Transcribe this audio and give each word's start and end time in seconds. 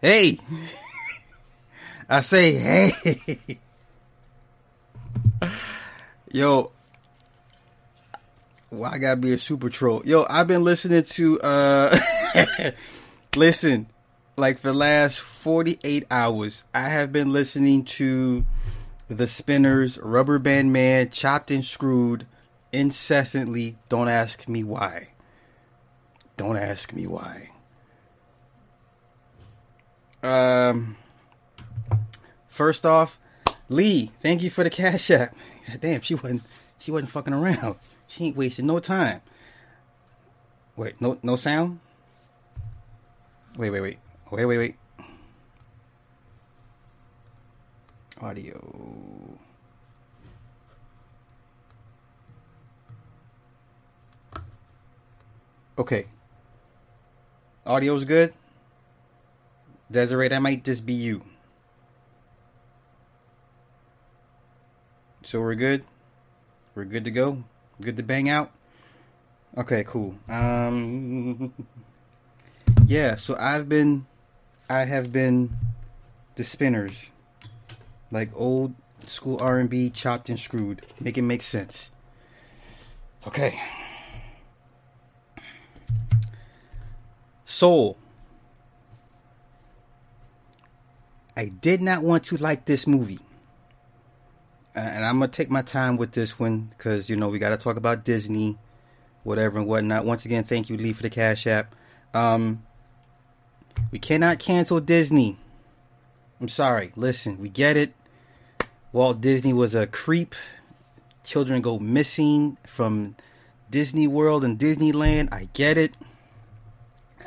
Hey. 0.00 0.38
I 2.08 2.20
say 2.20 2.54
hey. 2.54 3.58
Yo. 6.30 6.72
Why 8.70 8.92
I 8.92 8.98
gotta 8.98 9.16
be 9.16 9.32
a 9.32 9.38
super 9.38 9.70
troll? 9.70 10.02
Yo, 10.04 10.24
I've 10.28 10.46
been 10.46 10.62
listening 10.62 11.02
to 11.02 11.40
uh 11.40 11.98
listen, 13.36 13.88
like 14.36 14.58
for 14.58 14.68
the 14.68 14.74
last 14.74 15.20
48 15.20 16.06
hours, 16.10 16.64
I 16.72 16.88
have 16.88 17.12
been 17.12 17.32
listening 17.32 17.84
to 17.84 18.46
the 19.08 19.26
Spinners, 19.26 19.98
Rubber 19.98 20.38
Band 20.38 20.72
Man, 20.72 21.10
Chopped 21.10 21.50
and 21.50 21.64
Screwed 21.64 22.26
incessantly. 22.72 23.76
Don't 23.88 24.08
ask 24.08 24.46
me 24.48 24.62
why. 24.62 25.08
Don't 26.36 26.56
ask 26.56 26.92
me 26.92 27.06
why. 27.06 27.50
Um, 30.22 30.96
first 32.48 32.84
off, 32.84 33.18
Lee, 33.68 34.10
thank 34.20 34.42
you 34.42 34.50
for 34.50 34.64
the 34.64 34.70
cash 34.70 35.10
app. 35.12 35.34
Damn, 35.80 36.00
she 36.00 36.14
wasn't 36.14 36.42
she 36.78 36.90
wasn't 36.90 37.10
fucking 37.10 37.34
around. 37.34 37.76
She 38.06 38.26
ain't 38.26 38.36
wasting 38.36 38.66
no 38.66 38.80
time. 38.80 39.20
Wait, 40.76 41.00
no 41.00 41.18
no 41.22 41.36
sound? 41.36 41.80
Wait, 43.56 43.70
wait, 43.70 43.80
wait. 43.80 43.98
Wait, 44.30 44.44
wait, 44.44 44.58
wait. 44.58 44.76
Audio. 48.20 49.38
Okay. 55.78 56.06
Audio's 57.64 58.04
good. 58.04 58.32
Desiree, 59.90 60.28
that 60.28 60.42
might 60.42 60.64
just 60.64 60.84
be 60.84 60.92
you. 60.92 61.24
So 65.22 65.40
we're 65.40 65.54
good. 65.54 65.84
We're 66.74 66.84
good 66.84 67.04
to 67.04 67.10
go. 67.10 67.44
Good 67.80 67.96
to 67.96 68.02
bang 68.02 68.28
out. 68.28 68.50
Okay, 69.56 69.84
cool. 69.84 70.14
Um 70.28 71.52
Yeah, 72.86 73.16
so 73.16 73.36
I've 73.38 73.68
been 73.68 74.06
I 74.70 74.84
have 74.84 75.12
been 75.12 75.56
the 76.36 76.44
spinners. 76.44 77.10
Like 78.10 78.30
old 78.34 78.74
school 79.06 79.38
R&B 79.40 79.90
chopped 79.90 80.28
and 80.28 80.38
screwed. 80.38 80.84
Make 81.00 81.18
it 81.18 81.22
make 81.22 81.42
sense. 81.42 81.90
Okay. 83.26 83.60
Soul. 87.44 87.98
I 91.38 91.50
did 91.50 91.80
not 91.80 92.02
want 92.02 92.24
to 92.24 92.36
like 92.36 92.64
this 92.64 92.84
movie. 92.84 93.20
And 94.74 95.04
I'm 95.04 95.18
going 95.18 95.30
to 95.30 95.36
take 95.36 95.50
my 95.50 95.62
time 95.62 95.96
with 95.96 96.10
this 96.10 96.36
one 96.36 96.72
because, 96.76 97.08
you 97.08 97.14
know, 97.14 97.28
we 97.28 97.38
got 97.38 97.50
to 97.50 97.56
talk 97.56 97.76
about 97.76 98.04
Disney, 98.04 98.58
whatever 99.22 99.58
and 99.58 99.68
whatnot. 99.68 100.04
Once 100.04 100.24
again, 100.24 100.42
thank 100.42 100.68
you, 100.68 100.76
Lee, 100.76 100.92
for 100.92 101.02
the 101.02 101.10
Cash 101.10 101.46
App. 101.46 101.76
Um, 102.12 102.64
we 103.92 104.00
cannot 104.00 104.40
cancel 104.40 104.80
Disney. 104.80 105.38
I'm 106.40 106.48
sorry. 106.48 106.92
Listen, 106.96 107.38
we 107.38 107.48
get 107.48 107.76
it. 107.76 107.94
Walt 108.92 109.20
Disney 109.20 109.52
was 109.52 109.76
a 109.76 109.86
creep. 109.86 110.34
Children 111.22 111.60
go 111.60 111.78
missing 111.78 112.58
from 112.66 113.14
Disney 113.70 114.08
World 114.08 114.42
and 114.42 114.58
Disneyland. 114.58 115.32
I 115.32 115.48
get 115.52 115.78
it. 115.78 115.94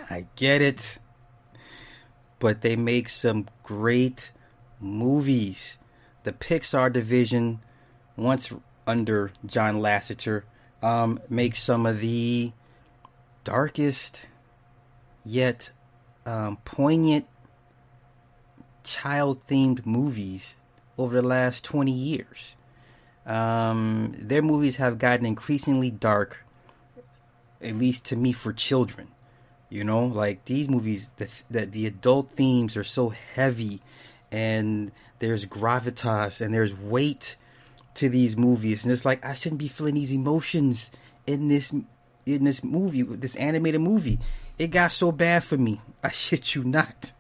I 0.10 0.26
get 0.36 0.62
it. 0.62 1.00
But 2.42 2.62
they 2.62 2.76
make 2.76 3.08
some 3.08 3.48
great 3.64 4.32
movies. 4.80 5.78
The 6.24 6.34
Pixar 6.34 6.92
division, 6.92 7.62
once 8.18 8.52
under 8.86 9.32
John 9.46 9.76
Lasseter, 9.76 10.44
um, 10.82 11.22
makes 11.30 11.62
some 11.62 11.86
of 11.86 12.02
the 12.02 12.52
darkest 13.44 14.24
yet 15.24 15.72
um, 16.26 16.58
poignant 16.66 17.28
child 18.84 19.46
themed 19.48 19.86
movies 19.86 20.56
over 20.98 21.16
the 21.22 21.28
last 21.28 21.64
20 21.64 21.92
years. 21.92 22.56
Um, 23.26 24.14
their 24.18 24.42
movies 24.42 24.78
have 24.78 24.98
gotten 24.98 25.26
increasingly 25.26 25.92
dark, 25.92 26.44
at 27.62 27.76
least 27.76 28.06
to 28.06 28.16
me, 28.16 28.32
for 28.32 28.52
children. 28.52 29.10
You 29.72 29.86
know, 29.86 30.04
like 30.04 30.44
these 30.44 30.68
movies, 30.68 31.10
the, 31.16 31.30
the, 31.50 31.66
the 31.66 31.86
adult 31.86 32.32
themes 32.32 32.76
are 32.76 32.84
so 32.84 33.10
heavy, 33.10 33.82
and 34.30 34.92
there's 35.20 35.46
gravitas 35.46 36.42
and 36.42 36.54
there's 36.54 36.76
weight 36.76 37.38
to 37.96 38.10
these 38.10 38.36
movies, 38.36 38.84
and 38.84 38.92
it's 38.92 39.06
like 39.06 39.26
I 39.26 39.34
shouldn't 39.34 39.60
be 39.60 39.70
feeling 39.70 39.96
these 39.96 40.12
emotions 40.12 40.92
in 41.26 41.48
this 41.48 41.74
in 42.26 42.44
this 42.44 42.66
movie, 42.66 43.02
this 43.04 43.36
animated 43.38 43.80
movie. 43.80 44.20
It 44.60 44.68
got 44.68 44.92
so 44.92 45.10
bad 45.14 45.46
for 45.46 45.58
me. 45.58 45.80
I 46.04 46.12
shit 46.12 46.54
you 46.54 46.66
not. 46.66 47.14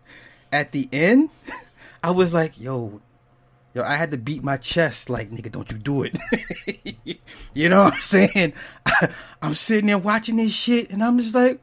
At 0.52 0.74
the 0.74 0.90
end, 0.92 1.30
I 2.04 2.12
was 2.12 2.34
like, 2.34 2.60
yo, 2.60 3.00
yo, 3.74 3.84
I 3.84 3.96
had 3.96 4.12
to 4.12 4.18
beat 4.18 4.44
my 4.44 4.58
chest, 4.58 5.10
like, 5.10 5.32
nigga, 5.32 5.50
don't 5.50 5.72
you 5.72 5.78
do 5.78 6.04
it. 6.04 6.18
you 7.54 7.70
know 7.70 7.86
what 7.86 7.94
I'm 7.94 8.02
saying? 8.02 8.54
I, 8.86 9.10
I'm 9.42 9.54
sitting 9.54 9.88
there 9.88 9.98
watching 9.98 10.36
this 10.36 10.52
shit, 10.52 10.90
and 10.90 11.02
I'm 11.02 11.18
just 11.18 11.34
like, 11.34 11.62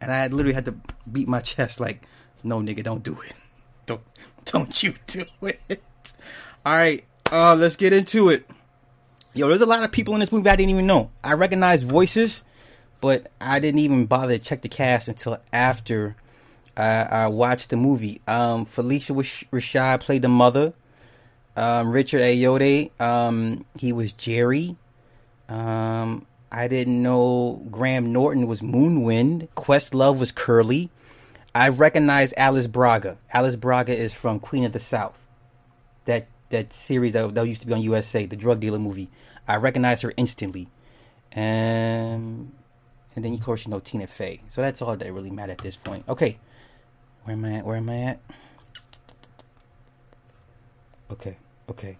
and 0.00 0.12
I 0.12 0.26
literally 0.28 0.54
had 0.54 0.64
to 0.66 0.74
beat 1.10 1.28
my 1.28 1.40
chest, 1.40 1.80
like, 1.80 2.02
no, 2.44 2.60
nigga, 2.60 2.82
don't 2.82 3.02
do 3.02 3.20
it. 3.20 3.32
Don't, 3.86 4.02
don't 4.44 4.82
you 4.82 4.92
do 5.06 5.24
it. 5.40 5.82
All 6.66 6.76
right, 6.76 7.02
uh, 7.32 7.54
let's 7.54 7.76
get 7.76 7.94
into 7.94 8.28
it. 8.28 8.46
Yo, 9.32 9.48
there's 9.48 9.62
a 9.62 9.66
lot 9.66 9.82
of 9.82 9.90
people 9.90 10.12
in 10.12 10.20
this 10.20 10.30
movie 10.30 10.50
I 10.50 10.56
didn't 10.56 10.68
even 10.68 10.86
know. 10.86 11.10
I 11.24 11.32
recognize 11.32 11.82
voices, 11.82 12.42
but 13.00 13.32
I 13.40 13.60
didn't 13.60 13.80
even 13.80 14.04
bother 14.04 14.36
to 14.36 14.44
check 14.44 14.60
the 14.60 14.68
cast 14.68 15.08
until 15.08 15.38
after 15.54 16.16
I, 16.76 17.02
I 17.02 17.26
watched 17.28 17.70
the 17.70 17.76
movie. 17.76 18.20
Um, 18.26 18.66
Phylicia 18.66 19.14
Rashad 19.50 20.00
played 20.00 20.20
the 20.22 20.28
mother. 20.28 20.74
Um, 21.56 21.90
Richard 21.90 22.20
Ayoade, 22.20 22.90
um, 23.00 23.64
he 23.78 23.92
was 23.92 24.12
Jerry. 24.12 24.76
Um, 25.48 26.26
I 26.50 26.68
didn't 26.68 27.02
know 27.02 27.62
Graham 27.70 28.12
Norton 28.12 28.46
was 28.46 28.60
Moonwind. 28.60 29.48
Questlove 29.56 30.18
was 30.18 30.32
Curly. 30.32 30.90
I 31.54 31.68
recognize 31.68 32.32
Alice 32.36 32.66
Braga. 32.66 33.18
Alice 33.32 33.56
Braga 33.56 33.96
is 33.96 34.14
from 34.14 34.40
Queen 34.40 34.64
of 34.64 34.72
the 34.72 34.80
South. 34.80 35.18
That 36.06 36.26
that 36.50 36.72
series 36.72 37.12
that, 37.12 37.34
that 37.34 37.46
used 37.46 37.60
to 37.62 37.66
be 37.66 37.74
on 37.74 37.82
USA, 37.82 38.24
the 38.24 38.36
drug 38.36 38.60
dealer 38.60 38.78
movie. 38.78 39.10
I 39.46 39.56
recognize 39.56 40.00
her 40.02 40.12
instantly. 40.16 40.68
And 41.32 42.52
and 43.14 43.24
then 43.24 43.34
of 43.34 43.42
course 43.42 43.66
you 43.66 43.70
know 43.70 43.80
Tina 43.80 44.06
Fey. 44.06 44.40
So 44.48 44.62
that's 44.62 44.80
all 44.80 44.96
that 44.96 45.12
really 45.12 45.30
matters 45.30 45.52
at 45.52 45.58
this 45.58 45.76
point. 45.76 46.04
Okay. 46.08 46.38
Where 47.24 47.36
am 47.36 47.44
I 47.44 47.56
at? 47.56 47.66
Where 47.66 47.76
am 47.76 47.90
I 47.90 48.02
at? 48.02 48.20
Okay, 51.10 51.36
okay. 51.70 51.98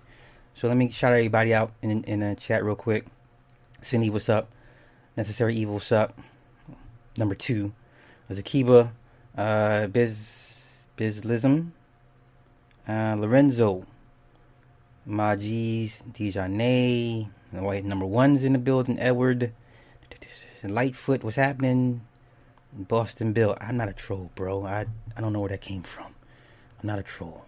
So 0.55 0.69
let 0.69 0.77
me 0.77 0.91
shout 0.91 1.12
everybody 1.12 1.53
out 1.53 1.73
in 1.83 2.03
in 2.05 2.21
the 2.21 2.35
chat 2.35 2.65
real 2.65 2.77
quick. 2.77 3.06
Cindy, 3.81 4.11
what's 4.11 4.29
up? 4.29 4.49
Necessary 5.17 5.55
Evil, 5.55 5.75
what's 5.75 5.93
up? 5.93 6.19
Number 7.17 7.37
two, 7.37 7.73
Zakiba, 8.29 8.91
uh, 9.37 9.87
Biz 9.87 10.83
Bizlism, 10.97 11.71
uh, 12.89 13.15
Lorenzo, 13.17 13.87
Majis, 15.09 16.03
Dijonay, 16.13 17.29
white 17.53 17.85
number 17.85 18.05
one's 18.05 18.43
in 18.43 18.53
the 18.53 18.59
building. 18.59 18.99
Edward, 18.99 19.53
Lightfoot, 20.65 21.23
what's 21.23 21.37
happening? 21.37 22.03
Boston 22.73 23.33
Bill, 23.33 23.57
I'm 23.61 23.77
not 23.77 23.89
a 23.89 23.93
troll, 23.93 24.31
bro. 24.35 24.67
I 24.67 24.87
I 25.17 25.21
don't 25.21 25.33
know 25.33 25.41
where 25.41 25.51
that 25.51 25.61
came 25.61 25.83
from. 25.83 26.15
I'm 26.81 26.87
not 26.87 26.99
a 26.99 27.05
troll. 27.05 27.47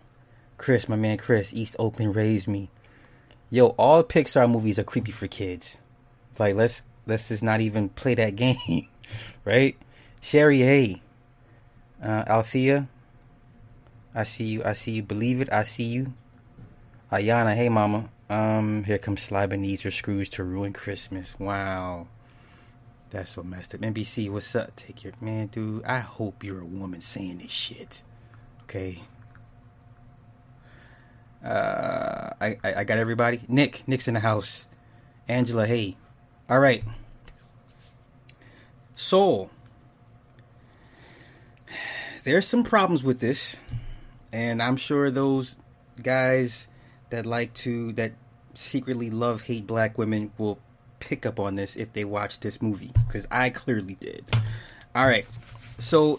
Chris, 0.59 0.89
my 0.89 0.97
man 0.97 1.19
Chris, 1.19 1.53
East 1.53 1.75
Oakland 1.79 2.15
raised 2.15 2.47
me. 2.47 2.71
Yo, 3.51 3.69
all 3.71 4.05
Pixar 4.05 4.49
movies 4.51 4.79
are 4.79 4.85
creepy 4.85 5.11
for 5.11 5.27
kids. 5.27 5.79
Like 6.39 6.55
let's 6.55 6.83
let's 7.07 7.29
just 7.29 7.43
not 7.43 7.61
even 7.61 7.89
play 7.89 8.15
that 8.15 8.37
game, 8.37 8.89
right? 9.45 9.77
Sherry, 10.21 10.61
hey, 10.61 11.03
uh, 12.03 12.25
Althea, 12.27 12.89
I 14.15 14.25
see 14.25 14.45
you. 14.45 14.65
I 14.65 14.73
see 14.73 14.93
you. 14.93 15.03
Believe 15.03 15.41
it. 15.41 15.53
I 15.53 15.63
see 15.63 15.85
you. 15.85 16.15
Ayana, 17.13 17.55
hey 17.55 17.69
mama. 17.69 18.09
Um, 18.29 18.85
here 18.85 18.99
comes 18.99 19.23
Sly 19.23 19.43
Ebenezer 19.45 19.91
Scrooge 19.91 20.31
to 20.31 20.45
ruin 20.45 20.73
Christmas. 20.73 21.39
Wow. 21.39 22.07
That's 23.11 23.31
so 23.31 23.43
messed 23.43 23.75
up. 23.75 23.81
NBC, 23.81 24.31
what's 24.31 24.55
up? 24.55 24.77
Take 24.77 25.03
your 25.03 25.13
man, 25.21 25.49
dude. 25.49 25.85
I 25.85 25.99
hope 25.99 26.45
you're 26.45 26.61
a 26.61 26.65
woman 26.65 27.01
saying 27.01 27.39
this 27.39 27.51
shit. 27.51 28.05
Okay. 28.63 29.01
Uh, 31.45 32.31
I, 32.41 32.59
I, 32.63 32.75
I 32.77 32.85
got 32.85 32.99
everybody. 32.99 33.41
Nick, 33.49 33.83
Nick's 33.89 34.07
in 34.07 34.15
the 34.15 34.21
house. 34.21 34.69
Angela, 35.27 35.67
hey. 35.67 35.97
All 36.51 36.59
right. 36.59 36.83
Soul. 38.97 39.53
there's 42.25 42.45
some 42.45 42.65
problems 42.65 43.05
with 43.05 43.21
this, 43.21 43.57
and 44.33 44.61
I'm 44.61 44.77
sure 44.77 45.13
those 45.13 45.55
guys 46.03 46.67
that 47.11 47.25
like 47.25 47.55
to 47.55 47.93
that 47.93 48.15
secretly 48.55 49.11
love 49.11 49.43
hate 49.43 49.65
black 49.65 49.97
women 49.97 50.33
will 50.39 50.59
pick 50.99 51.25
up 51.25 51.39
on 51.39 51.55
this 51.55 51.77
if 51.77 51.93
they 51.93 52.05
watch 52.05 52.41
this 52.41 52.61
movie 52.61 52.91
because 53.07 53.29
I 53.31 53.51
clearly 53.51 53.95
did. 53.95 54.25
All 54.93 55.07
right, 55.07 55.27
so 55.79 56.19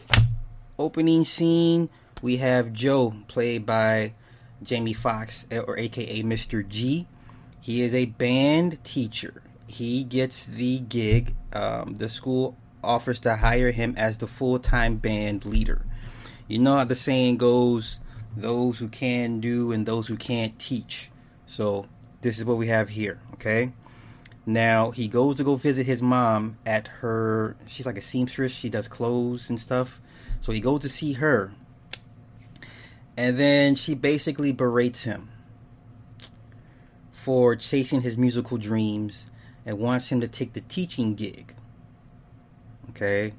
opening 0.79 1.25
scene 1.25 1.89
we 2.21 2.37
have 2.37 2.71
Joe 2.71 3.13
played 3.27 3.65
by 3.65 4.13
Jamie 4.63 4.93
Foxx 4.93 5.45
or 5.51 5.77
AKA 5.77 6.23
Mr. 6.23 6.65
G. 6.65 7.05
He 7.59 7.81
is 7.81 7.93
a 7.93 8.05
band 8.05 8.81
teacher. 8.85 9.43
He 9.71 10.03
gets 10.03 10.45
the 10.45 10.79
gig. 10.79 11.35
Um, 11.53 11.95
the 11.97 12.09
school 12.09 12.57
offers 12.83 13.21
to 13.21 13.37
hire 13.37 13.71
him 13.71 13.93
as 13.97 14.17
the 14.17 14.27
full 14.27 14.59
time 14.59 14.97
band 14.97 15.45
leader. 15.45 15.85
You 16.47 16.59
know 16.59 16.75
how 16.75 16.83
the 16.83 16.95
saying 16.95 17.37
goes 17.37 18.01
those 18.35 18.79
who 18.79 18.89
can 18.89 19.39
do 19.39 19.71
and 19.71 19.85
those 19.85 20.07
who 20.07 20.17
can't 20.17 20.57
teach. 20.59 21.09
So, 21.45 21.85
this 22.21 22.37
is 22.37 22.45
what 22.45 22.57
we 22.57 22.67
have 22.67 22.89
here, 22.89 23.19
okay? 23.33 23.71
Now, 24.45 24.91
he 24.91 25.07
goes 25.07 25.37
to 25.37 25.43
go 25.43 25.55
visit 25.55 25.85
his 25.85 26.01
mom 26.01 26.57
at 26.65 26.87
her, 26.87 27.55
she's 27.65 27.85
like 27.85 27.97
a 27.97 28.01
seamstress, 28.01 28.51
she 28.51 28.69
does 28.69 28.87
clothes 28.87 29.49
and 29.49 29.59
stuff. 29.59 29.99
So, 30.39 30.51
he 30.51 30.61
goes 30.61 30.81
to 30.81 30.89
see 30.89 31.13
her. 31.13 31.51
And 33.17 33.37
then 33.37 33.75
she 33.75 33.95
basically 33.95 34.51
berates 34.51 35.03
him 35.03 35.29
for 37.11 37.55
chasing 37.55 38.01
his 38.01 38.17
musical 38.17 38.57
dreams 38.57 39.27
and 39.65 39.79
wants 39.79 40.09
him 40.09 40.21
to 40.21 40.27
take 40.27 40.53
the 40.53 40.61
teaching 40.61 41.15
gig. 41.15 41.55
Okay? 42.89 43.33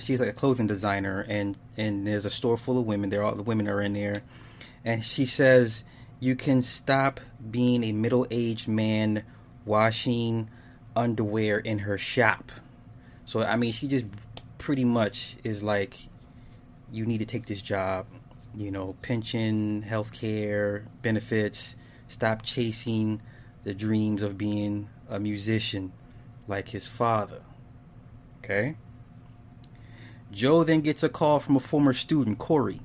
she's 0.00 0.20
like 0.20 0.28
a 0.28 0.32
clothing 0.32 0.66
designer 0.66 1.24
and 1.28 1.56
and 1.76 2.06
there's 2.06 2.24
a 2.24 2.30
store 2.30 2.56
full 2.56 2.78
of 2.78 2.86
women. 2.86 3.10
There 3.10 3.22
all 3.22 3.34
the 3.34 3.42
women 3.42 3.68
are 3.68 3.80
in 3.80 3.94
there. 3.94 4.22
And 4.84 5.04
she 5.04 5.26
says 5.26 5.84
you 6.20 6.36
can 6.36 6.62
stop 6.62 7.20
being 7.50 7.82
a 7.82 7.92
middle-aged 7.92 8.68
man 8.68 9.24
washing 9.64 10.48
underwear 10.94 11.58
in 11.58 11.80
her 11.80 11.98
shop. 11.98 12.52
So 13.24 13.42
i 13.42 13.56
mean 13.56 13.72
she 13.72 13.88
just 13.88 14.06
pretty 14.58 14.84
much 14.84 15.36
is 15.42 15.62
like 15.62 15.96
you 16.92 17.06
need 17.06 17.18
to 17.18 17.26
take 17.26 17.46
this 17.46 17.62
job. 17.62 18.06
You 18.54 18.70
know 18.70 18.94
pension 19.02 19.82
health 19.82 20.12
care 20.12 20.84
benefits. 21.02 21.74
Stop 22.08 22.42
chasing 22.42 23.22
the 23.64 23.72
dreams 23.72 24.22
of 24.22 24.36
being 24.36 24.90
a 25.12 25.20
musician 25.20 25.92
like 26.48 26.68
his 26.68 26.86
father 26.86 27.42
okay 28.42 28.76
Joe 30.32 30.64
then 30.64 30.80
gets 30.80 31.02
a 31.02 31.10
call 31.10 31.40
from 31.40 31.56
a 31.56 31.60
former 31.60 31.92
student, 31.92 32.38
Corey, 32.38 32.80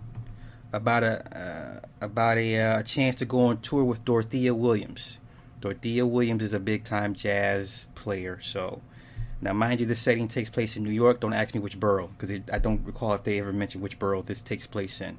about 0.73 1.03
a 1.03 1.81
uh, 1.81 2.05
about 2.05 2.37
a 2.37 2.59
uh, 2.59 2.83
chance 2.83 3.15
to 3.15 3.25
go 3.25 3.45
on 3.45 3.61
tour 3.61 3.85
with 3.85 4.03
Dorothea 4.03 4.53
Williams. 4.53 5.17
Dorothea 5.61 6.05
Williams 6.05 6.43
is 6.43 6.53
a 6.53 6.59
big 6.59 6.83
time 6.83 7.15
jazz 7.15 7.87
player. 7.95 8.39
So 8.41 8.81
now, 9.39 9.53
mind 9.53 9.79
you, 9.79 9.85
this 9.85 9.99
setting 9.99 10.27
takes 10.27 10.49
place 10.49 10.75
in 10.75 10.83
New 10.83 10.91
York. 10.91 11.21
Don't 11.21 11.33
ask 11.33 11.53
me 11.53 11.61
which 11.61 11.79
borough 11.79 12.07
because 12.07 12.31
I 12.51 12.59
don't 12.59 12.85
recall 12.85 13.13
if 13.13 13.23
they 13.23 13.39
ever 13.39 13.53
mentioned 13.53 13.81
which 13.81 13.97
borough 13.97 14.21
this 14.21 14.41
takes 14.41 14.67
place 14.67 14.99
in. 14.99 15.17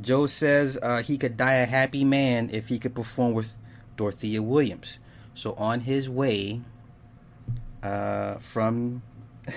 Joe 0.00 0.26
says 0.26 0.78
uh, 0.82 1.02
he 1.02 1.16
could 1.16 1.38
die 1.38 1.54
a 1.54 1.66
happy 1.66 2.04
man 2.04 2.50
if 2.52 2.68
he 2.68 2.78
could 2.78 2.94
perform 2.94 3.32
with 3.32 3.56
Dorothea 3.96 4.42
Williams. 4.42 5.00
So 5.38 5.52
on 5.52 5.82
his 5.82 6.08
way 6.08 6.62
uh, 7.80 8.38
from 8.38 9.02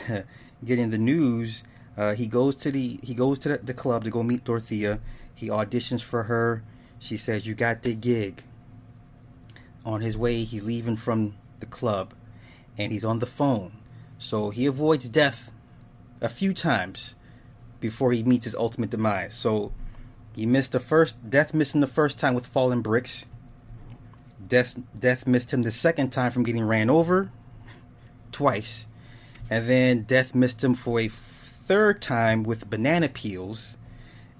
getting 0.63 0.91
the 0.91 0.99
news 0.99 1.63
uh, 1.97 2.13
he 2.13 2.27
goes 2.27 2.55
to 2.57 2.71
the 2.71 2.99
he 3.01 3.15
goes 3.15 3.39
to 3.39 3.49
the, 3.49 3.57
the 3.57 3.73
club 3.73 4.03
to 4.03 4.11
go 4.11 4.21
meet 4.21 4.43
Dorothea. 4.43 4.99
He 5.33 5.47
auditions 5.47 6.01
for 6.03 6.23
her. 6.23 6.63
She 6.99 7.17
says, 7.17 7.47
"You 7.47 7.55
got 7.55 7.81
the 7.81 7.95
gig." 7.95 8.43
On 9.83 10.01
his 10.01 10.15
way, 10.15 10.43
he's 10.43 10.63
leaving 10.63 10.97
from 10.97 11.35
the 11.59 11.65
club, 11.65 12.13
and 12.77 12.91
he's 12.91 13.03
on 13.03 13.17
the 13.17 13.25
phone. 13.25 13.71
So 14.19 14.51
he 14.51 14.67
avoids 14.67 15.09
death 15.09 15.51
a 16.21 16.29
few 16.29 16.53
times 16.53 17.15
before 17.79 18.11
he 18.11 18.21
meets 18.21 18.45
his 18.45 18.55
ultimate 18.55 18.91
demise. 18.91 19.33
So 19.33 19.73
he 20.35 20.45
missed 20.45 20.73
the 20.73 20.79
first 20.79 21.27
death 21.27 21.55
missing 21.55 21.81
the 21.81 21.87
first 21.87 22.19
time 22.19 22.35
with 22.35 22.45
falling 22.45 22.81
bricks. 22.81 23.25
Death 24.51 24.77
death 24.99 25.25
missed 25.25 25.53
him 25.53 25.61
the 25.61 25.71
second 25.71 26.09
time 26.09 26.29
from 26.29 26.43
getting 26.43 26.65
ran 26.65 26.89
over 26.89 27.31
twice. 28.33 28.85
And 29.49 29.65
then 29.65 30.01
death 30.01 30.35
missed 30.35 30.61
him 30.61 30.75
for 30.75 30.99
a 30.99 31.07
third 31.07 32.01
time 32.01 32.43
with 32.43 32.69
banana 32.69 33.07
peels, 33.07 33.77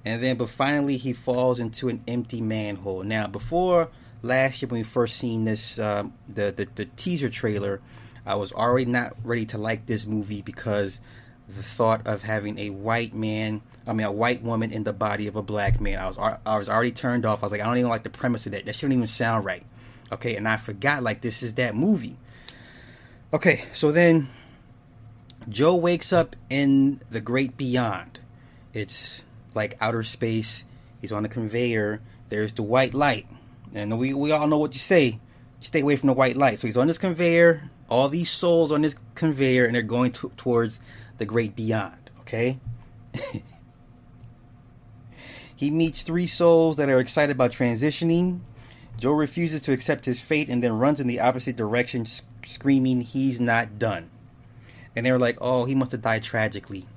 and 0.04 0.22
then 0.22 0.36
but 0.36 0.50
finally 0.50 0.98
he 0.98 1.14
falls 1.14 1.62
into 1.62 1.88
an 1.88 2.04
empty 2.10 2.42
manhole. 2.42 3.04
Now, 3.04 3.28
before 3.28 3.88
last 4.22 4.62
year 4.62 4.68
when 4.68 4.82
we 4.82 4.84
first 4.84 5.16
seen 5.16 5.46
this, 5.46 5.80
uh, 5.80 6.04
the, 6.28 6.52
the 6.52 6.68
the 6.76 6.86
teaser 6.98 7.30
trailer, 7.30 7.80
I 8.26 8.36
was 8.36 8.52
already 8.52 8.92
not 8.92 9.16
ready 9.24 9.46
to 9.46 9.58
like 9.58 9.86
this 9.86 10.06
movie 10.06 10.42
because 10.42 11.00
the 11.48 11.64
thought 11.64 12.06
of 12.06 12.24
having 12.24 12.58
a 12.60 12.70
white 12.72 13.16
man, 13.16 13.62
I 13.88 13.94
mean 13.94 14.06
a 14.06 14.12
white 14.12 14.42
woman 14.42 14.74
in 14.74 14.84
the 14.84 14.92
body 14.92 15.28
of 15.28 15.38
a 15.38 15.42
black 15.42 15.80
man, 15.80 16.00
I 16.00 16.08
was 16.08 16.18
I 16.46 16.58
was 16.58 16.68
already 16.68 16.92
turned 16.92 17.26
off. 17.26 17.44
I 17.44 17.46
was 17.46 17.54
like, 17.54 17.62
I 17.62 17.64
don't 17.64 17.78
even 17.78 17.90
like 17.90 18.04
the 18.04 18.10
premise 18.10 18.46
of 18.46 18.52
that. 18.52 18.66
That 18.66 18.76
shouldn't 18.76 18.98
even 18.98 19.08
sound 19.08 19.46
right. 19.46 19.66
Okay, 20.12 20.36
and 20.36 20.48
I 20.48 20.58
forgot 20.58 21.04
like 21.04 21.22
this 21.22 21.42
is 21.42 21.56
that 21.56 21.76
movie. 21.76 22.18
Okay, 23.34 23.64
so 23.72 23.92
then 23.92 24.30
Joe 25.48 25.76
wakes 25.76 26.12
up 26.12 26.36
in 26.50 27.02
the 27.10 27.22
great 27.22 27.58
beyond. 27.58 28.20
It's 28.74 29.24
like 29.54 29.78
outer 29.80 30.04
space. 30.04 30.64
He's 31.00 31.12
on 31.12 31.26
a 31.26 31.30
conveyor. 31.30 32.02
There's 32.30 32.54
the 32.54 32.64
white 32.64 32.94
light. 32.94 33.28
And 33.74 33.98
we, 33.98 34.14
we 34.14 34.32
all 34.32 34.48
know 34.48 34.58
what 34.58 34.74
you 34.74 34.80
say. 34.80 35.20
Stay 35.62 35.82
away 35.82 35.96
from 35.96 36.08
the 36.08 36.14
white 36.14 36.38
light. 36.38 36.60
So 36.60 36.68
he's 36.68 36.78
on 36.78 36.88
this 36.88 36.98
conveyor. 36.98 37.70
All 37.90 38.10
these 38.10 38.30
souls 38.30 38.72
on 38.72 38.82
this 38.82 38.96
conveyor, 39.16 39.66
and 39.66 39.76
they're 39.76 39.82
going 39.82 40.12
to, 40.14 40.32
towards 40.38 40.80
the 41.18 41.26
great 41.26 41.56
beyond. 41.56 42.10
Okay? 42.22 42.60
he 45.56 45.72
meets 45.72 46.02
three 46.04 46.28
souls 46.28 46.78
that 46.78 46.90
are 46.90 47.00
excited 47.00 47.36
about 47.36 47.52
transitioning. 47.52 48.42
Joe 49.02 49.12
refuses 49.12 49.62
to 49.64 49.74
accept 49.74 50.06
his 50.06 50.22
fate 50.22 50.48
and 50.48 50.64
then 50.64 50.80
runs 50.80 51.02
in 51.02 51.08
the 51.08 51.20
opposite 51.20 51.58
direction, 51.58 52.06
screaming, 52.46 53.02
He's 53.02 53.40
not 53.40 53.78
done 53.78 54.10
and 54.96 55.06
they 55.06 55.12
were 55.12 55.20
like, 55.20 55.38
"Oh, 55.42 55.66
he 55.66 55.76
must 55.76 55.92
have 55.92 56.02
died 56.02 56.24
tragically." 56.24 56.88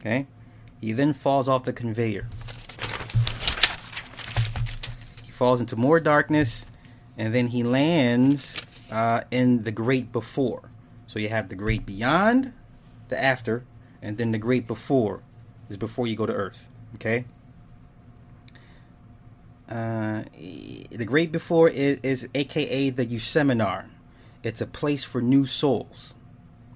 Okay, 0.00 0.26
he 0.80 0.92
then 0.92 1.12
falls 1.12 1.48
off 1.48 1.64
the 1.64 1.72
conveyor. 1.72 2.28
He 5.22 5.30
falls 5.30 5.60
into 5.60 5.76
more 5.76 6.00
darkness, 6.00 6.66
and 7.16 7.34
then 7.34 7.48
he 7.48 7.62
lands 7.62 8.62
uh, 8.90 9.22
in 9.30 9.64
the 9.64 9.72
great 9.72 10.12
before. 10.12 10.70
So 11.06 11.18
you 11.18 11.28
have 11.28 11.48
the 11.48 11.56
great 11.56 11.84
beyond, 11.84 12.52
the 13.08 13.22
after, 13.22 13.64
and 14.00 14.16
then 14.16 14.32
the 14.32 14.38
great 14.38 14.66
before 14.66 15.22
is 15.68 15.76
before 15.76 16.06
you 16.06 16.16
go 16.16 16.26
to 16.26 16.32
Earth. 16.32 16.68
Okay. 16.94 17.26
Uh, 19.72 20.24
the 20.90 21.06
great 21.06 21.32
before 21.32 21.68
is, 21.68 21.98
is 22.02 22.28
AKA 22.34 22.90
the 22.90 23.06
You 23.06 23.18
Seminar. 23.18 23.86
It's 24.42 24.60
a 24.60 24.66
place 24.66 25.04
for 25.04 25.22
new 25.22 25.46
souls 25.46 26.14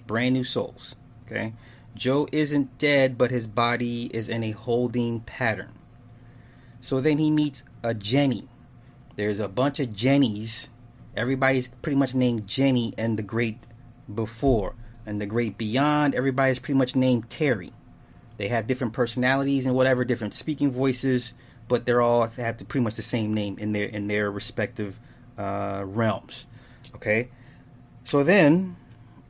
brand 0.07 0.35
new 0.35 0.45
souls. 0.45 0.97
Okay? 1.27 1.55
Joe 1.95 2.29
isn't 2.33 2.79
dead, 2.79 3.19
but 3.19 3.31
his 3.31 3.47
body 3.47 4.05
is 4.13 4.29
in 4.29 4.45
a 4.45 4.51
holding 4.53 5.21
pattern. 5.21 5.73
So 6.81 7.01
then 7.01 7.19
he 7.19 7.31
meets 7.31 7.65
a 7.83 7.95
Jenny. 7.95 8.49
There's 9.17 9.41
a 9.41 9.49
bunch 9.49 9.81
of 9.81 9.95
Jennies. 9.95 10.69
Everybody's 11.17 11.69
pretty 11.69 11.97
much 11.97 12.15
named 12.15 12.47
Jenny 12.47 12.93
and 12.99 13.19
the 13.19 13.23
Great 13.23 13.59
Before. 14.13 14.75
And 15.07 15.21
the 15.21 15.27
Great 15.27 15.57
Beyond, 15.57 16.15
everybody's 16.15 16.59
pretty 16.59 16.79
much 16.79 16.95
named 16.95 17.31
Terry. 17.31 17.73
They 18.37 18.49
have 18.49 18.67
different 18.67 18.93
personalities 18.93 19.65
and 19.65 19.75
whatever, 19.75 20.05
different 20.05 20.35
speaking 20.35 20.71
voices, 20.71 21.33
but 21.69 21.87
they're 21.87 22.03
all 22.03 22.27
have 22.27 22.57
pretty 22.69 22.85
much 22.85 22.95
the 22.95 23.03
same 23.03 23.35
name 23.35 23.57
in 23.59 23.73
their 23.73 23.87
in 23.87 24.09
their 24.09 24.31
respective 24.31 24.99
uh, 25.39 25.83
realms. 25.85 26.47
Okay, 26.95 27.29
so 28.05 28.23
then 28.23 28.77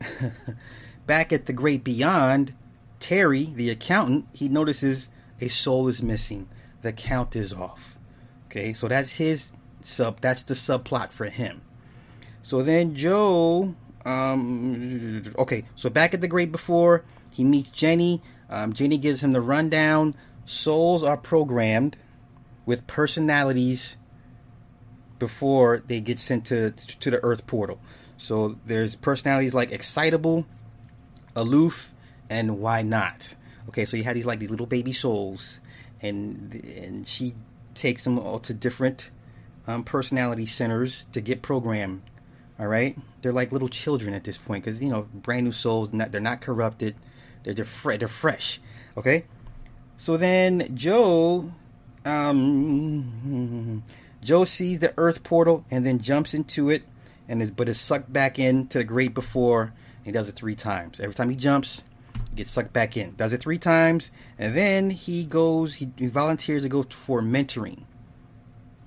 Back 1.07 1.33
at 1.33 1.47
the 1.47 1.53
great 1.53 1.85
beyond, 1.85 2.55
Terry, 2.99 3.45
the 3.45 3.71
accountant, 3.71 4.27
he 4.33 4.49
notices 4.49 5.09
a 5.41 5.49
soul 5.49 5.89
is 5.89 6.03
missing. 6.03 6.49
The 6.83 6.93
count 6.93 7.37
is 7.37 7.53
off. 7.53 7.97
Okay, 8.47 8.73
so 8.73 8.89
that's 8.89 9.17
his 9.17 9.53
sub. 9.81 10.21
That's 10.21 10.45
the 10.45 10.55
subplot 10.55 11.13
for 11.13 11.27
him. 11.27 11.63
So 12.43 12.63
then 12.63 12.95
Joe, 12.95 13.75
um, 14.05 15.23
okay, 15.39 15.65
so 15.75 15.91
back 15.91 16.15
at 16.15 16.21
the 16.21 16.29
great 16.29 16.53
before, 16.53 17.05
he 17.31 17.45
meets 17.45 17.71
Jenny. 17.71 18.23
Um, 18.49 18.73
Jenny 18.73 18.99
gives 18.99 19.23
him 19.23 19.33
the 19.33 19.41
rundown. 19.41 20.15
Souls 20.45 21.03
are 21.03 21.17
programmed 21.17 21.97
with 22.67 22.87
personalities 22.87 23.97
before 25.19 25.83
they 25.87 26.01
get 26.01 26.19
sent 26.19 26.45
to 26.47 26.73
to 26.73 27.11
the 27.11 27.23
Earth 27.25 27.47
portal. 27.47 27.81
So 28.19 28.59
there's 28.67 28.95
personalities 28.95 29.55
like 29.55 29.73
excitable, 29.73 30.47
aloof, 31.35 31.93
and 32.29 32.59
why 32.59 32.83
not. 32.83 33.35
Okay, 33.69 33.85
so 33.85 33.97
you 33.97 34.05
have 34.05 34.15
these 34.15 34.27
like 34.27 34.39
these 34.39 34.51
little 34.51 34.67
baby 34.67 34.93
souls, 34.93 35.61
and 36.03 36.55
and 36.77 37.07
she 37.07 37.35
takes 37.75 38.05
them 38.05 38.19
all 38.19 38.39
to 38.41 38.55
different 38.55 39.11
um, 39.67 39.85
personality 39.85 40.47
centers 40.47 41.07
to 41.13 41.21
get 41.21 41.43
programmed. 41.43 42.03
All 42.59 42.67
right, 42.67 42.97
they're 43.21 43.33
like 43.33 43.53
little 43.53 43.69
children 43.69 44.15
at 44.15 44.25
this 44.25 44.39
point 44.39 44.65
because 44.65 44.81
you 44.81 44.89
know 44.89 45.09
brand 45.13 45.45
new 45.45 45.53
souls. 45.53 45.93
Not, 45.93 46.13
they're 46.13 46.21
not 46.21 46.41
corrupted. 46.41 46.97
They're 47.45 47.55
they're, 47.55 47.65
fre- 47.65 47.97
they're 47.97 48.09
fresh. 48.09 48.61
Okay, 48.97 49.25
so 49.97 50.17
then 50.17 50.75
Joe, 50.75 51.51
um, 52.07 53.83
Joe 54.23 54.45
sees 54.45 54.81
the 54.81 54.95
Earth 54.97 55.23
portal 55.23 55.65
and 55.71 55.85
then 55.85 55.99
jumps 55.99 56.35
into 56.35 56.71
it, 56.71 56.85
and 57.29 57.43
is 57.43 57.51
but 57.51 57.69
is 57.69 57.81
sucked 57.81 58.13
back 58.13 58.39
into 58.39 58.79
the 58.79 58.85
great 58.85 59.15
before. 59.15 59.73
He 60.05 60.13
does 60.13 60.29
it 60.29 60.37
three 60.37 60.55
times. 60.55 61.01
Every 61.01 61.15
time 61.15 61.31
he 61.31 61.37
jumps, 61.37 61.85
he 62.31 62.37
gets 62.37 62.53
sucked 62.53 62.73
back 62.73 62.97
in. 62.97 63.17
Does 63.17 63.33
it 63.33 63.41
three 63.41 63.59
times, 63.59 64.11
and 64.39 64.57
then 64.57 64.91
he 64.91 65.25
goes. 65.25 65.75
He, 65.75 65.91
he 65.97 66.07
volunteers 66.07 66.63
to 66.63 66.69
go 66.69 66.85
for 66.85 67.21
mentoring. 67.21 67.83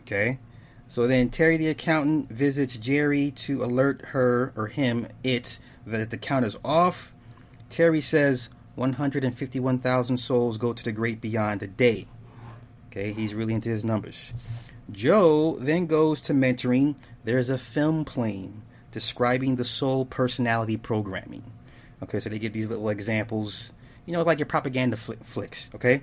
Okay, 0.02 0.40
so 0.88 1.06
then 1.06 1.30
Terry 1.30 1.58
the 1.58 1.68
accountant 1.68 2.30
visits 2.30 2.78
Jerry 2.78 3.32
to 3.32 3.64
alert 3.64 4.02
her 4.08 4.54
or 4.56 4.68
him 4.68 5.08
it 5.24 5.60
that 5.86 6.10
the 6.10 6.18
count 6.18 6.46
is 6.46 6.58
off. 6.64 7.14
Terry 7.70 8.02
says 8.02 8.50
151,000 8.76 10.18
souls 10.18 10.58
go 10.58 10.74
to 10.74 10.84
the 10.84 10.92
great 10.92 11.22
beyond 11.22 11.62
a 11.62 11.68
day. 11.68 12.08
Okay, 12.92 13.14
he's 13.14 13.36
really 13.36 13.54
into 13.54 13.70
his 13.70 13.86
numbers. 13.86 14.34
Joe 14.92 15.56
then 15.60 15.86
goes 15.86 16.20
to 16.22 16.34
mentoring. 16.34 16.96
There's 17.24 17.50
a 17.50 17.58
film 17.58 18.04
plane 18.04 18.64
describing 18.92 19.56
the 19.56 19.66
soul 19.66 20.06
personality 20.06 20.78
programming. 20.78 21.44
Okay, 22.02 22.20
so 22.20 22.30
they 22.30 22.40
give 22.40 22.54
these 22.54 22.70
little 22.70 22.90
examples, 22.90 23.74
you 24.06 24.14
know, 24.14 24.24
like 24.24 24.40
your 24.40 24.48
propaganda 24.48 24.98
fl- 24.98 25.14
flicks. 25.24 25.70
Okay, 25.76 26.02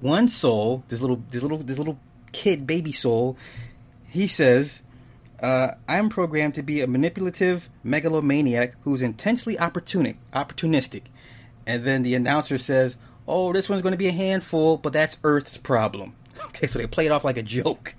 one 0.00 0.28
soul, 0.28 0.84
this 0.88 1.00
little, 1.00 1.22
this 1.30 1.42
little, 1.42 1.58
this 1.58 1.78
little 1.78 1.98
kid, 2.30 2.66
baby 2.66 2.92
soul, 2.92 3.36
he 4.06 4.26
says, 4.26 4.82
uh, 5.42 5.72
I'm 5.88 6.08
programmed 6.08 6.54
to 6.54 6.62
be 6.62 6.80
a 6.80 6.86
manipulative 6.86 7.68
megalomaniac 7.82 8.74
who's 8.82 9.02
intensely 9.02 9.58
opportunic, 9.58 10.16
opportunistic. 10.32 11.02
And 11.66 11.84
then 11.84 12.02
the 12.02 12.14
announcer 12.14 12.58
says, 12.58 12.96
Oh, 13.32 13.52
this 13.52 13.68
one's 13.68 13.80
going 13.80 13.92
to 13.92 13.98
be 13.98 14.08
a 14.08 14.12
handful, 14.12 14.76
but 14.76 14.92
that's 14.92 15.16
Earth's 15.22 15.56
problem. 15.56 16.16
Okay, 16.46 16.66
so 16.66 16.78
they 16.78 16.86
play 16.86 17.04
it 17.04 17.12
off 17.12 17.22
like 17.22 17.36
a 17.36 17.42
joke. 17.42 17.94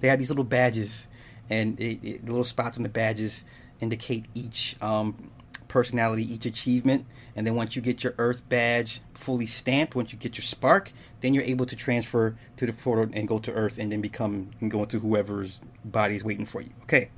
They 0.00 0.08
have 0.08 0.18
these 0.18 0.28
little 0.28 0.44
badges, 0.44 1.08
and 1.48 1.80
it, 1.80 2.06
it, 2.06 2.26
the 2.26 2.30
little 2.30 2.44
spots 2.44 2.76
on 2.76 2.82
the 2.82 2.90
badges 2.90 3.44
indicate 3.80 4.26
each 4.34 4.76
um, 4.82 5.30
personality, 5.68 6.30
each 6.30 6.44
achievement. 6.44 7.06
And 7.34 7.46
then 7.46 7.54
once 7.54 7.76
you 7.76 7.80
get 7.80 8.04
your 8.04 8.14
Earth 8.18 8.46
badge 8.50 9.00
fully 9.14 9.46
stamped, 9.46 9.94
once 9.94 10.12
you 10.12 10.18
get 10.18 10.36
your 10.36 10.42
spark, 10.42 10.92
then 11.22 11.32
you're 11.32 11.44
able 11.44 11.64
to 11.64 11.74
transfer 11.74 12.36
to 12.58 12.66
the 12.66 12.74
portal 12.74 13.08
and 13.14 13.26
go 13.26 13.38
to 13.38 13.52
Earth 13.52 13.78
and 13.78 13.90
then 13.90 14.02
become 14.02 14.50
and 14.60 14.70
go 14.70 14.82
into 14.82 14.98
whoever's 14.98 15.60
body 15.82 16.14
is 16.14 16.22
waiting 16.22 16.44
for 16.44 16.60
you. 16.60 16.70
Okay. 16.82 17.08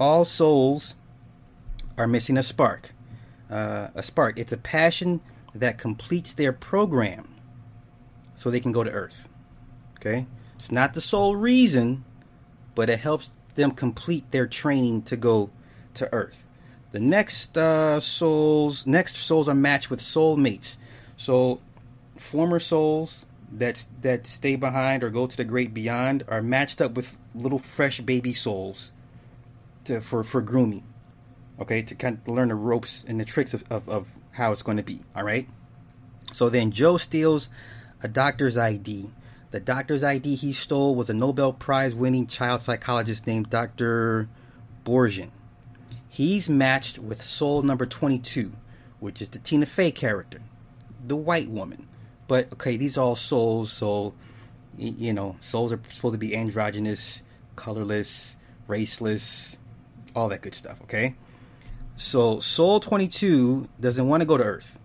All 0.00 0.24
souls 0.24 0.94
are 1.98 2.06
missing 2.06 2.38
a 2.38 2.42
spark. 2.42 2.94
Uh, 3.52 3.90
a 3.94 4.02
spark. 4.02 4.38
It's 4.38 4.52
a 4.52 4.56
passion 4.56 5.20
that 5.54 5.76
completes 5.76 6.32
their 6.32 6.54
program 6.54 7.28
so 8.34 8.50
they 8.50 8.60
can 8.60 8.72
go 8.72 8.82
to 8.82 8.90
Earth. 8.90 9.28
Okay? 9.98 10.26
It's 10.54 10.72
not 10.72 10.94
the 10.94 11.02
sole 11.02 11.36
reason, 11.36 12.04
but 12.74 12.88
it 12.88 13.00
helps 13.00 13.30
them 13.54 13.72
complete 13.72 14.30
their 14.30 14.46
training 14.46 15.02
to 15.02 15.18
go 15.18 15.50
to 15.94 16.10
Earth. 16.14 16.46
The 16.92 17.00
next 17.00 17.58
uh, 17.58 18.00
souls, 18.00 18.86
next 18.86 19.16
souls 19.16 19.50
are 19.50 19.54
matched 19.54 19.90
with 19.90 20.00
soulmates. 20.00 20.78
So, 21.18 21.60
former 22.16 22.58
souls 22.58 23.26
that 23.52 23.84
that 24.00 24.26
stay 24.26 24.56
behind 24.56 25.04
or 25.04 25.10
go 25.10 25.26
to 25.26 25.36
the 25.36 25.44
great 25.44 25.74
beyond 25.74 26.24
are 26.28 26.42
matched 26.42 26.80
up 26.80 26.94
with 26.94 27.18
little 27.34 27.58
fresh 27.58 28.00
baby 28.00 28.32
souls 28.32 28.92
to 29.84 30.00
for 30.00 30.24
for 30.24 30.40
grooming. 30.40 30.84
Okay, 31.60 31.82
to 31.82 31.94
kind 31.94 32.18
of 32.18 32.28
learn 32.28 32.48
the 32.48 32.54
ropes 32.54 33.04
and 33.06 33.20
the 33.20 33.24
tricks 33.24 33.54
of, 33.54 33.64
of, 33.70 33.88
of 33.88 34.06
how 34.32 34.52
it's 34.52 34.62
going 34.62 34.78
to 34.78 34.82
be. 34.82 35.00
All 35.14 35.24
right. 35.24 35.48
So 36.32 36.48
then 36.48 36.70
Joe 36.70 36.96
steals 36.96 37.50
a 38.02 38.08
doctor's 38.08 38.56
ID. 38.56 39.10
The 39.50 39.60
doctor's 39.60 40.02
ID 40.02 40.34
he 40.34 40.52
stole 40.52 40.94
was 40.94 41.10
a 41.10 41.14
Nobel 41.14 41.52
Prize 41.52 41.94
winning 41.94 42.26
child 42.26 42.62
psychologist 42.62 43.26
named 43.26 43.50
Dr. 43.50 44.28
Borgen. 44.84 45.30
He's 46.08 46.48
matched 46.48 46.98
with 46.98 47.22
soul 47.22 47.62
number 47.62 47.86
22, 47.86 48.52
which 48.98 49.22
is 49.22 49.28
the 49.28 49.38
Tina 49.38 49.66
Fey 49.66 49.90
character, 49.90 50.40
the 51.06 51.16
white 51.16 51.48
woman. 51.48 51.86
But 52.28 52.52
okay, 52.54 52.76
these 52.76 52.96
are 52.96 53.04
all 53.04 53.16
souls, 53.16 53.72
so 53.72 54.14
you 54.78 55.12
know, 55.12 55.36
souls 55.40 55.72
are 55.72 55.80
supposed 55.90 56.14
to 56.14 56.18
be 56.18 56.34
androgynous, 56.34 57.22
colorless, 57.56 58.36
raceless, 58.68 59.56
all 60.14 60.28
that 60.30 60.40
good 60.40 60.54
stuff, 60.54 60.80
okay? 60.82 61.14
So 61.96 62.40
Soul 62.40 62.80
22 62.80 63.68
doesn't 63.80 64.08
want 64.08 64.22
to 64.22 64.26
go 64.26 64.36
to 64.36 64.44
Earth 64.44 64.78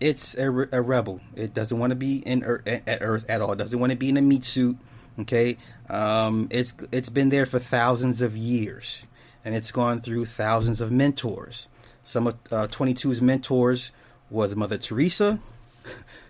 it's 0.00 0.34
a, 0.36 0.48
a 0.72 0.82
rebel. 0.82 1.20
It 1.34 1.54
doesn't 1.54 1.78
want 1.78 1.90
to 1.90 1.96
be 1.96 2.18
in 2.18 2.44
Earth, 2.44 2.66
at 2.66 2.98
Earth 3.00 3.24
at 3.28 3.40
all. 3.40 3.52
It 3.52 3.58
doesn't 3.58 3.78
want 3.78 3.92
to 3.92 3.98
be 3.98 4.08
in 4.08 4.16
a 4.16 4.22
meat 4.22 4.44
suit. 4.44 4.76
Okay, 5.18 5.56
um, 5.88 6.48
it's 6.50 6.74
it's 6.92 7.08
been 7.08 7.30
there 7.30 7.46
for 7.46 7.58
thousands 7.58 8.20
of 8.20 8.36
years, 8.36 9.06
and 9.44 9.54
it's 9.54 9.72
gone 9.72 10.00
through 10.00 10.26
thousands 10.26 10.80
of 10.80 10.92
mentors. 10.92 11.68
Some 12.02 12.26
of 12.26 12.34
uh, 12.52 12.68
22's 12.68 13.22
mentors 13.22 13.92
was 14.28 14.54
Mother 14.54 14.76
Teresa, 14.76 15.40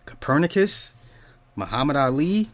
Copernicus, 0.07 0.95
Muhammad 1.57 1.97
Ali, 1.97 2.49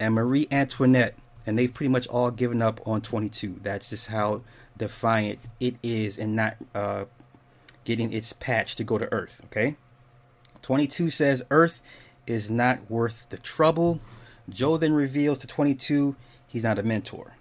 and 0.00 0.14
Marie 0.14 0.48
Antoinette, 0.50 1.14
and 1.46 1.58
they've 1.58 1.72
pretty 1.72 1.90
much 1.90 2.06
all 2.06 2.30
given 2.30 2.62
up 2.62 2.80
on 2.86 3.02
22. 3.02 3.60
That's 3.62 3.90
just 3.90 4.06
how 4.06 4.40
defiant 4.76 5.38
it 5.60 5.76
is, 5.82 6.18
and 6.18 6.36
not 6.36 6.56
uh, 6.74 7.04
getting 7.84 8.12
its 8.12 8.32
patch 8.32 8.76
to 8.76 8.84
go 8.84 8.98
to 8.98 9.10
Earth. 9.12 9.40
Okay. 9.46 9.76
22 10.62 11.10
says 11.10 11.42
Earth 11.50 11.80
is 12.26 12.50
not 12.50 12.90
worth 12.90 13.26
the 13.28 13.38
trouble. 13.38 14.00
Joe 14.48 14.76
then 14.76 14.92
reveals 14.92 15.38
to 15.38 15.46
22 15.46 16.16
he's 16.46 16.64
not 16.64 16.78
a 16.78 16.82
mentor. 16.82 17.36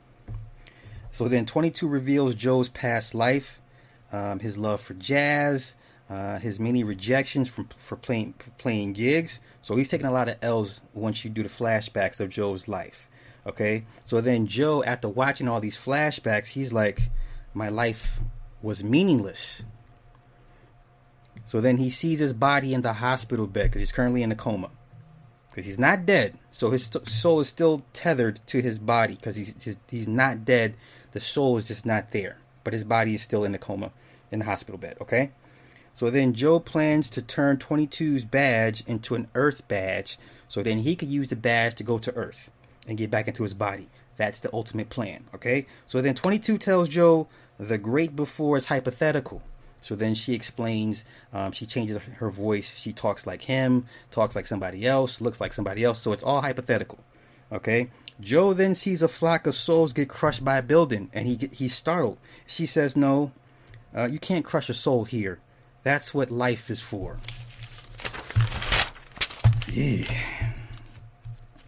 So 1.12 1.28
then 1.28 1.46
22 1.46 1.88
reveals 1.88 2.36
Joe's 2.36 2.70
past 2.70 3.16
life, 3.16 3.62
um, 4.12 4.40
his 4.40 4.58
love 4.58 4.82
for 4.82 4.94
jazz, 4.96 5.76
uh, 6.10 6.38
his 6.40 6.60
many 6.60 6.84
rejections 6.84 7.50
from 7.50 7.70
for 7.78 7.96
playing 7.96 8.34
for 8.38 8.52
playing 8.52 8.94
gigs. 8.94 9.42
So 9.62 9.76
he's 9.76 9.90
taking 9.90 10.06
a 10.06 10.12
lot 10.12 10.30
of 10.30 10.36
L's 10.42 10.82
once 10.94 11.24
you 11.24 11.32
do 11.32 11.42
the 11.42 11.50
flashbacks 11.50 12.20
of 12.20 12.30
Joe's 12.30 12.68
life. 12.68 13.10
Okay, 13.48 13.86
so 14.04 14.22
then 14.22 14.48
Joe, 14.48 14.84
after 14.84 15.08
watching 15.08 15.48
all 15.48 15.60
these 15.60 15.78
flashbacks, 15.78 16.50
he's 16.50 16.74
like, 16.74 17.10
"My 17.56 17.70
life 17.70 18.20
was 18.62 18.84
meaningless." 18.84 19.64
So 21.46 21.62
then 21.62 21.78
he 21.78 21.90
sees 21.90 22.20
his 22.20 22.34
body 22.34 22.74
in 22.74 22.82
the 22.82 22.94
hospital 22.94 23.48
bed 23.48 23.66
because 23.66 23.82
he's 23.82 23.92
currently 23.92 24.24
in 24.24 24.32
a 24.32 24.36
coma. 24.36 24.72
Because 25.50 25.66
he's 25.66 25.80
not 25.80 26.06
dead. 26.06 26.38
So 26.52 26.72
his 26.72 26.90
soul 27.06 27.40
is 27.40 27.48
still 27.48 27.84
tethered 27.94 28.40
to 28.48 28.62
his 28.62 28.80
body 28.80 29.16
because 29.16 29.36
he's, 29.36 29.78
he's, 29.90 30.08
not 30.08 30.44
dead. 30.44 30.76
The 31.12 31.22
soul 31.22 31.58
is 31.58 31.68
just 31.68 31.86
not 31.86 32.12
there. 32.12 32.40
But 32.64 32.74
his 32.74 32.84
body 32.84 33.16
is 33.16 33.22
still 33.22 33.46
in 33.46 33.52
the 33.52 33.58
coma 33.58 33.92
in 34.32 34.40
the 34.40 34.46
hospital 34.46 34.78
bed, 34.78 34.98
okay? 35.00 35.32
So 35.94 36.10
then 36.10 36.34
Joe 36.34 36.60
plans 36.60 37.10
to 37.12 37.22
turn 37.22 37.58
22's 37.58 38.26
badge 38.26 38.84
into 38.86 39.16
an 39.16 39.28
Earth 39.34 39.66
badge 39.68 40.18
so 40.50 40.62
then 40.62 40.80
he 40.80 40.96
could 40.96 41.10
use 41.10 41.30
the 41.30 41.36
badge 41.36 41.76
to 41.76 41.84
go 41.84 42.00
to 42.00 42.14
Earth 42.16 42.52
and 42.88 42.98
get 42.98 43.12
back 43.12 43.28
into 43.28 43.44
his 43.44 43.54
body. 43.54 43.88
That's 44.18 44.40
the 44.40 44.50
ultimate 44.52 44.90
plan, 44.90 45.26
okay? 45.34 45.68
So 45.86 46.02
then 46.02 46.16
22 46.16 46.58
tells 46.58 46.90
Joe 46.90 47.28
the 47.58 47.78
great 47.78 48.16
before 48.16 48.58
is 48.58 48.68
hypothetical. 48.68 49.42
So 49.82 49.96
then 49.96 50.16
she 50.16 50.34
explains, 50.34 51.06
um, 51.32 51.52
she 51.52 51.66
changes 51.66 51.98
her 51.98 52.32
voice. 52.32 52.74
She 52.76 52.92
talks 52.92 53.28
like 53.28 53.44
him, 53.44 53.86
talks 54.10 54.36
like 54.36 54.48
somebody 54.48 54.86
else, 54.88 55.22
looks 55.22 55.40
like 55.40 55.54
somebody 55.54 55.84
else. 55.84 56.02
So 56.02 56.12
it's 56.12 56.24
all 56.24 56.42
hypothetical. 56.42 57.00
Okay. 57.52 57.90
Joe 58.20 58.54
then 58.54 58.74
sees 58.74 59.02
a 59.02 59.08
flock 59.08 59.46
of 59.46 59.54
souls 59.54 59.94
get 59.94 60.10
crushed 60.10 60.44
by 60.44 60.58
a 60.58 60.64
building, 60.64 61.10
and 61.14 61.28
he 61.28 61.50
he's 61.52 61.76
startled. 61.76 62.18
She 62.48 62.66
says, 62.66 62.96
"No, 62.96 63.32
uh, 63.96 64.08
you 64.10 64.20
can't 64.20 64.46
crush 64.46 64.70
a 64.70 64.74
soul 64.74 65.04
here. 65.04 65.40
That's 65.84 66.14
what 66.14 66.32
life 66.32 66.70
is 66.70 66.80
for." 66.80 67.18
Yeah. 69.72 70.06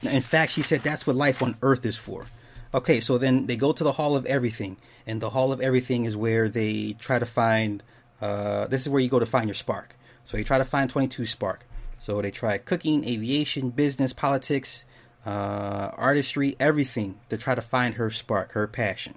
In 0.04 0.22
fact, 0.22 0.54
she 0.54 0.62
said 0.62 0.82
that's 0.82 1.06
what 1.06 1.16
life 1.16 1.42
on 1.42 1.56
Earth 1.62 1.86
is 1.86 1.98
for. 1.98 2.28
Okay, 2.74 3.00
so 3.00 3.18
then 3.18 3.48
they 3.48 3.58
go 3.58 3.74
to 3.74 3.84
the 3.84 3.94
Hall 3.94 4.16
of 4.16 4.26
Everything, 4.26 4.78
and 5.08 5.20
the 5.22 5.32
Hall 5.32 5.52
of 5.52 5.62
Everything 5.62 6.06
is 6.06 6.16
where 6.16 6.50
they 6.50 6.96
try 7.00 7.18
to 7.18 7.26
find 7.26 7.82
uh, 8.22 8.68
this 8.68 8.82
is 8.82 8.90
where 8.90 9.02
you 9.02 9.10
go 9.10 9.20
to 9.20 9.26
find 9.26 9.48
your 9.48 9.56
spark. 9.56 9.96
So 10.24 10.38
you 10.38 10.44
try 10.44 10.58
to 10.58 10.66
find 10.66 10.90
22 10.90 11.26
spark. 11.26 11.66
So 12.00 12.22
they 12.22 12.32
try 12.32 12.58
cooking, 12.58 13.06
aviation, 13.06 13.70
business, 13.70 14.14
politics, 14.14 14.86
uh, 15.26 15.92
artistry, 15.96 16.56
everything 16.60 17.20
to 17.30 17.38
try 17.38 17.56
to 17.56 17.62
find 17.62 17.96
her 17.96 18.10
spark, 18.10 18.52
her 18.52 18.68
passion. 18.68 19.16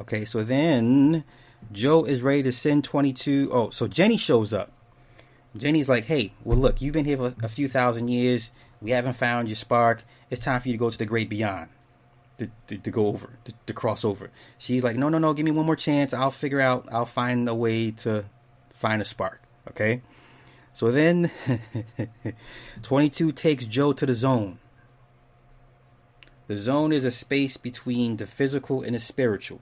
Okay, 0.00 0.24
so 0.24 0.42
then 0.42 1.24
Joe 1.72 2.04
is 2.04 2.22
ready 2.22 2.42
to 2.44 2.52
send 2.52 2.84
22. 2.84 3.50
Oh, 3.52 3.70
so 3.70 3.88
Jenny 3.88 4.16
shows 4.16 4.52
up. 4.52 4.72
Jenny's 5.56 5.88
like, 5.88 6.04
hey, 6.04 6.32
well, 6.44 6.58
look, 6.58 6.80
you've 6.80 6.92
been 6.92 7.04
here 7.04 7.16
for 7.16 7.34
a 7.42 7.48
few 7.48 7.68
thousand 7.68 8.08
years. 8.08 8.50
We 8.80 8.92
haven't 8.92 9.14
found 9.14 9.48
your 9.48 9.56
spark. 9.56 10.04
It's 10.30 10.40
time 10.40 10.60
for 10.60 10.68
you 10.68 10.74
to 10.74 10.78
go 10.78 10.90
to 10.90 10.98
the 10.98 11.06
great 11.06 11.28
beyond, 11.28 11.68
to, 12.40 12.50
to, 12.68 12.78
to 12.78 12.90
go 12.90 13.06
over, 13.06 13.30
to, 13.44 13.52
to, 13.66 13.74
cross 13.74 14.02
over. 14.02 14.30
She's 14.56 14.82
like, 14.82 14.96
no, 14.96 15.10
no, 15.10 15.18
no, 15.18 15.34
give 15.34 15.44
me 15.44 15.50
one 15.50 15.66
more 15.66 15.76
chance. 15.76 16.14
I'll 16.14 16.30
figure 16.30 16.60
out, 16.60 16.88
I'll 16.90 17.06
find 17.06 17.46
a 17.48 17.54
way 17.54 17.90
to 17.92 18.24
find 18.72 19.02
a 19.02 19.04
spark. 19.04 19.42
Okay? 19.68 20.00
So 20.72 20.90
then 20.90 21.30
22 22.82 23.32
takes 23.32 23.66
Joe 23.66 23.92
to 23.92 24.06
the 24.06 24.14
zone. 24.14 24.58
The 26.46 26.56
zone 26.56 26.92
is 26.92 27.04
a 27.04 27.10
space 27.10 27.58
between 27.58 28.16
the 28.16 28.26
physical 28.26 28.82
and 28.82 28.94
the 28.94 28.98
spiritual. 28.98 29.60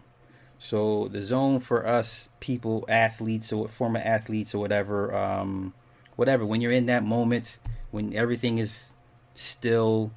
So 0.60 1.08
the 1.08 1.22
zone 1.22 1.58
for 1.58 1.84
us 1.84 2.28
people, 2.38 2.84
athletes 2.88 3.52
or 3.52 3.68
former 3.68 4.00
athletes 4.02 4.54
or 4.54 4.58
whatever, 4.58 5.14
um, 5.14 5.74
whatever. 6.14 6.46
When 6.46 6.60
you're 6.60 6.72
in 6.72 6.86
that 6.86 7.04
moment, 7.04 7.58
when 7.90 8.14
everything 8.14 8.58
is 8.58 8.92
still, 9.34 10.12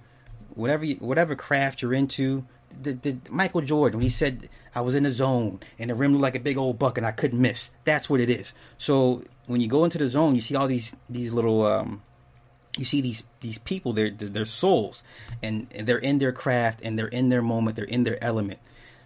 whatever 0.61 0.85
you, 0.85 0.95
whatever 0.95 1.35
craft 1.35 1.81
you're 1.81 1.93
into. 1.93 2.45
The, 2.81 2.93
the, 2.93 3.17
Michael 3.29 3.59
Jordan, 3.61 3.99
when 3.99 4.03
he 4.03 4.09
said 4.09 4.47
I 4.73 4.79
was 4.79 4.95
in 4.95 5.03
the 5.03 5.11
zone 5.11 5.59
and 5.77 5.89
the 5.89 5.95
rim 5.95 6.13
looked 6.13 6.21
like 6.21 6.35
a 6.35 6.39
big 6.39 6.57
old 6.57 6.79
buck 6.79 6.97
and 6.97 7.05
I 7.05 7.11
couldn't 7.11 7.41
miss. 7.41 7.71
That's 7.83 8.09
what 8.09 8.21
it 8.21 8.29
is. 8.29 8.53
So 8.77 9.23
when 9.47 9.59
you 9.59 9.67
go 9.67 9.83
into 9.83 9.97
the 9.97 10.07
zone, 10.07 10.35
you 10.35 10.41
see 10.41 10.55
all 10.55 10.67
these 10.67 10.93
these 11.09 11.33
little 11.33 11.65
um, 11.65 12.01
you 12.77 12.85
see 12.85 13.01
these 13.01 13.23
these 13.41 13.57
people 13.57 13.93
they're 13.93 14.09
they're 14.09 14.45
souls 14.45 15.03
and, 15.43 15.67
and 15.75 15.87
they're 15.87 15.97
in 15.97 16.19
their 16.19 16.31
craft 16.31 16.81
and 16.83 16.97
they're 16.97 17.07
in 17.07 17.29
their 17.29 17.41
moment 17.41 17.75
they're 17.75 17.85
in 17.85 18.03
their 18.03 18.21
element 18.23 18.59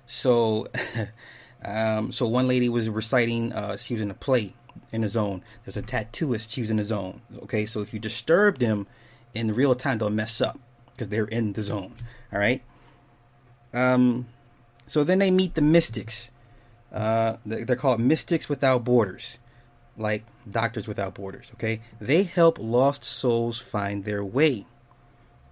so 0.06 0.68
um, 1.66 2.12
so 2.12 2.28
one 2.28 2.48
lady 2.48 2.70
was 2.70 2.90
reciting 2.90 3.52
uh, 3.54 3.76
she 3.78 3.94
was 3.94 4.02
in 4.02 4.12
a 4.12 4.16
play 4.16 4.54
in 4.92 5.02
the 5.02 5.08
zone 5.08 5.44
there's 5.64 5.78
a 5.78 5.82
tattooist 5.82 6.52
she 6.52 6.62
was 6.62 6.70
in 6.70 6.78
the 6.78 6.84
zone 6.84 7.22
okay 7.42 7.66
so 7.66 7.82
if 7.82 7.94
you 7.94 8.00
disturb 8.00 8.60
them 8.60 8.86
in 9.34 9.54
real 9.54 9.74
time 9.74 9.98
they'll 9.98 10.10
mess 10.10 10.42
up 10.42 10.60
because 10.96 11.10
they're 11.10 11.26
in 11.26 11.54
the 11.54 11.64
zone 11.64 11.94
all 12.32 12.40
right 12.40 12.64
um 13.74 14.26
so 14.88 15.04
then 15.04 15.20
they 15.20 15.32
meet 15.32 15.56
the 15.56 15.62
mystics 15.62 16.30
uh, 16.94 17.36
they're 17.46 17.76
called 17.76 18.00
mystics 18.00 18.48
without 18.48 18.86
borders 18.86 19.38
like 19.98 20.26
Doctors 20.50 20.88
Without 20.88 21.14
Borders, 21.14 21.52
okay? 21.56 21.82
They 22.00 22.24
help 22.24 22.58
lost 22.60 23.04
souls 23.04 23.60
find 23.60 24.04
their 24.04 24.24
way. 24.24 24.66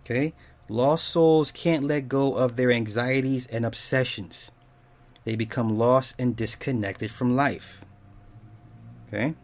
Okay? 0.01 0.34
Lost 0.69 1.06
souls 1.06 1.51
can't 1.51 1.84
let 1.84 2.08
go 2.08 2.36
of 2.36 2.56
their 2.56 2.71
anxieties 2.71 3.45
and 3.47 3.65
obsessions. 3.65 4.51
They 5.23 5.36
become 5.36 5.77
lost 5.77 6.15
and 6.19 6.36
disconnected 6.36 7.12
from 7.12 7.36
life. 7.36 7.86
Okay? 9.08 9.36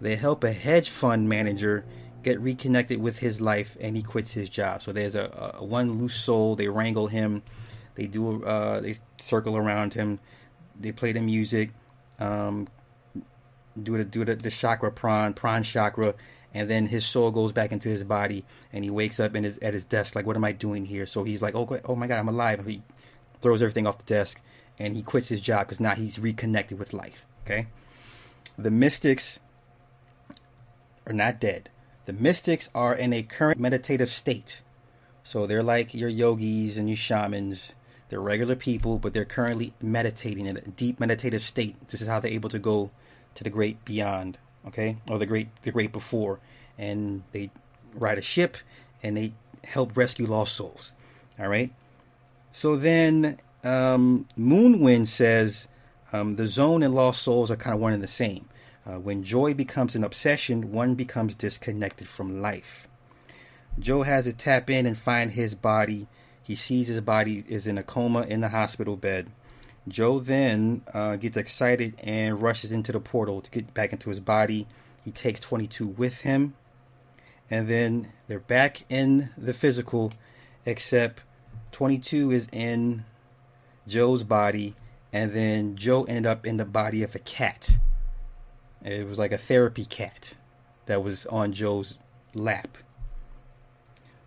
They 0.00 0.16
help 0.16 0.44
a 0.44 0.52
hedge 0.52 0.90
fund 0.90 1.28
manager 1.28 1.84
get 2.26 2.40
reconnected 2.40 3.00
with 3.00 3.20
his 3.20 3.40
life 3.40 3.76
and 3.80 3.96
he 3.96 4.02
quits 4.02 4.32
his 4.32 4.48
job. 4.48 4.82
So 4.82 4.90
there's 4.90 5.14
a, 5.14 5.54
a 5.58 5.64
one 5.64 6.00
loose 6.00 6.16
soul, 6.16 6.56
they 6.56 6.66
wrangle 6.66 7.06
him, 7.06 7.44
they 7.94 8.08
do 8.08 8.42
uh, 8.42 8.80
they 8.80 8.96
circle 9.18 9.56
around 9.56 9.94
him, 9.94 10.18
they 10.78 10.90
play 10.90 11.12
the 11.12 11.20
music, 11.20 11.70
um, 12.18 12.66
do 13.80 13.96
the 13.96 14.04
do 14.04 14.24
the, 14.24 14.34
the 14.34 14.50
chakra 14.50 14.90
pran 14.90 15.36
pran 15.36 15.64
chakra. 15.64 16.14
And 16.52 16.68
then 16.68 16.86
his 16.86 17.06
soul 17.06 17.30
goes 17.30 17.52
back 17.52 17.70
into 17.70 17.88
his 17.88 18.02
body 18.02 18.44
and 18.72 18.82
he 18.82 18.90
wakes 18.90 19.20
up 19.20 19.36
in 19.36 19.44
his 19.44 19.58
at 19.58 19.72
his 19.72 19.84
desk 19.84 20.16
like 20.16 20.26
what 20.26 20.36
am 20.36 20.44
i 20.44 20.50
doing 20.50 20.84
here? 20.84 21.06
So 21.06 21.22
he's 21.22 21.42
like 21.42 21.54
oh 21.54 21.78
oh 21.84 21.94
my 21.94 22.08
god 22.08 22.18
i'm 22.18 22.28
alive. 22.28 22.66
He 22.66 22.82
throws 23.40 23.62
everything 23.62 23.86
off 23.86 23.98
the 23.98 24.04
desk 24.04 24.40
and 24.80 24.96
he 24.96 25.02
quits 25.02 25.28
his 25.28 25.40
job 25.40 25.66
because 25.66 25.78
now 25.78 25.94
he's 25.94 26.18
reconnected 26.18 26.76
with 26.76 26.92
life. 26.92 27.24
Okay? 27.44 27.68
The 28.58 28.72
mystics 28.72 29.38
are 31.06 31.12
not 31.12 31.38
dead 31.38 31.70
the 32.06 32.12
mystics 32.12 32.68
are 32.74 32.94
in 32.94 33.12
a 33.12 33.22
current 33.22 33.60
meditative 33.60 34.10
state 34.10 34.62
so 35.22 35.46
they're 35.46 35.62
like 35.62 35.94
your 35.94 36.08
yogis 36.08 36.76
and 36.76 36.88
your 36.88 36.96
shamans 36.96 37.74
they're 38.08 38.20
regular 38.20 38.56
people 38.56 38.98
but 38.98 39.12
they're 39.12 39.24
currently 39.24 39.72
meditating 39.80 40.46
in 40.46 40.56
a 40.56 40.60
deep 40.62 40.98
meditative 40.98 41.42
state 41.42 41.76
this 41.88 42.00
is 42.00 42.08
how 42.08 42.18
they're 42.18 42.32
able 42.32 42.48
to 42.48 42.58
go 42.58 42.90
to 43.36 43.44
the 43.44 43.50
great 43.50 43.84
beyond, 43.84 44.38
okay, 44.66 44.96
or 45.08 45.18
the 45.18 45.26
great 45.26 45.48
the 45.62 45.70
great 45.70 45.92
before, 45.92 46.40
and 46.76 47.22
they 47.32 47.50
ride 47.94 48.18
a 48.18 48.22
ship 48.22 48.56
and 49.02 49.16
they 49.16 49.32
help 49.64 49.96
rescue 49.96 50.26
lost 50.26 50.56
souls. 50.56 50.94
All 51.38 51.48
right. 51.48 51.72
So 52.50 52.76
then 52.76 53.38
um, 53.62 54.26
Moonwind 54.38 55.06
says 55.06 55.68
um, 56.12 56.34
the 56.34 56.46
zone 56.46 56.82
and 56.82 56.94
lost 56.94 57.22
souls 57.22 57.50
are 57.50 57.56
kind 57.56 57.74
of 57.74 57.80
one 57.80 57.92
and 57.92 58.02
the 58.02 58.08
same. 58.08 58.48
Uh, 58.86 59.00
when 59.00 59.24
joy 59.24 59.52
becomes 59.52 59.96
an 59.96 60.04
obsession, 60.04 60.70
one 60.70 60.94
becomes 60.94 61.34
disconnected 61.34 62.06
from 62.06 62.40
life. 62.40 62.86
Joe 63.78 64.02
has 64.02 64.24
to 64.24 64.32
tap 64.32 64.70
in 64.70 64.86
and 64.86 64.96
find 64.96 65.32
his 65.32 65.54
body. 65.54 66.06
He 66.42 66.54
sees 66.54 66.86
his 66.88 67.00
body 67.00 67.44
is 67.48 67.66
in 67.66 67.78
a 67.78 67.82
coma 67.82 68.22
in 68.22 68.40
the 68.40 68.50
hospital 68.50 68.96
bed. 68.96 69.30
Joe 69.88 70.18
then 70.18 70.82
uh, 70.94 71.16
gets 71.16 71.36
excited 71.36 71.94
and 72.02 72.40
rushes 72.40 72.72
into 72.72 72.92
the 72.92 73.00
portal 73.00 73.40
to 73.40 73.50
get 73.50 73.74
back 73.74 73.92
into 73.92 74.08
his 74.08 74.20
body. 74.20 74.66
He 75.04 75.10
takes 75.10 75.40
22 75.40 75.86
with 75.86 76.22
him. 76.22 76.54
And 77.50 77.68
then 77.68 78.12
they're 78.26 78.40
back 78.40 78.84
in 78.88 79.30
the 79.36 79.54
physical, 79.54 80.12
except 80.64 81.22
22 81.72 82.32
is 82.32 82.48
in 82.52 83.04
Joe's 83.86 84.24
body. 84.24 84.74
And 85.12 85.32
then 85.32 85.76
Joe 85.76 86.04
ended 86.04 86.26
up 86.26 86.46
in 86.46 86.56
the 86.56 86.64
body 86.64 87.02
of 87.02 87.14
a 87.14 87.20
cat. 87.20 87.78
It 88.86 89.08
was 89.08 89.18
like 89.18 89.32
a 89.32 89.38
therapy 89.38 89.84
cat 89.84 90.36
that 90.86 91.02
was 91.02 91.26
on 91.26 91.52
Joe's 91.52 91.98
lap. 92.34 92.78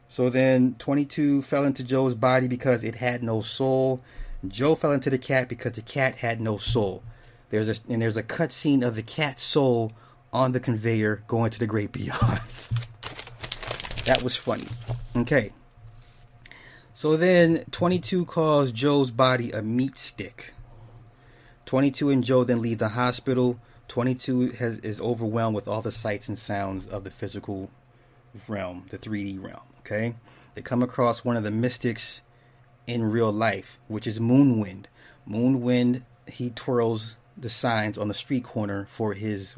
So 0.10 0.30
then 0.30 0.76
22 0.80 1.43
fell 1.43 1.63
into 1.63 1.84
Joe's 1.84 2.13
body 2.13 2.48
because 2.50 2.84
it 2.84 2.95
had 2.95 3.24
no 3.24 3.41
soul. 3.41 4.02
Joe 4.45 4.76
fell 4.76 4.91
into 4.91 5.10
the 5.10 5.17
cat 5.17 5.48
because 5.48 5.74
the 5.74 5.82
cat 5.82 6.15
had 6.15 6.41
no 6.41 6.58
soul. 6.58 7.04
There's 7.52 7.69
a 7.69 7.76
and 7.88 8.02
there's 8.02 8.17
a 8.17 8.24
cut 8.24 8.52
scene 8.52 8.84
of 8.84 8.95
the 8.95 9.04
cat's 9.04 9.43
soul 9.43 9.93
on 10.34 10.52
the 10.52 10.60
conveyor 10.60 11.24
going 11.28 11.52
to 11.52 11.60
the 11.60 11.67
great 11.67 11.91
beyond. 11.91 12.19
that 14.06 14.22
was 14.22 14.36
funny. 14.36 14.67
Okay. 15.15 15.54
So 16.93 17.15
then 17.15 17.63
22 17.72 18.26
calls 18.26 18.74
Joe's 18.74 19.10
body 19.10 19.52
a 19.52 19.62
meat 19.62 19.98
stick. 19.98 20.54
22 21.65 22.10
and 22.10 22.24
Joe 22.24 22.43
then 22.43 22.62
leave 22.62 22.80
the 22.80 22.89
hospital. 22.89 23.60
22 23.89 24.52
has 24.52 24.78
is 24.80 25.02
overwhelmed 25.02 25.56
with 25.56 25.67
all 25.67 25.82
the 25.82 25.91
sights 25.91 26.30
and 26.30 26.39
sounds 26.39 26.88
of 26.88 27.04
the 27.04 27.12
physical 27.12 27.69
realm, 28.47 28.86
the 28.89 28.97
3D 28.97 29.43
realm, 29.43 29.67
okay? 29.80 30.15
They 30.54 30.62
come 30.62 30.84
across 30.84 31.25
one 31.25 31.36
of 31.36 31.43
the 31.43 31.52
mystics 31.52 32.21
in 32.88 33.12
real 33.12 33.32
life, 33.32 33.80
which 33.88 34.06
is 34.08 34.19
Moonwind. 34.19 34.86
Moonwind, 35.28 36.04
he 36.28 36.52
twirls 36.52 37.17
the 37.36 37.49
signs 37.49 37.97
on 37.97 38.08
the 38.08 38.13
street 38.13 38.43
corner 38.43 38.88
for 38.91 39.13
his, 39.13 39.56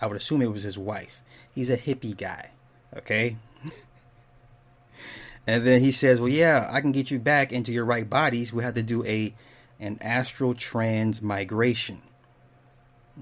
I 0.00 0.06
would 0.06 0.16
assume 0.16 0.40
it 0.40 0.50
was 0.52 0.62
his 0.62 0.78
wife. 0.78 1.22
He's 1.54 1.70
a 1.70 1.76
hippie 1.76 2.16
guy, 2.16 2.52
okay? 2.96 3.36
and 5.46 5.66
then 5.66 5.82
he 5.82 5.92
says, 5.92 6.20
"Well, 6.20 6.30
yeah, 6.30 6.68
I 6.70 6.80
can 6.80 6.92
get 6.92 7.10
you 7.10 7.18
back 7.18 7.52
into 7.52 7.72
your 7.72 7.84
right 7.84 8.08
bodies. 8.08 8.52
We 8.52 8.62
have 8.62 8.74
to 8.74 8.82
do 8.82 9.04
a 9.04 9.34
an 9.80 9.98
astral 10.00 10.54
transmigration." 10.54 12.02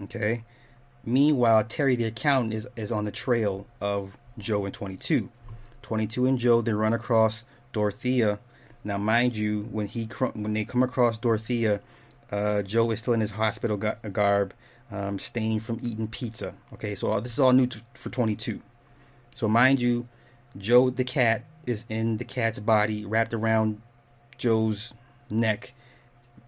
Okay. 0.04 0.44
Meanwhile, 1.04 1.64
Terry 1.64 1.96
the 1.96 2.04
accountant 2.04 2.54
is 2.54 2.66
is 2.76 2.92
on 2.92 3.04
the 3.04 3.10
trail 3.10 3.66
of 3.80 4.16
Joe 4.38 4.64
and 4.64 4.74
22. 4.74 5.30
22 5.82 6.26
and 6.26 6.38
Joe 6.38 6.60
they 6.60 6.72
run 6.72 6.92
across 6.92 7.44
Dorothea 7.72 8.40
now, 8.86 8.98
mind 8.98 9.34
you, 9.34 9.62
when 9.72 9.88
he 9.88 10.04
when 10.04 10.52
they 10.52 10.64
come 10.64 10.84
across 10.84 11.18
Dorothea, 11.18 11.80
uh, 12.30 12.62
Joe 12.62 12.92
is 12.92 13.00
still 13.00 13.14
in 13.14 13.20
his 13.20 13.32
hospital 13.32 13.76
garb, 13.76 14.54
um, 14.92 15.18
staying 15.18 15.58
from 15.58 15.80
eating 15.82 16.06
pizza. 16.06 16.54
Okay, 16.74 16.94
so 16.94 17.10
all, 17.10 17.20
this 17.20 17.32
is 17.32 17.40
all 17.40 17.52
new 17.52 17.66
for 17.94 18.10
22. 18.10 18.62
So 19.34 19.48
mind 19.48 19.80
you, 19.80 20.06
Joe 20.56 20.90
the 20.90 21.02
cat 21.02 21.46
is 21.66 21.84
in 21.88 22.18
the 22.18 22.24
cat's 22.24 22.60
body, 22.60 23.04
wrapped 23.04 23.34
around 23.34 23.82
Joe's 24.38 24.94
neck, 25.28 25.74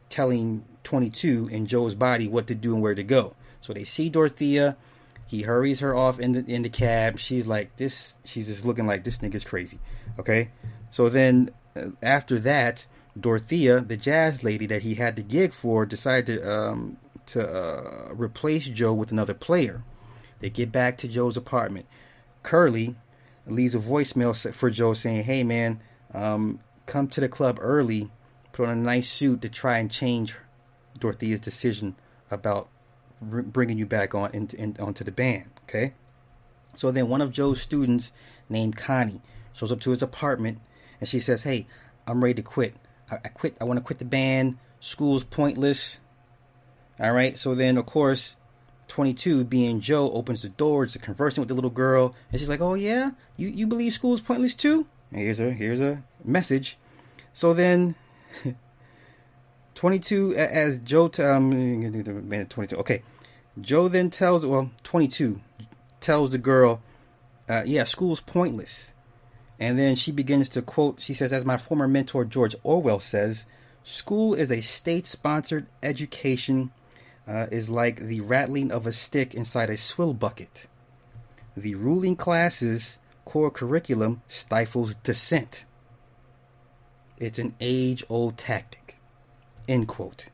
telling 0.08 0.64
22 0.84 1.48
in 1.50 1.66
Joe's 1.66 1.96
body 1.96 2.28
what 2.28 2.46
to 2.46 2.54
do 2.54 2.72
and 2.72 2.80
where 2.80 2.94
to 2.94 3.02
go. 3.02 3.34
So 3.68 3.74
they 3.74 3.84
see 3.84 4.08
Dorothea. 4.08 4.78
He 5.26 5.42
hurries 5.42 5.80
her 5.80 5.94
off 5.94 6.18
in 6.18 6.32
the 6.32 6.42
in 6.50 6.62
the 6.62 6.70
cab. 6.70 7.18
She's 7.18 7.46
like 7.46 7.76
this. 7.76 8.16
She's 8.24 8.46
just 8.46 8.64
looking 8.64 8.86
like 8.86 9.04
this 9.04 9.18
nigga's 9.18 9.44
crazy. 9.44 9.78
Okay. 10.18 10.48
So 10.90 11.10
then 11.10 11.50
after 12.02 12.38
that, 12.38 12.86
Dorothea, 13.20 13.80
the 13.80 13.98
jazz 13.98 14.42
lady 14.42 14.64
that 14.64 14.80
he 14.80 14.94
had 14.94 15.16
the 15.16 15.22
gig 15.22 15.52
for, 15.52 15.84
decided 15.84 16.38
to 16.40 16.50
um, 16.50 16.96
to 17.26 17.46
uh, 17.46 18.14
replace 18.14 18.70
Joe 18.70 18.94
with 18.94 19.12
another 19.12 19.34
player. 19.34 19.82
They 20.40 20.48
get 20.48 20.72
back 20.72 20.96
to 20.98 21.06
Joe's 21.06 21.36
apartment. 21.36 21.84
Curly 22.42 22.96
leaves 23.46 23.74
a 23.74 23.80
voicemail 23.80 24.54
for 24.54 24.70
Joe 24.70 24.94
saying, 24.94 25.24
"Hey 25.24 25.44
man, 25.44 25.80
um, 26.14 26.60
come 26.86 27.06
to 27.08 27.20
the 27.20 27.28
club 27.28 27.58
early, 27.60 28.10
put 28.52 28.66
on 28.66 28.78
a 28.78 28.80
nice 28.80 29.10
suit 29.10 29.42
to 29.42 29.50
try 29.50 29.76
and 29.76 29.90
change 29.90 30.36
Dorothea's 30.98 31.42
decision 31.42 31.96
about 32.30 32.70
bringing 33.20 33.78
you 33.78 33.86
back 33.86 34.14
on 34.14 34.30
into 34.32 34.56
in, 34.56 34.76
onto 34.80 35.04
the 35.04 35.12
band. 35.12 35.46
Okay. 35.64 35.94
So 36.74 36.90
then 36.90 37.08
one 37.08 37.20
of 37.20 37.32
Joe's 37.32 37.60
students 37.60 38.12
named 38.48 38.76
Connie 38.76 39.20
shows 39.52 39.72
up 39.72 39.80
to 39.80 39.90
his 39.90 40.02
apartment 40.02 40.60
and 41.00 41.08
she 41.08 41.20
says, 41.20 41.42
"Hey, 41.42 41.66
I'm 42.06 42.22
ready 42.22 42.34
to 42.34 42.42
quit. 42.42 42.74
I, 43.10 43.16
I 43.16 43.28
quit. 43.28 43.56
I 43.60 43.64
want 43.64 43.78
to 43.78 43.84
quit 43.84 43.98
the 43.98 44.04
band. 44.04 44.58
School's 44.80 45.24
pointless." 45.24 46.00
All 47.00 47.12
right. 47.12 47.36
So 47.36 47.54
then, 47.54 47.76
of 47.76 47.86
course, 47.86 48.36
22, 48.88 49.44
being 49.44 49.80
Joe, 49.80 50.10
opens 50.10 50.42
the 50.42 50.48
door 50.48 50.86
to 50.86 50.98
conversing 50.98 51.42
with 51.42 51.48
the 51.48 51.54
little 51.54 51.70
girl, 51.70 52.14
and 52.30 52.40
she's 52.40 52.48
like, 52.48 52.60
"Oh 52.60 52.74
yeah, 52.74 53.12
you 53.36 53.48
you 53.48 53.66
believe 53.66 53.92
school's 53.92 54.20
pointless 54.20 54.54
too?" 54.54 54.86
And 55.10 55.20
here's 55.20 55.40
a 55.40 55.50
here's 55.50 55.80
a 55.80 56.04
message. 56.24 56.78
So 57.32 57.54
then. 57.54 57.94
22 59.78 60.34
as 60.34 60.78
Joe 60.78 61.06
t- 61.06 61.22
um 61.22 61.52
22 61.52 62.76
okay. 62.78 63.04
Joe 63.60 63.86
then 63.86 64.10
tells 64.10 64.44
well 64.44 64.72
22 64.82 65.40
tells 66.00 66.30
the 66.30 66.38
girl 66.38 66.82
uh, 67.48 67.62
yeah 67.64 67.84
school's 67.84 68.20
pointless. 68.20 68.92
And 69.60 69.78
then 69.78 69.94
she 69.94 70.10
begins 70.10 70.48
to 70.48 70.62
quote 70.62 71.00
she 71.00 71.14
says 71.14 71.32
as 71.32 71.44
my 71.44 71.58
former 71.58 71.86
mentor 71.86 72.24
George 72.24 72.56
Orwell 72.64 72.98
says 72.98 73.46
school 73.84 74.34
is 74.34 74.50
a 74.50 74.62
state 74.62 75.06
sponsored 75.06 75.68
education 75.80 76.72
uh, 77.28 77.46
is 77.52 77.70
like 77.70 78.00
the 78.00 78.20
rattling 78.20 78.72
of 78.72 78.84
a 78.84 78.92
stick 78.92 79.32
inside 79.32 79.70
a 79.70 79.76
swill 79.76 80.12
bucket. 80.12 80.66
The 81.56 81.76
ruling 81.76 82.16
class's 82.16 82.98
core 83.24 83.52
curriculum 83.52 84.22
stifles 84.26 84.96
dissent. 84.96 85.66
It's 87.18 87.38
an 87.38 87.54
age 87.60 88.02
old 88.08 88.36
tactic 88.36 88.87
End 89.68 89.86
quote. 89.86 90.30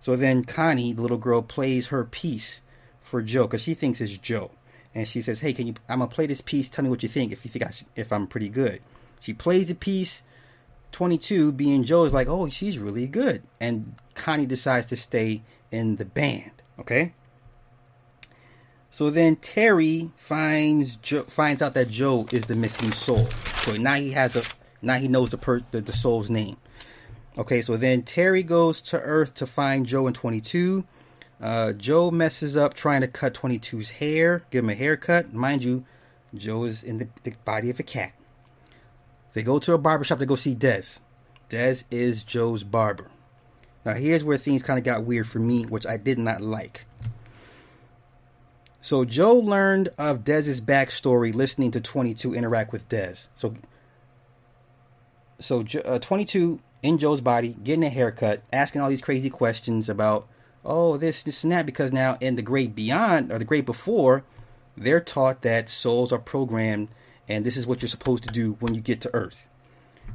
So 0.00 0.16
then 0.16 0.44
Connie, 0.44 0.94
the 0.94 1.02
little 1.02 1.18
girl, 1.18 1.42
plays 1.42 1.88
her 1.88 2.04
piece 2.04 2.62
for 3.02 3.22
Joe 3.22 3.46
because 3.46 3.60
she 3.60 3.74
thinks 3.74 4.00
it's 4.00 4.16
Joe, 4.16 4.50
and 4.94 5.06
she 5.06 5.20
says, 5.20 5.40
"Hey, 5.40 5.52
can 5.52 5.66
you? 5.66 5.74
I'm 5.88 5.98
gonna 5.98 6.10
play 6.10 6.26
this 6.26 6.40
piece. 6.40 6.70
Tell 6.70 6.82
me 6.82 6.90
what 6.90 7.02
you 7.02 7.08
think. 7.08 7.32
If 7.32 7.44
you 7.44 7.50
think 7.50 7.66
I 7.66 7.70
should, 7.70 7.86
if 7.94 8.12
I'm 8.12 8.26
pretty 8.26 8.48
good." 8.48 8.80
She 9.20 9.34
plays 9.34 9.68
the 9.68 9.74
piece. 9.74 10.22
22 10.92 11.52
being 11.52 11.84
Joe 11.84 12.04
is 12.04 12.14
like, 12.14 12.28
"Oh, 12.28 12.48
she's 12.48 12.78
really 12.78 13.06
good," 13.06 13.42
and 13.60 13.94
Connie 14.14 14.46
decides 14.46 14.86
to 14.86 14.96
stay 14.96 15.42
in 15.70 15.96
the 15.96 16.04
band. 16.04 16.50
Okay. 16.78 17.12
So 18.88 19.08
then 19.08 19.36
Terry 19.36 20.10
finds 20.16 20.96
Joe, 20.96 21.22
finds 21.22 21.62
out 21.62 21.74
that 21.74 21.90
Joe 21.90 22.26
is 22.32 22.46
the 22.46 22.56
missing 22.56 22.90
soul. 22.90 23.28
So 23.62 23.76
now 23.76 23.94
he 23.94 24.12
has 24.12 24.34
a 24.34 24.42
now 24.82 24.96
he 24.96 25.08
knows 25.08 25.30
the 25.30 25.38
per, 25.38 25.60
the, 25.70 25.80
the 25.80 25.92
soul's 25.92 26.30
name. 26.30 26.56
Okay, 27.38 27.62
so 27.62 27.76
then 27.76 28.02
Terry 28.02 28.42
goes 28.42 28.80
to 28.82 29.00
Earth 29.00 29.34
to 29.34 29.46
find 29.46 29.86
Joe 29.86 30.06
in 30.06 30.12
22. 30.14 30.84
Uh, 31.40 31.72
Joe 31.72 32.10
messes 32.10 32.56
up 32.56 32.74
trying 32.74 33.00
to 33.00 33.08
cut 33.08 33.34
22's 33.34 33.90
hair, 33.90 34.42
give 34.50 34.64
him 34.64 34.70
a 34.70 34.74
haircut. 34.74 35.32
Mind 35.32 35.64
you, 35.64 35.84
Joe 36.34 36.64
is 36.64 36.82
in 36.82 36.98
the, 36.98 37.08
the 37.22 37.32
body 37.44 37.70
of 37.70 37.80
a 37.80 37.82
cat. 37.82 38.12
They 39.32 39.42
go 39.42 39.58
to 39.60 39.72
a 39.72 39.78
barbershop 39.78 40.18
to 40.18 40.26
go 40.26 40.36
see 40.36 40.54
Dez. 40.54 40.98
Dez 41.48 41.84
is 41.90 42.24
Joe's 42.24 42.64
barber. 42.64 43.08
Now, 43.84 43.94
here's 43.94 44.24
where 44.24 44.36
things 44.36 44.62
kind 44.62 44.78
of 44.78 44.84
got 44.84 45.04
weird 45.04 45.26
for 45.26 45.38
me, 45.38 45.64
which 45.64 45.86
I 45.86 45.96
did 45.96 46.18
not 46.18 46.40
like. 46.40 46.84
So, 48.82 49.04
Joe 49.04 49.34
learned 49.34 49.90
of 49.98 50.24
Dez's 50.24 50.60
backstory 50.60 51.34
listening 51.34 51.70
to 51.72 51.80
22 51.80 52.34
interact 52.34 52.72
with 52.72 52.88
Dez. 52.88 53.28
So, 53.34 53.54
so 55.38 55.64
uh, 55.84 55.98
22 55.98 56.60
in 56.82 56.98
Joe's 56.98 57.20
body, 57.20 57.56
getting 57.62 57.84
a 57.84 57.90
haircut, 57.90 58.42
asking 58.52 58.80
all 58.80 58.88
these 58.88 59.02
crazy 59.02 59.30
questions 59.30 59.88
about, 59.88 60.26
oh, 60.64 60.96
this, 60.96 61.22
this, 61.22 61.42
and 61.44 61.52
that, 61.52 61.66
because 61.66 61.92
now 61.92 62.16
in 62.20 62.36
the 62.36 62.42
great 62.42 62.74
beyond 62.74 63.30
or 63.30 63.38
the 63.38 63.44
great 63.44 63.66
before, 63.66 64.24
they're 64.76 65.00
taught 65.00 65.42
that 65.42 65.68
souls 65.68 66.12
are 66.12 66.18
programmed 66.18 66.88
and 67.28 67.44
this 67.44 67.56
is 67.56 67.66
what 67.66 67.80
you're 67.80 67.88
supposed 67.88 68.24
to 68.24 68.32
do 68.32 68.56
when 68.58 68.74
you 68.74 68.80
get 68.80 69.00
to 69.02 69.14
Earth. 69.14 69.48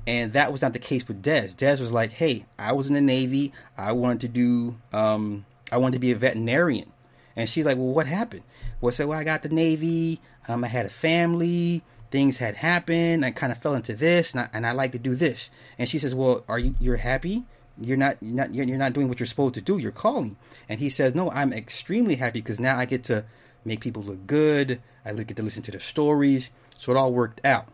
And 0.05 0.33
that 0.33 0.51
was 0.51 0.61
not 0.61 0.73
the 0.73 0.79
case 0.79 1.07
with 1.07 1.23
Dez. 1.23 1.55
Dez 1.55 1.79
was 1.79 1.91
like, 1.91 2.11
hey, 2.11 2.45
I 2.59 2.73
was 2.73 2.87
in 2.87 2.93
the 2.93 3.01
Navy. 3.01 3.53
I 3.77 3.93
wanted 3.93 4.21
to 4.21 4.27
do, 4.27 4.77
um, 4.91 5.45
I 5.71 5.77
wanted 5.77 5.93
to 5.93 5.99
be 5.99 6.11
a 6.11 6.15
veterinarian. 6.15 6.91
And 7.35 7.47
she's 7.47 7.65
like, 7.65 7.77
well, 7.77 7.87
what 7.87 8.05
happened? 8.05 8.43
Well, 8.81 8.91
so 8.91 9.07
well, 9.07 9.19
I 9.19 9.23
got 9.23 9.43
the 9.43 9.49
Navy. 9.49 10.19
Um, 10.47 10.63
I 10.63 10.67
had 10.67 10.85
a 10.85 10.89
family 10.89 11.83
things 12.15 12.37
had 12.37 12.55
happened. 12.55 13.25
I 13.25 13.31
kind 13.31 13.51
of 13.51 13.57
fell 13.57 13.73
into 13.73 13.93
this, 13.93 14.31
and 14.31 14.39
I, 14.39 14.49
and 14.53 14.65
I 14.65 14.71
like 14.71 14.93
to 14.93 14.97
do 14.97 15.15
this. 15.15 15.51
And 15.77 15.89
she 15.89 15.99
says, 15.99 16.15
"Well, 16.15 16.45
are 16.47 16.57
you 16.57 16.73
you're 16.79 16.95
happy? 16.95 17.43
You're 17.77 17.97
not 17.97 18.15
you're 18.21 18.33
not 18.33 18.55
you're 18.55 18.77
not 18.77 18.93
doing 18.93 19.09
what 19.09 19.19
you're 19.19 19.27
supposed 19.27 19.55
to 19.55 19.61
do. 19.61 19.77
You're 19.77 19.91
calling." 19.91 20.37
And 20.69 20.79
he 20.79 20.89
says, 20.89 21.13
"No, 21.13 21.29
I'm 21.31 21.51
extremely 21.51 22.15
happy 22.15 22.39
because 22.39 22.57
now 22.57 22.77
I 22.77 22.85
get 22.85 23.03
to 23.05 23.25
make 23.65 23.81
people 23.81 24.01
look 24.01 24.25
good. 24.27 24.81
I 25.03 25.11
get 25.11 25.35
to 25.35 25.43
listen 25.43 25.61
to 25.63 25.71
their 25.71 25.81
stories. 25.81 26.51
So 26.77 26.93
it 26.93 26.97
all 26.97 27.11
worked 27.11 27.45
out." 27.45 27.67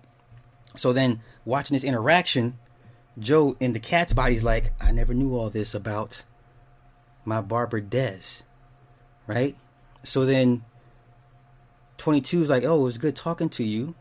So 0.76 0.92
then, 0.92 1.22
watching 1.46 1.76
this 1.76 1.84
interaction, 1.84 2.58
Joe 3.20 3.56
in 3.60 3.74
the 3.74 3.80
cat's 3.80 4.14
body 4.14 4.34
is 4.34 4.44
like, 4.44 4.74
"I 4.82 4.92
never 4.92 5.14
knew 5.14 5.38
all 5.38 5.52
this 5.52 5.76
about 5.76 6.24
my 7.26 7.42
barber 7.42 7.80
Dez." 7.80 8.42
right?" 9.28 9.56
So 10.04 10.26
then 10.26 10.64
22 12.00 12.42
is 12.42 12.50
like, 12.50 12.64
"Oh, 12.64 12.82
it 12.82 12.86
was 12.86 12.98
good 12.98 13.16
talking 13.16 13.50
to 13.50 13.64
you." 13.64 13.94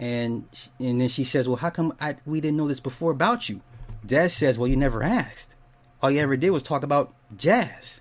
And 0.00 0.44
and 0.78 1.00
then 1.00 1.08
she 1.08 1.24
says, 1.24 1.48
"Well, 1.48 1.56
how 1.56 1.70
come 1.70 1.94
I 2.00 2.16
we 2.26 2.40
didn't 2.40 2.56
know 2.56 2.68
this 2.68 2.80
before 2.80 3.10
about 3.10 3.48
you?" 3.48 3.60
Dez 4.06 4.32
says, 4.32 4.58
"Well, 4.58 4.68
you 4.68 4.76
never 4.76 5.02
asked. 5.02 5.54
All 6.02 6.10
you 6.10 6.20
ever 6.20 6.36
did 6.36 6.50
was 6.50 6.62
talk 6.62 6.82
about 6.82 7.14
jazz." 7.36 8.00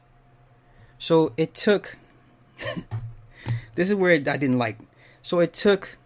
So 0.97 1.33
it 1.37 1.53
took. 1.53 1.97
this 3.75 3.89
is 3.89 3.95
where 3.95 4.13
I 4.13 4.17
didn't 4.17 4.57
like. 4.57 4.79
So 5.21 5.39
it 5.39 5.53
took 5.53 5.97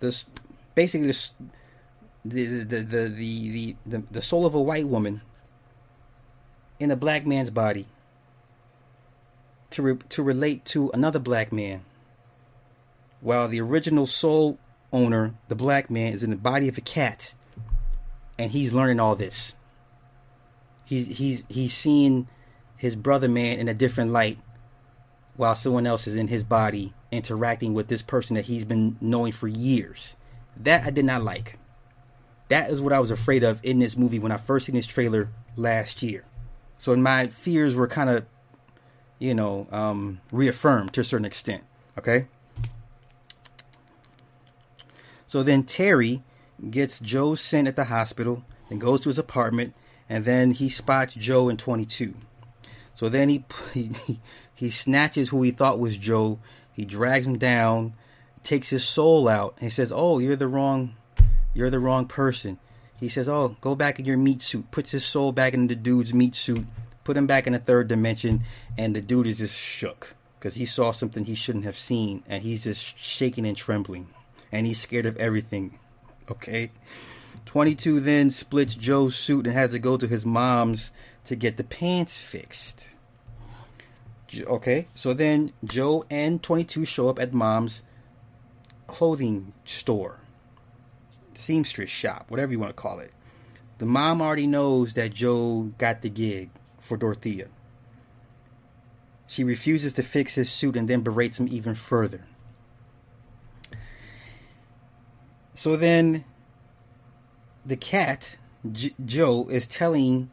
this 0.00 0.24
basically 0.74 1.08
this, 1.08 1.32
the, 2.24 2.46
the, 2.46 2.64
the 2.64 2.82
the 2.82 3.08
the 3.08 3.76
the 3.86 4.02
the 4.10 4.22
soul 4.22 4.46
of 4.46 4.54
a 4.54 4.60
white 4.62 4.86
woman 4.86 5.22
in 6.78 6.90
a 6.90 6.96
black 6.96 7.26
man's 7.26 7.50
body 7.50 7.86
to 9.70 9.82
re, 9.82 9.96
to 10.08 10.22
relate 10.22 10.64
to 10.64 10.90
another 10.92 11.18
black 11.18 11.52
man 11.52 11.84
while 13.20 13.48
the 13.48 13.60
original 13.60 14.06
soul 14.06 14.58
owner, 14.92 15.34
the 15.48 15.54
black 15.54 15.90
man, 15.90 16.12
is 16.12 16.22
in 16.22 16.30
the 16.30 16.36
body 16.36 16.68
of 16.68 16.78
a 16.78 16.82
cat, 16.82 17.34
and 18.38 18.50
he's 18.50 18.72
learning 18.72 19.00
all 19.00 19.16
this. 19.16 19.54
He's 20.84 21.06
he's 21.06 21.44
he's 21.48 21.74
seeing 21.74 22.28
his 22.76 22.96
brother 22.96 23.28
man 23.28 23.58
in 23.58 23.68
a 23.68 23.74
different 23.74 24.12
light, 24.12 24.38
while 25.36 25.54
someone 25.54 25.86
else 25.86 26.06
is 26.06 26.16
in 26.16 26.28
his 26.28 26.42
body 26.42 26.94
interacting 27.10 27.74
with 27.74 27.88
this 27.88 28.02
person 28.02 28.36
that 28.36 28.46
he's 28.46 28.64
been 28.64 28.96
knowing 29.00 29.32
for 29.32 29.48
years. 29.48 30.16
That 30.56 30.86
I 30.86 30.90
did 30.90 31.04
not 31.04 31.22
like. 31.22 31.58
That 32.48 32.70
is 32.70 32.80
what 32.80 32.92
I 32.92 32.98
was 32.98 33.10
afraid 33.10 33.44
of 33.44 33.60
in 33.62 33.78
this 33.78 33.96
movie 33.96 34.18
when 34.18 34.32
I 34.32 34.36
first 34.36 34.66
seen 34.66 34.74
this 34.74 34.86
trailer 34.86 35.28
last 35.56 36.02
year. 36.02 36.24
So 36.78 36.96
my 36.96 37.28
fears 37.28 37.76
were 37.76 37.86
kind 37.86 38.10
of, 38.10 38.24
you 39.18 39.34
know, 39.34 39.68
um, 39.70 40.20
reaffirmed 40.32 40.92
to 40.94 41.02
a 41.02 41.04
certain 41.04 41.26
extent. 41.26 41.62
Okay. 41.98 42.26
So 45.30 45.44
then 45.44 45.62
Terry 45.62 46.24
gets 46.70 46.98
Joe 46.98 47.36
sent 47.36 47.68
at 47.68 47.76
the 47.76 47.84
hospital 47.84 48.42
and 48.68 48.80
goes 48.80 49.02
to 49.02 49.10
his 49.10 49.18
apartment, 49.18 49.74
and 50.08 50.24
then 50.24 50.50
he 50.50 50.68
spots 50.68 51.14
Joe 51.14 51.48
in 51.48 51.56
22. 51.56 52.14
So 52.94 53.08
then 53.08 53.28
he 53.28 53.44
he, 53.72 54.18
he 54.52 54.70
snatches 54.70 55.28
who 55.28 55.40
he 55.42 55.52
thought 55.52 55.78
was 55.78 55.96
Joe. 55.96 56.40
He 56.72 56.84
drags 56.84 57.26
him 57.26 57.38
down, 57.38 57.94
takes 58.42 58.70
his 58.70 58.82
soul 58.82 59.28
out, 59.28 59.56
and 59.60 59.70
says, 59.70 59.92
"Oh, 59.94 60.18
you're 60.18 60.34
the 60.34 60.48
wrong, 60.48 60.96
you're 61.54 61.70
the 61.70 61.78
wrong 61.78 62.06
person." 62.06 62.58
He 62.98 63.08
says, 63.08 63.28
"Oh, 63.28 63.54
go 63.60 63.76
back 63.76 64.00
in 64.00 64.06
your 64.06 64.16
meat 64.16 64.42
suit." 64.42 64.72
Puts 64.72 64.90
his 64.90 65.04
soul 65.04 65.30
back 65.30 65.54
in 65.54 65.68
the 65.68 65.76
dude's 65.76 66.12
meat 66.12 66.34
suit, 66.34 66.66
put 67.04 67.16
him 67.16 67.28
back 67.28 67.46
in 67.46 67.52
the 67.52 67.60
third 67.60 67.86
dimension, 67.86 68.42
and 68.76 68.96
the 68.96 69.00
dude 69.00 69.28
is 69.28 69.38
just 69.38 69.56
shook 69.56 70.16
because 70.40 70.56
he 70.56 70.66
saw 70.66 70.90
something 70.90 71.24
he 71.24 71.36
shouldn't 71.36 71.66
have 71.66 71.78
seen, 71.78 72.24
and 72.26 72.42
he's 72.42 72.64
just 72.64 72.98
shaking 72.98 73.46
and 73.46 73.56
trembling 73.56 74.08
and 74.52 74.66
he's 74.66 74.80
scared 74.80 75.06
of 75.06 75.16
everything. 75.16 75.78
Okay? 76.30 76.70
22 77.46 78.00
then 78.00 78.30
splits 78.30 78.74
Joe's 78.74 79.16
suit 79.16 79.46
and 79.46 79.54
has 79.54 79.72
to 79.72 79.78
go 79.78 79.96
to 79.96 80.06
his 80.06 80.24
mom's 80.24 80.92
to 81.24 81.36
get 81.36 81.56
the 81.56 81.64
pants 81.64 82.16
fixed. 82.16 82.88
Okay, 84.46 84.86
so 84.94 85.12
then 85.12 85.52
Joe 85.64 86.04
and 86.08 86.40
22 86.40 86.84
show 86.84 87.08
up 87.08 87.18
at 87.18 87.32
mom's 87.32 87.82
clothing 88.86 89.52
store, 89.64 90.20
seamstress 91.34 91.90
shop, 91.90 92.26
whatever 92.28 92.52
you 92.52 92.60
want 92.60 92.70
to 92.76 92.80
call 92.80 93.00
it. 93.00 93.12
The 93.78 93.86
mom 93.86 94.22
already 94.22 94.46
knows 94.46 94.94
that 94.94 95.14
Joe 95.14 95.72
got 95.78 96.02
the 96.02 96.10
gig 96.10 96.50
for 96.80 96.96
Dorothea. 96.96 97.48
She 99.26 99.42
refuses 99.42 99.94
to 99.94 100.02
fix 100.02 100.34
his 100.34 100.50
suit 100.50 100.76
and 100.76 100.86
then 100.86 101.00
berates 101.00 101.40
him 101.40 101.48
even 101.50 101.74
further. 101.74 102.26
So 105.54 105.76
then 105.76 106.24
the 107.64 107.76
cat, 107.76 108.36
J- 108.70 108.94
Joe, 109.04 109.48
is 109.50 109.66
telling 109.66 110.30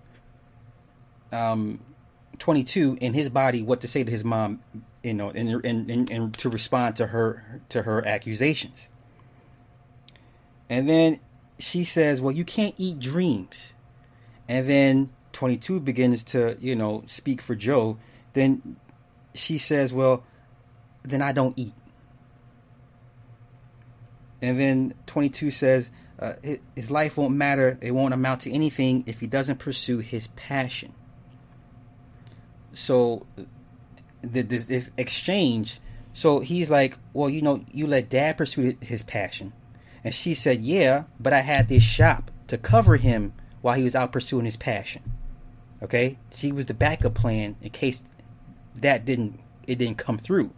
um, 1.32 1.80
22 2.40 2.98
in 3.02 3.14
his 3.14 3.30
body 3.30 3.62
what 3.62 3.82
to 3.82 3.88
say 3.88 4.04
to 4.04 4.12
his 4.12 4.24
mom, 4.24 4.62
you 5.04 5.14
know, 5.14 5.30
and 5.30 5.66
and, 5.66 5.90
and, 5.90 6.12
and 6.12 6.34
to 6.38 6.50
respond 6.50 6.96
to 6.98 7.08
her 7.08 7.62
to 7.70 7.84
her 7.84 8.06
accusations. 8.06 8.90
And 10.70 10.88
then 10.88 11.20
she 11.60 11.84
says, 11.84 12.22
"Well, 12.22 12.34
you 12.34 12.46
can't 12.46 12.76
eat 12.78 13.00
dreams." 13.00 13.74
And 14.50 14.68
then 14.68 15.10
22 15.34 15.82
begins 15.82 16.24
to, 16.26 16.56
you 16.60 16.76
know, 16.76 17.04
speak 17.08 17.42
for 17.42 17.56
Joe. 17.56 17.98
Then 18.34 18.78
she 19.34 19.58
says, 19.58 19.94
"Well, 19.94 20.24
then 21.04 21.22
I 21.22 21.32
don't 21.32 21.58
eat." 21.58 21.74
And 24.42 24.60
then 24.60 24.94
22 25.08 25.52
says, 25.52 25.90
uh, 26.20 26.34
his 26.76 26.90
life 26.90 27.18
won't 27.18 27.36
matter, 27.36 27.78
it 27.82 27.92
won't 27.92 28.14
amount 28.14 28.42
to 28.42 28.52
anything 28.52 29.04
if 29.06 29.20
he 29.20 29.28
doesn't 29.28 29.60
pursue 29.60 30.00
his 30.00 30.28
passion. 30.28 30.94
So, 32.74 33.28
the, 34.22 34.42
this, 34.42 34.68
this 34.68 34.92
exchange, 34.98 35.80
so 36.14 36.40
he's 36.40 36.72
like, 36.72 36.98
Well, 37.14 37.30
you 37.30 37.42
know, 37.42 37.64
you 37.72 37.86
let 37.86 38.10
dad 38.10 38.38
pursue 38.38 38.76
his 38.82 39.04
passion. 39.04 39.54
And 40.04 40.14
she 40.14 40.34
said, 40.34 40.62
Yeah, 40.62 41.04
but 41.20 41.34
I 41.34 41.42
had 41.42 41.70
this 41.70 41.84
shop 41.84 42.32
to 42.48 42.58
cover 42.58 42.98
him 42.98 43.34
while 43.62 43.76
he 43.76 43.84
was 43.84 43.96
out 43.96 44.12
pursuing 44.12 44.46
his 44.46 44.56
passion. 44.56 45.04
Okay? 45.84 46.18
She 46.34 46.52
was 46.52 46.66
the 46.66 46.74
backup 46.74 47.14
plan 47.14 47.56
in 47.62 47.70
case 47.70 48.04
that 48.76 49.06
didn't 49.06 49.40
it 49.68 49.76
didn't 49.78 49.98
come 49.98 50.18
through. 50.18 50.52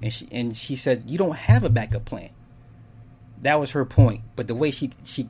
And 0.00 0.12
she 0.12 0.26
and 0.32 0.56
she 0.56 0.76
said, 0.76 1.04
You 1.06 1.18
don't 1.18 1.36
have 1.36 1.64
a 1.64 1.70
backup 1.70 2.06
plan 2.06 2.30
that 3.42 3.60
was 3.60 3.72
her 3.72 3.84
point. 3.84 4.22
But 4.34 4.46
the 4.46 4.54
way 4.54 4.70
she 4.70 4.92
she 5.04 5.28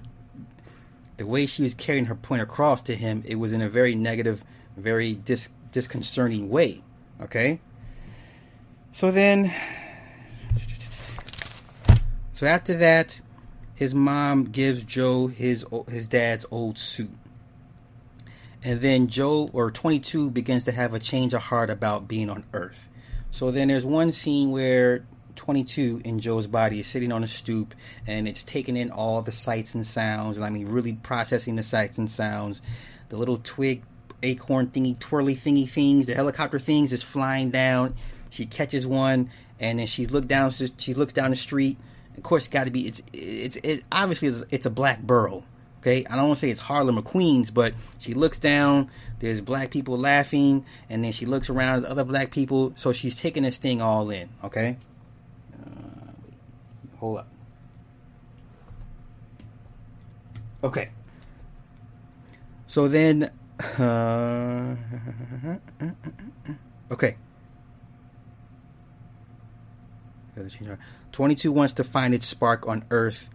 the 1.17 1.27
way 1.27 1.47
she 1.47 1.63
was 1.63 1.75
carrying 1.75 2.07
her 2.07 2.15
point 2.15 2.43
across 2.43 2.81
to 2.83 2.95
him, 2.95 3.23
it 3.27 3.37
was 3.37 3.53
in 3.53 3.61
a 3.61 3.69
very 3.69 3.95
negative, 3.95 4.45
very 4.77 5.15
dis, 5.15 5.49
disconcerting 5.71 6.49
way. 6.49 6.83
Okay. 7.21 7.61
So 8.93 9.11
then, 9.11 9.53
so 12.33 12.47
after 12.47 12.75
that, 12.75 13.21
his 13.75 13.95
mom 13.95 14.45
gives 14.45 14.85
Joe 14.85 15.29
his 15.29 15.65
his 15.89 16.09
dad's 16.09 16.45
old 16.51 16.79
suit, 16.79 17.11
and 18.63 18.81
then 18.81 19.09
Joe 19.09 19.49
or 19.53 19.71
22 19.71 20.31
begins 20.31 20.67
to 20.67 20.73
have 20.73 20.93
a 20.93 20.99
change 20.99 21.33
of 21.33 21.43
heart 21.43 21.71
about 21.71 22.07
being 22.07 22.29
on 22.29 22.45
Earth. 22.53 22.91
So 23.31 23.51
then 23.51 23.69
there's 23.69 23.85
one 23.85 24.13
scene 24.13 24.51
where 24.51 25.05
22 25.37 26.03
in 26.05 26.21
Joe's 26.21 26.47
body 26.47 26.81
is 26.81 26.87
sitting 26.87 27.13
on 27.13 27.25
a 27.25 27.29
stoop 27.29 27.75
and 28.07 28.29
it's 28.29 28.45
taking 28.45 28.77
in 28.77 28.91
all 28.91 29.23
the 29.23 29.33
sights 29.33 29.75
and 29.75 29.87
sounds. 29.87 30.37
And 30.37 30.45
I 30.47 30.51
mean, 30.51 30.69
really 30.69 30.95
processing 30.95 31.57
the 31.57 31.63
sights 31.63 31.99
and 31.99 32.11
sounds. 32.11 32.63
The 33.09 33.17
little 33.17 33.39
twig 33.43 33.83
acorn 34.23 34.69
thingy, 34.69 34.99
twirly 34.99 35.35
thingy 35.35 35.69
things, 35.69 36.07
the 36.07 36.15
helicopter 36.15 36.59
things 36.59 36.93
is 36.93 37.03
flying 37.03 37.51
down. 37.51 37.95
She 38.31 38.47
catches 38.47 38.87
one 38.87 39.31
and 39.61 39.79
then 39.79 39.87
she 39.87 40.07
look 40.07 40.27
down. 40.27 40.53
She 40.79 40.95
looks 40.95 41.13
down 41.13 41.31
the 41.31 41.37
street. 41.37 41.79
Of 42.17 42.23
course, 42.23 42.43
it's 42.43 42.53
got 42.53 42.65
to 42.65 42.71
be. 42.71 42.89
It's 42.89 43.03
it's 43.13 43.57
it, 43.57 43.85
obviously 43.91 44.29
it's, 44.29 44.45
it's 44.51 44.67
a 44.67 44.71
black 44.71 45.01
burrow. 45.01 45.45
Okay, 45.81 46.05
I 46.09 46.15
don't 46.15 46.29
want 46.29 46.37
to 46.37 46.41
say 46.41 46.51
it's 46.51 46.61
Harlem 46.61 46.99
or 46.99 47.03
Queens, 47.03 47.51
but 47.51 47.75
she 47.99 48.15
looks 48.15 48.39
down. 48.39 48.91
There's 49.19 49.41
black 49.41 49.71
people 49.71 49.99
laughing, 49.99 50.65
and 50.89 51.03
then 51.03 51.13
she 51.13 51.27
looks 51.27 51.51
around. 51.51 51.81
There's 51.81 51.91
other 51.91 52.05
black 52.05 52.31
people. 52.31 52.73
So 52.77 52.93
she's 52.93 53.19
taking 53.19 53.43
this 53.45 53.59
thing 53.59 53.81
all 53.81 54.11
in. 54.11 54.29
Okay. 54.45 54.77
Hold 57.03 57.19
up. 57.19 57.29
Okay. 60.63 60.91
So 62.69 62.87
then, 62.87 63.29
uh, 63.77 64.77
okay. 66.93 67.17
22 71.11 71.51
wants 71.51 71.73
to 71.75 71.83
find 71.83 72.15
its 72.15 72.29
spark 72.29 72.69
on 72.69 72.85
Earth 72.93 73.29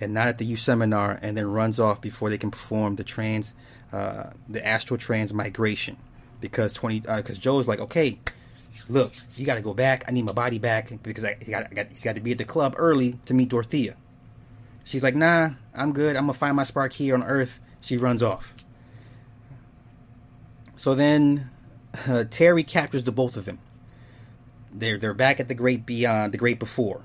and 0.00 0.14
not 0.14 0.28
at 0.28 0.38
the 0.38 0.46
You 0.46 0.56
Seminar, 0.56 1.18
and 1.20 1.36
then 1.36 1.52
runs 1.52 1.78
off 1.78 2.00
before 2.00 2.30
they 2.30 2.38
can 2.38 2.50
perform 2.50 2.96
the 2.96 3.04
trans, 3.04 3.52
uh, 3.92 4.30
the 4.48 4.66
astral 4.66 4.96
transmigration. 4.96 5.98
Because 6.40 6.72
20, 6.72 7.00
because 7.00 7.36
uh, 7.36 7.40
Joe's 7.40 7.68
like, 7.68 7.80
okay, 7.80 8.18
look, 8.90 9.12
you 9.36 9.46
got 9.46 9.54
to 9.54 9.62
go 9.62 9.72
back. 9.72 10.04
I 10.08 10.10
need 10.10 10.24
my 10.24 10.32
body 10.32 10.58
back 10.58 10.92
because 11.02 11.24
I, 11.24 11.34
got, 11.34 11.68
I 11.70 11.74
got, 11.74 11.86
he's 11.90 12.02
got 12.02 12.16
to 12.16 12.20
be 12.20 12.32
at 12.32 12.38
the 12.38 12.44
club 12.44 12.74
early 12.76 13.18
to 13.26 13.34
meet 13.34 13.48
Dorothea. 13.48 13.96
She's 14.84 15.02
like, 15.02 15.14
nah, 15.14 15.50
I'm 15.74 15.92
good. 15.92 16.16
I'm 16.16 16.24
gonna 16.24 16.34
find 16.34 16.56
my 16.56 16.64
spark 16.64 16.92
here 16.92 17.14
on 17.14 17.22
Earth. 17.22 17.60
She 17.80 17.96
runs 17.96 18.22
off. 18.22 18.54
So 20.76 20.94
then, 20.94 21.50
uh, 22.08 22.24
Terry 22.28 22.64
captures 22.64 23.04
the 23.04 23.12
both 23.12 23.36
of 23.36 23.44
them. 23.44 23.58
They're 24.72 24.98
they're 24.98 25.14
back 25.14 25.38
at 25.38 25.48
the 25.48 25.54
great 25.54 25.86
beyond, 25.86 26.32
the 26.32 26.38
great 26.38 26.58
before. 26.58 27.02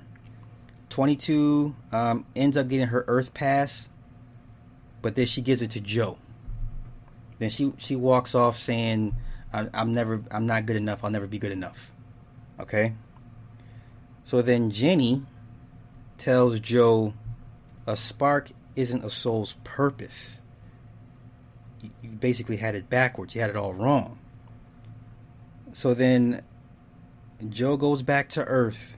Twenty 0.90 1.16
two 1.16 1.76
um, 1.92 2.26
ends 2.36 2.58
up 2.58 2.70
getting 2.70 2.88
her 2.88 3.06
Earth 3.08 3.34
pass, 3.34 3.90
but 5.02 5.16
then 5.16 5.26
she 5.26 5.42
gives 5.42 5.62
it 5.62 5.72
to 5.72 5.82
Joe. 5.82 6.18
Then 7.38 7.50
she 7.50 7.74
she 7.78 7.96
walks 7.96 8.34
off 8.34 8.58
saying 8.58 9.16
I'm 9.74 9.94
never, 9.94 10.22
I'm 10.32 10.46
not 10.46 10.66
good 10.66 10.76
enough. 10.76 11.04
I'll 11.04 11.12
never 11.12 11.28
be 11.28 11.40
good 11.40 11.52
enough. 11.52 11.92
Okay. 12.60 12.94
So 14.24 14.42
then 14.42 14.72
Jenny 14.72 15.24
tells 16.18 16.60
Joe, 16.60 17.14
a 17.86 17.96
spark 17.96 18.50
isn't 18.76 19.04
a 19.04 19.10
soul's 19.10 19.54
purpose. 19.64 20.42
You 22.02 22.10
basically 22.10 22.58
had 22.58 22.76
it 22.76 22.90
backwards. 22.90 23.36
You 23.36 23.42
had 23.42 23.50
it 23.50 23.56
all 23.56 23.74
wrong. 23.74 24.18
So 25.74 25.94
then 25.94 26.42
Joe 27.50 27.78
goes 27.78 28.02
back 28.02 28.30
to 28.30 28.44
Earth. 28.46 28.98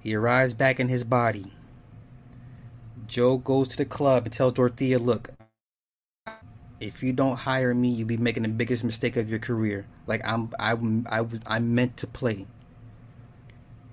He 0.00 0.14
arrives 0.14 0.54
back 0.54 0.80
in 0.80 0.88
his 0.88 1.04
body. 1.04 1.52
Joe 3.06 3.36
goes 3.36 3.68
to 3.68 3.76
the 3.76 3.84
club 3.84 4.24
and 4.24 4.32
tells 4.32 4.52
Dorothea, 4.54 4.98
Look, 4.98 5.30
if 6.80 7.02
you 7.02 7.12
don't 7.12 7.36
hire 7.36 7.74
me, 7.74 7.88
you'll 7.88 8.08
be 8.08 8.16
making 8.16 8.44
the 8.44 8.48
biggest 8.48 8.84
mistake 8.84 9.16
of 9.16 9.28
your 9.28 9.38
career. 9.38 9.86
Like 10.06 10.26
I'm, 10.26 10.52
I, 10.58 10.76
I, 11.10 11.26
I'm 11.46 11.74
meant 11.74 11.96
to 11.98 12.06
play. 12.06 12.46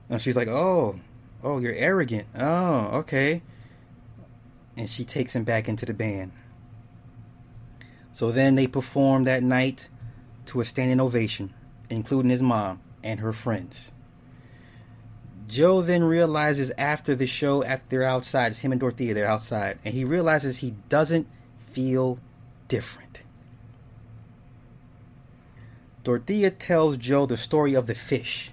And 0.10 0.21
she's 0.21 0.36
like, 0.36 0.48
oh, 0.48 1.00
oh, 1.43 1.60
you're 1.60 1.74
arrogant. 1.74 2.28
Oh, 2.38 3.00
okay. 3.00 3.41
And 4.78 4.89
she 4.89 5.04
takes 5.04 5.36
him 5.36 5.43
back 5.43 5.67
into 5.67 5.86
the 5.86 5.93
band. 5.93 6.32
So 8.12 8.32
then 8.32 8.56
they 8.56 8.67
perform 8.67 9.24
that 9.24 9.43
night 9.43 9.89
to 10.48 10.62
a 10.62 10.65
standing 10.65 11.02
ovation, 11.02 11.54
including 11.89 12.30
his 12.30 12.41
mom 12.41 12.82
and 13.04 13.19
her 13.19 13.34
friends. 13.34 13.91
Joe 15.48 15.82
then 15.82 16.04
realizes 16.04 16.71
after 16.78 17.15
the 17.15 17.28
show, 17.28 17.63
after 17.63 17.86
they're 17.89 18.04
outside, 18.04 18.52
it's 18.52 18.60
him 18.60 18.71
and 18.71 18.80
Dorothea, 18.80 19.13
they're 19.13 19.28
outside, 19.28 19.78
and 19.86 19.93
he 19.93 20.04
realizes 20.04 20.58
he 20.58 20.71
doesn't 20.89 21.28
feel 21.71 22.19
different. 22.67 23.21
Dorothea 26.04 26.51
tells 26.51 26.97
Joe 26.97 27.25
the 27.25 27.38
story 27.38 27.73
of 27.73 27.88
the 27.88 27.95
fish. 27.95 28.51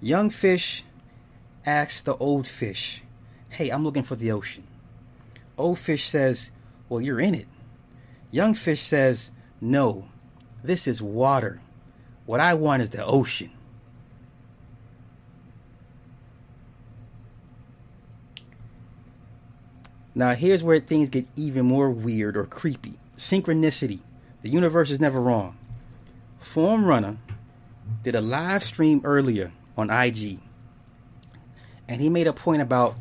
Young 0.00 0.30
fish 0.30 0.82
asks 1.66 2.00
the 2.00 2.16
old 2.16 2.46
fish, 2.46 3.02
Hey, 3.50 3.68
I'm 3.70 3.84
looking 3.84 4.02
for 4.02 4.16
the 4.16 4.32
ocean. 4.32 4.64
Old 5.56 5.78
fish 5.78 6.04
says, 6.04 6.50
Well, 6.88 7.00
you're 7.00 7.20
in 7.20 7.34
it. 7.34 7.46
Young 8.30 8.54
fish 8.54 8.80
says, 8.80 9.30
No, 9.60 10.08
this 10.62 10.88
is 10.88 11.00
water. 11.02 11.60
What 12.26 12.40
I 12.40 12.54
want 12.54 12.82
is 12.82 12.90
the 12.90 13.04
ocean. 13.04 13.50
Now, 20.14 20.34
here's 20.34 20.62
where 20.62 20.78
things 20.78 21.10
get 21.10 21.26
even 21.36 21.66
more 21.66 21.90
weird 21.90 22.36
or 22.36 22.44
creepy. 22.44 22.94
Synchronicity. 23.16 24.00
The 24.42 24.48
universe 24.48 24.90
is 24.90 25.00
never 25.00 25.20
wrong. 25.20 25.56
Form 26.38 26.84
Runner 26.84 27.16
did 28.02 28.14
a 28.14 28.20
live 28.20 28.62
stream 28.62 29.00
earlier 29.04 29.52
on 29.76 29.90
IG, 29.90 30.38
and 31.88 32.00
he 32.00 32.08
made 32.08 32.26
a 32.26 32.32
point 32.32 32.62
about 32.62 32.96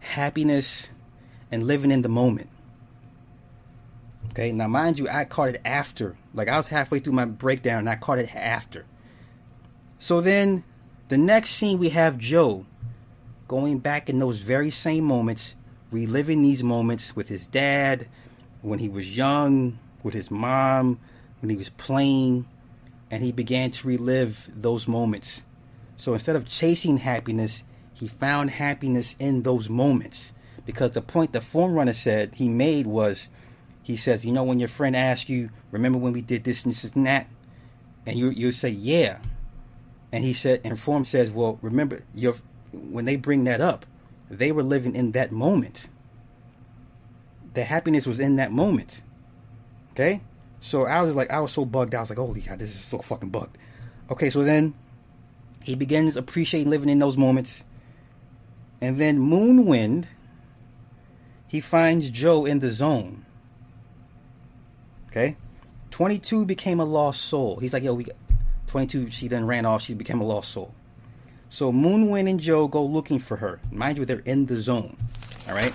happiness 0.00 0.90
and 1.50 1.66
living 1.66 1.90
in 1.90 2.02
the 2.02 2.08
moment. 2.08 2.50
Okay, 4.30 4.52
now 4.52 4.66
mind 4.66 4.98
you, 4.98 5.08
I 5.08 5.24
caught 5.24 5.48
it 5.50 5.60
after. 5.64 6.16
Like 6.34 6.48
I 6.48 6.56
was 6.56 6.68
halfway 6.68 6.98
through 6.98 7.14
my 7.14 7.24
breakdown, 7.24 7.80
and 7.80 7.90
I 7.90 7.96
caught 7.96 8.18
it 8.18 8.34
after. 8.34 8.84
So 9.98 10.20
then, 10.20 10.64
the 11.08 11.18
next 11.18 11.50
scene 11.50 11.78
we 11.78 11.90
have 11.90 12.18
Joe 12.18 12.66
going 13.46 13.78
back 13.78 14.10
in 14.10 14.18
those 14.18 14.40
very 14.40 14.70
same 14.70 15.04
moments 15.04 15.54
reliving 15.90 16.42
these 16.42 16.62
moments 16.62 17.16
with 17.16 17.28
his 17.28 17.46
dad 17.46 18.06
when 18.62 18.78
he 18.78 18.88
was 18.88 19.16
young, 19.16 19.78
with 20.02 20.14
his 20.14 20.30
mom, 20.30 20.98
when 21.40 21.50
he 21.50 21.56
was 21.56 21.70
playing, 21.70 22.46
and 23.10 23.22
he 23.22 23.32
began 23.32 23.70
to 23.70 23.88
relive 23.88 24.48
those 24.54 24.86
moments. 24.86 25.42
So 25.96 26.12
instead 26.14 26.36
of 26.36 26.46
chasing 26.46 26.98
happiness, 26.98 27.64
he 27.92 28.08
found 28.08 28.50
happiness 28.50 29.16
in 29.18 29.42
those 29.42 29.68
moments. 29.68 30.32
Because 30.64 30.92
the 30.92 31.02
point 31.02 31.32
the 31.32 31.40
form 31.40 31.72
runner 31.72 31.92
said 31.92 32.34
he 32.34 32.48
made 32.48 32.86
was 32.86 33.28
he 33.82 33.96
says, 33.96 34.24
you 34.24 34.32
know, 34.32 34.44
when 34.44 34.58
your 34.58 34.68
friend 34.68 34.94
asks 34.94 35.30
you, 35.30 35.48
remember 35.70 35.98
when 35.98 36.12
we 36.12 36.20
did 36.20 36.44
this 36.44 36.64
and 36.64 36.74
this 36.74 36.84
and 36.84 37.06
that? 37.06 37.26
And 38.04 38.18
you 38.18 38.28
you 38.30 38.52
say, 38.52 38.68
yeah. 38.68 39.18
And 40.12 40.24
he 40.24 40.32
said, 40.32 40.60
and 40.64 40.78
Form 40.78 41.04
says, 41.04 41.30
well, 41.30 41.58
remember, 41.62 42.02
your 42.14 42.36
when 42.72 43.04
they 43.04 43.16
bring 43.16 43.44
that 43.44 43.60
up, 43.60 43.86
they 44.30 44.52
were 44.52 44.62
living 44.62 44.94
in 44.94 45.12
that 45.12 45.32
moment. 45.32 45.88
The 47.54 47.64
happiness 47.64 48.06
was 48.06 48.20
in 48.20 48.36
that 48.36 48.52
moment. 48.52 49.02
Okay? 49.92 50.22
So 50.60 50.86
I 50.86 51.02
was 51.02 51.16
like, 51.16 51.30
I 51.30 51.40
was 51.40 51.52
so 51.52 51.64
bugged. 51.64 51.94
I 51.94 52.00
was 52.00 52.10
like, 52.10 52.18
holy 52.18 52.40
God, 52.40 52.58
this 52.58 52.70
is 52.70 52.80
so 52.80 52.98
fucking 52.98 53.30
bugged. 53.30 53.58
Okay, 54.10 54.30
so 54.30 54.42
then 54.42 54.74
he 55.62 55.74
begins 55.74 56.16
appreciating 56.16 56.70
living 56.70 56.88
in 56.88 56.98
those 56.98 57.16
moments. 57.16 57.64
And 58.80 58.98
then 58.98 59.18
Moonwind, 59.18 60.04
he 61.46 61.60
finds 61.60 62.10
Joe 62.10 62.44
in 62.44 62.60
the 62.60 62.70
zone. 62.70 63.24
Okay? 65.08 65.36
22 65.90 66.46
became 66.46 66.80
a 66.80 66.84
lost 66.84 67.22
soul. 67.22 67.58
He's 67.58 67.72
like, 67.72 67.82
yo, 67.82 67.94
we 67.94 68.04
got 68.04 68.16
22, 68.68 69.10
she 69.10 69.28
then 69.28 69.46
ran 69.46 69.64
off. 69.64 69.82
She 69.82 69.94
became 69.94 70.20
a 70.20 70.24
lost 70.24 70.52
soul. 70.52 70.74
So 71.48 71.72
Moonwind 71.72 72.28
and 72.28 72.38
Joe 72.38 72.68
go 72.68 72.84
looking 72.84 73.18
for 73.18 73.36
her. 73.36 73.60
Mind 73.70 73.98
you, 73.98 74.04
they're 74.04 74.20
in 74.20 74.46
the 74.46 74.56
zone. 74.56 74.96
All 75.48 75.54
right? 75.54 75.74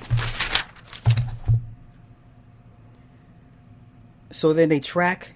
So 4.31 4.53
then 4.53 4.69
they 4.69 4.79
track 4.79 5.33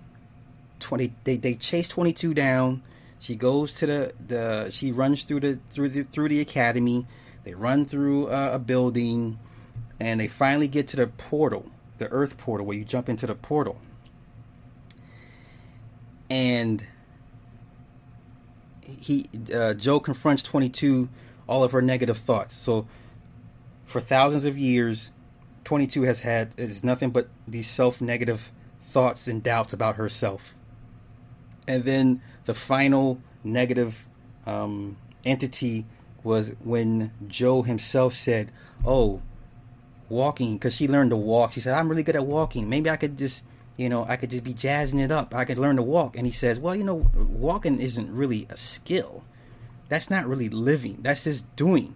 20 0.80 1.14
they, 1.24 1.38
they 1.38 1.56
chase 1.56 1.88
22 1.88 2.34
down. 2.34 2.84
She 3.20 3.36
goes 3.36 3.72
to 3.74 3.86
the, 3.86 4.14
the 4.28 4.70
she 4.70 4.92
runs 4.92 5.24
through 5.24 5.40
the 5.40 5.60
through 5.70 5.90
the 5.90 6.04
through 6.04 6.30
the 6.30 6.42
academy. 6.42 7.06
They 7.44 7.54
run 7.54 7.86
through 7.86 8.28
uh, 8.28 8.52
a 8.54 8.60
building 8.60 9.40
and 10.00 10.20
they 10.20 10.28
finally 10.28 10.68
get 10.68 10.88
to 10.90 10.98
the 10.98 11.08
portal, 11.08 11.72
the 11.98 12.08
earth 12.10 12.38
portal 12.38 12.66
where 12.66 12.78
you 12.78 12.86
jump 12.86 13.10
into 13.10 13.26
the 13.26 13.36
portal. 13.36 13.78
And 16.30 16.86
he 18.88 19.26
uh, 19.54 19.74
Joe 19.74 20.00
confronts 20.00 20.44
22 20.44 21.10
all 21.48 21.64
of 21.64 21.72
her 21.72 21.82
negative 21.82 22.18
thoughts. 22.18 22.56
So 22.56 22.88
for 23.86 24.00
thousands 24.02 24.46
of 24.46 24.58
years, 24.58 25.12
22 25.64 26.04
has 26.04 26.22
had 26.22 26.54
is 26.58 26.84
nothing 26.84 27.10
but 27.10 27.28
these 27.48 27.70
self-negative 27.70 28.52
thoughts 28.82 29.28
and 29.28 29.44
doubts 29.44 29.74
about 29.74 29.96
herself. 29.96 30.56
And 31.68 31.84
then 31.84 32.22
the 32.46 32.54
final 32.54 33.22
negative 33.44 34.06
um, 34.46 34.98
entity 35.26 35.86
was 36.24 36.56
when 36.64 37.12
Joe 37.28 37.64
himself 37.64 38.14
said, 38.14 38.52
"Oh, 38.86 39.22
walking," 40.10 40.56
because 40.56 40.76
she 40.76 40.88
learned 40.88 41.12
to 41.12 41.18
walk. 41.18 41.54
She 41.54 41.60
said, 41.60 41.74
"I'm 41.74 41.90
really 41.90 42.04
good 42.04 42.16
at 42.16 42.26
walking. 42.26 42.70
Maybe 42.70 42.90
I 42.90 42.98
could 42.98 43.18
just." 43.18 43.44
You 43.78 43.90
know, 43.90 44.06
I 44.08 44.18
could 44.18 44.32
just 44.32 44.44
be 44.44 44.54
jazzing 44.54 45.00
it 45.00 45.12
up. 45.12 45.34
I 45.36 45.46
could 45.46 45.58
learn 45.58 45.76
to 45.78 45.84
walk. 45.84 46.18
And 46.18 46.26
he 46.26 46.34
says, 46.34 46.60
well, 46.60 46.76
you 46.76 46.84
know, 46.84 47.06
walking 47.16 47.80
isn't 47.80 48.12
really 48.14 48.48
a 48.50 48.58
skill. 48.58 49.24
That's 49.88 50.10
not 50.10 50.28
really 50.28 50.50
living. 50.50 50.98
That's 51.02 51.24
just 51.24 51.56
doing. 51.56 51.96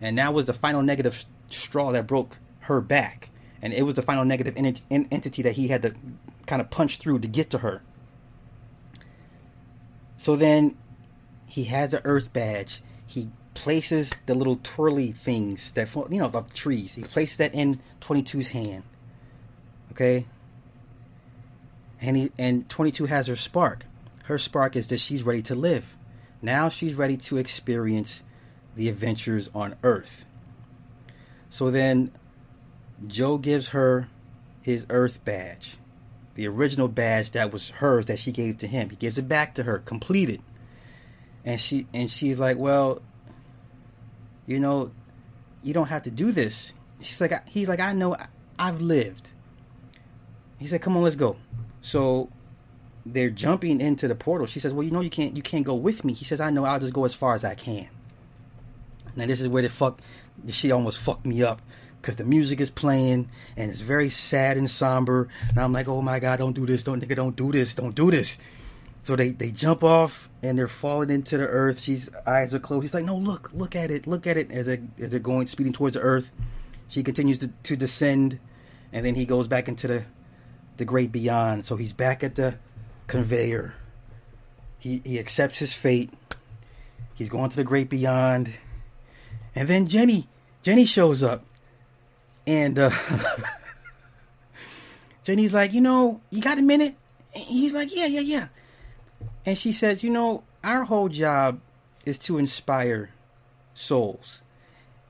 And 0.00 0.18
that 0.18 0.34
was 0.34 0.46
the 0.46 0.52
final 0.52 0.82
negative 0.82 1.24
straw 1.48 1.92
that 1.92 2.06
broke 2.06 2.36
her 2.60 2.80
back. 2.80 3.30
And 3.62 3.72
it 3.72 3.82
was 3.82 3.94
the 3.94 4.02
final 4.02 4.24
negative 4.24 4.54
entity 4.56 5.42
that 5.42 5.52
he 5.52 5.68
had 5.68 5.82
to 5.82 5.94
kind 6.46 6.60
of 6.60 6.70
punch 6.70 6.96
through 6.96 7.20
to 7.20 7.28
get 7.28 7.48
to 7.50 7.58
her. 7.58 7.82
So 10.16 10.36
then 10.36 10.76
he 11.46 11.64
has 11.64 11.90
the 11.90 12.04
earth 12.04 12.32
badge. 12.32 12.82
He 13.06 13.30
places 13.54 14.10
the 14.26 14.34
little 14.34 14.58
twirly 14.62 15.12
things 15.12 15.72
that, 15.72 15.94
you 15.94 16.18
know, 16.18 16.28
the 16.28 16.42
trees. 16.54 16.94
He 16.94 17.02
places 17.02 17.36
that 17.38 17.54
in 17.54 17.80
22's 18.00 18.48
hand. 18.48 18.82
Okay? 19.92 20.26
And 22.00 22.16
he 22.16 22.32
and 22.38 22.68
22 22.68 23.06
has 23.06 23.26
her 23.26 23.36
spark. 23.36 23.86
Her 24.24 24.38
spark 24.38 24.76
is 24.76 24.88
that 24.88 25.00
she's 25.00 25.22
ready 25.22 25.42
to 25.42 25.54
live. 25.54 25.96
Now 26.42 26.68
she's 26.68 26.94
ready 26.94 27.16
to 27.18 27.36
experience 27.36 28.22
the 28.76 28.88
adventures 28.88 29.50
on 29.54 29.76
Earth. 29.82 30.24
So 31.50 31.70
then 31.70 32.12
Joe 33.06 33.38
gives 33.38 33.70
her 33.70 34.08
his 34.62 34.86
Earth 34.88 35.24
badge, 35.24 35.76
the 36.34 36.46
original 36.46 36.88
badge 36.88 37.32
that 37.32 37.52
was 37.52 37.70
hers 37.70 38.06
that 38.06 38.18
she 38.18 38.32
gave 38.32 38.58
to 38.58 38.66
him. 38.66 38.90
He 38.90 38.96
gives 38.96 39.18
it 39.18 39.28
back 39.28 39.54
to 39.56 39.64
her, 39.64 39.78
completed. 39.78 40.40
And 41.44 41.60
she 41.60 41.86
and 41.92 42.10
she's 42.10 42.38
like, 42.38 42.58
"Well, 42.58 43.00
you 44.46 44.60
know, 44.60 44.92
you 45.62 45.72
don't 45.72 45.88
have 45.88 46.02
to 46.02 46.10
do 46.10 46.32
this." 46.32 46.74
She's 47.00 47.20
like, 47.20 47.48
"He's 47.48 47.68
like, 47.68 47.80
I 47.80 47.94
know, 47.94 48.16
I've 48.58 48.80
lived." 48.80 49.30
He 50.58 50.66
said, 50.66 50.82
"Come 50.82 50.96
on, 50.96 51.02
let's 51.02 51.16
go." 51.16 51.36
So 51.80 52.30
they're 53.06 53.30
jumping 53.30 53.80
into 53.80 54.08
the 54.08 54.14
portal. 54.14 54.46
She 54.46 54.60
says, 54.60 54.72
"Well, 54.72 54.82
you 54.82 54.90
know 54.90 55.00
you 55.00 55.10
can't 55.10 55.36
you 55.36 55.42
can't 55.42 55.64
go 55.64 55.74
with 55.74 56.04
me." 56.04 56.12
He 56.12 56.24
says, 56.24 56.40
"I 56.40 56.50
know. 56.50 56.64
I'll 56.64 56.80
just 56.80 56.92
go 56.92 57.04
as 57.04 57.14
far 57.14 57.34
as 57.34 57.44
I 57.44 57.54
can." 57.54 57.88
Now 59.16 59.26
this 59.26 59.40
is 59.40 59.48
where 59.48 59.62
the 59.62 59.70
fuck 59.70 60.00
she 60.48 60.70
almost 60.70 60.98
fucked 60.98 61.26
me 61.26 61.42
up 61.42 61.60
because 62.00 62.16
the 62.16 62.24
music 62.24 62.60
is 62.60 62.70
playing 62.70 63.28
and 63.56 63.70
it's 63.70 63.80
very 63.80 64.08
sad 64.08 64.56
and 64.56 64.70
somber. 64.70 65.28
And 65.48 65.58
I'm 65.58 65.72
like, 65.72 65.88
"Oh 65.88 66.02
my 66.02 66.20
god, 66.20 66.38
don't 66.38 66.54
do 66.54 66.66
this! 66.66 66.82
Don't 66.82 67.02
nigga, 67.02 67.16
don't 67.16 67.36
do 67.36 67.52
this! 67.52 67.74
Don't 67.74 67.94
do 67.94 68.10
this!" 68.10 68.38
So 69.02 69.16
they 69.16 69.30
they 69.30 69.50
jump 69.50 69.82
off 69.82 70.28
and 70.42 70.58
they're 70.58 70.68
falling 70.68 71.10
into 71.10 71.38
the 71.38 71.46
earth. 71.46 71.80
She's 71.80 72.10
eyes 72.26 72.54
are 72.54 72.58
closed. 72.58 72.82
He's 72.82 72.94
like, 72.94 73.04
"No, 73.04 73.16
look, 73.16 73.50
look 73.54 73.74
at 73.74 73.90
it, 73.90 74.06
look 74.06 74.26
at 74.26 74.36
it." 74.36 74.52
As 74.52 74.66
they 74.66 74.80
as 74.98 75.10
they're 75.10 75.20
going 75.20 75.46
speeding 75.46 75.72
towards 75.72 75.94
the 75.94 76.02
earth, 76.02 76.30
she 76.88 77.02
continues 77.02 77.38
to, 77.38 77.48
to 77.48 77.76
descend, 77.76 78.38
and 78.92 79.04
then 79.06 79.14
he 79.14 79.24
goes 79.24 79.46
back 79.46 79.68
into 79.68 79.88
the 79.88 80.04
the 80.80 80.84
great 80.84 81.12
beyond. 81.12 81.64
So 81.64 81.76
he's 81.76 81.92
back 81.92 82.24
at 82.24 82.34
the 82.34 82.56
conveyor. 83.06 83.74
He 84.80 85.00
he 85.04 85.20
accepts 85.20 85.60
his 85.60 85.72
fate. 85.72 86.10
He's 87.14 87.28
going 87.28 87.50
to 87.50 87.56
the 87.56 87.64
great 87.64 87.88
beyond. 87.88 88.52
And 89.54 89.68
then 89.68 89.86
Jenny 89.86 90.26
Jenny 90.62 90.84
shows 90.84 91.22
up. 91.22 91.44
And 92.46 92.78
uh 92.78 92.90
Jenny's 95.22 95.54
like, 95.54 95.72
"You 95.72 95.82
know, 95.82 96.20
you 96.30 96.40
got 96.40 96.58
a 96.58 96.62
minute?" 96.62 96.96
And 97.34 97.44
he's 97.44 97.74
like, 97.74 97.94
"Yeah, 97.94 98.06
yeah, 98.06 98.20
yeah." 98.20 98.48
And 99.46 99.56
she 99.56 99.70
says, 99.70 100.02
"You 100.02 100.10
know, 100.10 100.42
our 100.64 100.84
whole 100.84 101.08
job 101.08 101.60
is 102.06 102.18
to 102.18 102.38
inspire 102.38 103.10
souls. 103.74 104.42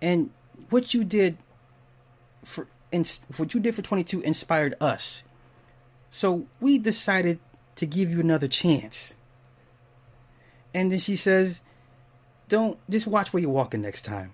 And 0.03 0.31
what 0.68 0.95
you 0.95 1.05
did 1.05 1.39
for 2.45 2.66
what 3.37 3.55
you 3.55 3.61
did 3.61 3.75
for 3.75 3.83
22 3.83 4.21
inspired 4.23 4.75
us. 4.81 5.23
So 6.11 6.47
we 6.61 6.77
decided 6.79 7.39
to 7.77 7.87
give 7.87 8.11
you 8.11 8.21
another 8.21 8.49
chance. 8.49 9.15
And 10.75 10.93
then 10.93 10.99
she 10.99 11.17
says, 11.17 11.63
Don't 12.49 12.79
just 12.91 13.07
watch 13.07 13.33
where 13.33 13.41
you're 13.41 13.51
walking 13.51 13.81
next 13.81 14.05
time. 14.05 14.33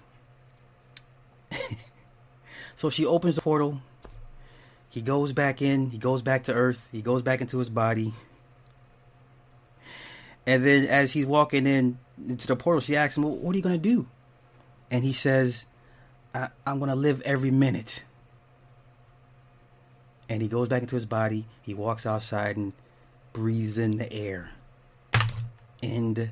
so 2.74 2.90
she 2.90 3.04
opens 3.06 3.36
the 3.36 3.42
portal. 3.42 3.80
He 4.88 5.02
goes 5.02 5.32
back 5.32 5.60
in. 5.60 5.90
He 5.90 5.98
goes 5.98 6.22
back 6.22 6.44
to 6.44 6.54
Earth. 6.54 6.88
He 6.90 7.02
goes 7.02 7.20
back 7.22 7.42
into 7.42 7.58
his 7.58 7.68
body. 7.68 8.14
And 10.46 10.64
then 10.64 10.86
as 10.86 11.12
he's 11.12 11.26
walking 11.26 11.66
in 11.66 11.98
into 12.26 12.46
the 12.46 12.56
portal, 12.56 12.80
she 12.80 12.96
asks 12.96 13.16
him, 13.16 13.24
well, 13.24 13.36
What 13.36 13.54
are 13.54 13.56
you 13.56 13.62
going 13.62 13.80
to 13.80 13.88
do? 13.88 14.06
And 14.90 15.04
he 15.04 15.12
says, 15.12 15.66
I'm 16.34 16.78
going 16.78 16.90
to 16.90 16.96
live 16.96 17.20
every 17.22 17.50
minute 17.50 18.04
and 20.28 20.42
he 20.42 20.48
goes 20.48 20.68
back 20.68 20.82
into 20.82 20.96
his 20.96 21.06
body. 21.06 21.46
He 21.62 21.74
walks 21.74 22.06
outside 22.06 22.56
and 22.56 22.72
breathes 23.32 23.78
in 23.78 23.98
the 23.98 24.12
air. 24.12 24.50
End 25.82 26.30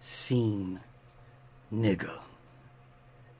scene. 0.00 0.80
Nigga. 1.72 2.20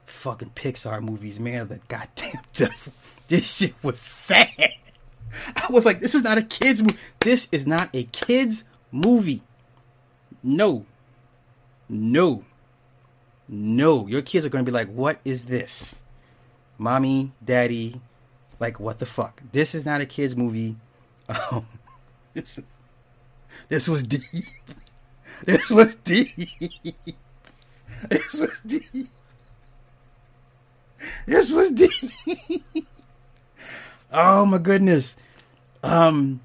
Fucking 0.05 0.51
Pixar 0.55 1.01
movies, 1.01 1.39
man. 1.39 1.67
The 1.67 1.79
goddamn 1.87 2.41
devil. 2.53 2.93
This 3.27 3.57
shit 3.57 3.75
was 3.83 3.99
sad. 3.99 4.49
I 5.55 5.67
was 5.69 5.85
like, 5.85 5.99
this 5.99 6.15
is 6.15 6.23
not 6.23 6.37
a 6.37 6.41
kid's 6.41 6.81
movie. 6.81 6.97
This 7.19 7.47
is 7.51 7.67
not 7.67 7.89
a 7.93 8.03
kid's 8.05 8.63
movie. 8.91 9.41
No. 10.43 10.85
No. 11.87 12.43
No. 13.47 14.07
Your 14.07 14.21
kids 14.21 14.45
are 14.45 14.49
going 14.49 14.65
to 14.65 14.69
be 14.71 14.75
like, 14.75 14.89
what 14.89 15.19
is 15.23 15.45
this? 15.45 15.97
Mommy, 16.77 17.31
daddy, 17.43 18.01
like, 18.59 18.79
what 18.79 18.99
the 18.99 19.05
fuck? 19.05 19.41
This 19.51 19.73
is 19.73 19.85
not 19.85 20.01
a 20.01 20.05
kids' 20.05 20.35
movie. 20.35 20.75
Um, 21.51 21.67
this, 22.33 22.57
is, 22.57 22.63
this 23.67 23.87
was 23.87 24.03
deep. 24.03 24.23
This 25.45 25.69
was 25.69 25.95
deep. 25.95 26.37
This 28.09 28.33
was 28.33 28.59
deep. 28.61 29.07
This 31.25 31.51
was 31.51 31.71
deep. 31.71 32.85
oh 34.11 34.45
my 34.45 34.57
goodness. 34.57 35.15
Um, 35.81 36.41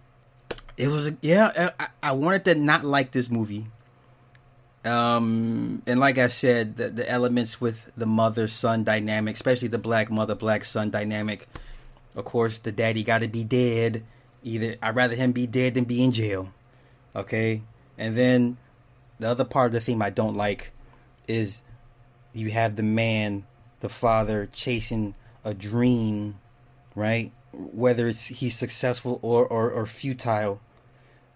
it 0.76 0.88
was 0.88 1.12
yeah. 1.22 1.72
I, 1.80 1.88
I 2.02 2.12
wanted 2.12 2.44
to 2.44 2.54
not 2.54 2.84
like 2.84 3.10
this 3.10 3.30
movie. 3.30 3.66
Um, 4.84 5.82
and 5.86 5.98
like 5.98 6.18
I 6.18 6.28
said, 6.28 6.76
the, 6.76 6.90
the 6.90 7.10
elements 7.10 7.60
with 7.60 7.90
the 7.96 8.06
mother 8.06 8.46
son 8.48 8.84
dynamic, 8.84 9.34
especially 9.34 9.68
the 9.68 9.78
black 9.78 10.10
mother 10.10 10.34
black 10.34 10.64
son 10.64 10.90
dynamic, 10.90 11.48
of 12.16 12.24
course, 12.24 12.58
the 12.58 12.72
daddy 12.72 13.02
got 13.02 13.20
to 13.20 13.28
be 13.28 13.44
dead. 13.44 14.04
Either 14.42 14.76
I'd 14.82 14.94
rather 14.94 15.14
him 15.16 15.32
be 15.32 15.46
dead 15.46 15.74
than 15.74 15.84
be 15.84 16.02
in 16.02 16.12
jail. 16.12 16.52
Okay, 17.16 17.62
And 17.96 18.16
then 18.16 18.56
the 19.20 19.28
other 19.28 19.44
part 19.44 19.68
of 19.68 19.72
the 19.72 19.80
theme 19.80 20.02
I 20.02 20.10
don't 20.10 20.36
like 20.36 20.72
is 21.28 21.62
you 22.32 22.50
have 22.50 22.74
the 22.74 22.82
man, 22.82 23.46
the 23.80 23.88
father, 23.88 24.48
chasing 24.52 25.14
a 25.44 25.54
dream, 25.54 26.40
right? 26.96 27.30
Whether 27.52 28.08
it's 28.08 28.26
he's 28.26 28.56
successful 28.56 29.20
or, 29.22 29.46
or, 29.46 29.70
or 29.70 29.86
futile, 29.86 30.60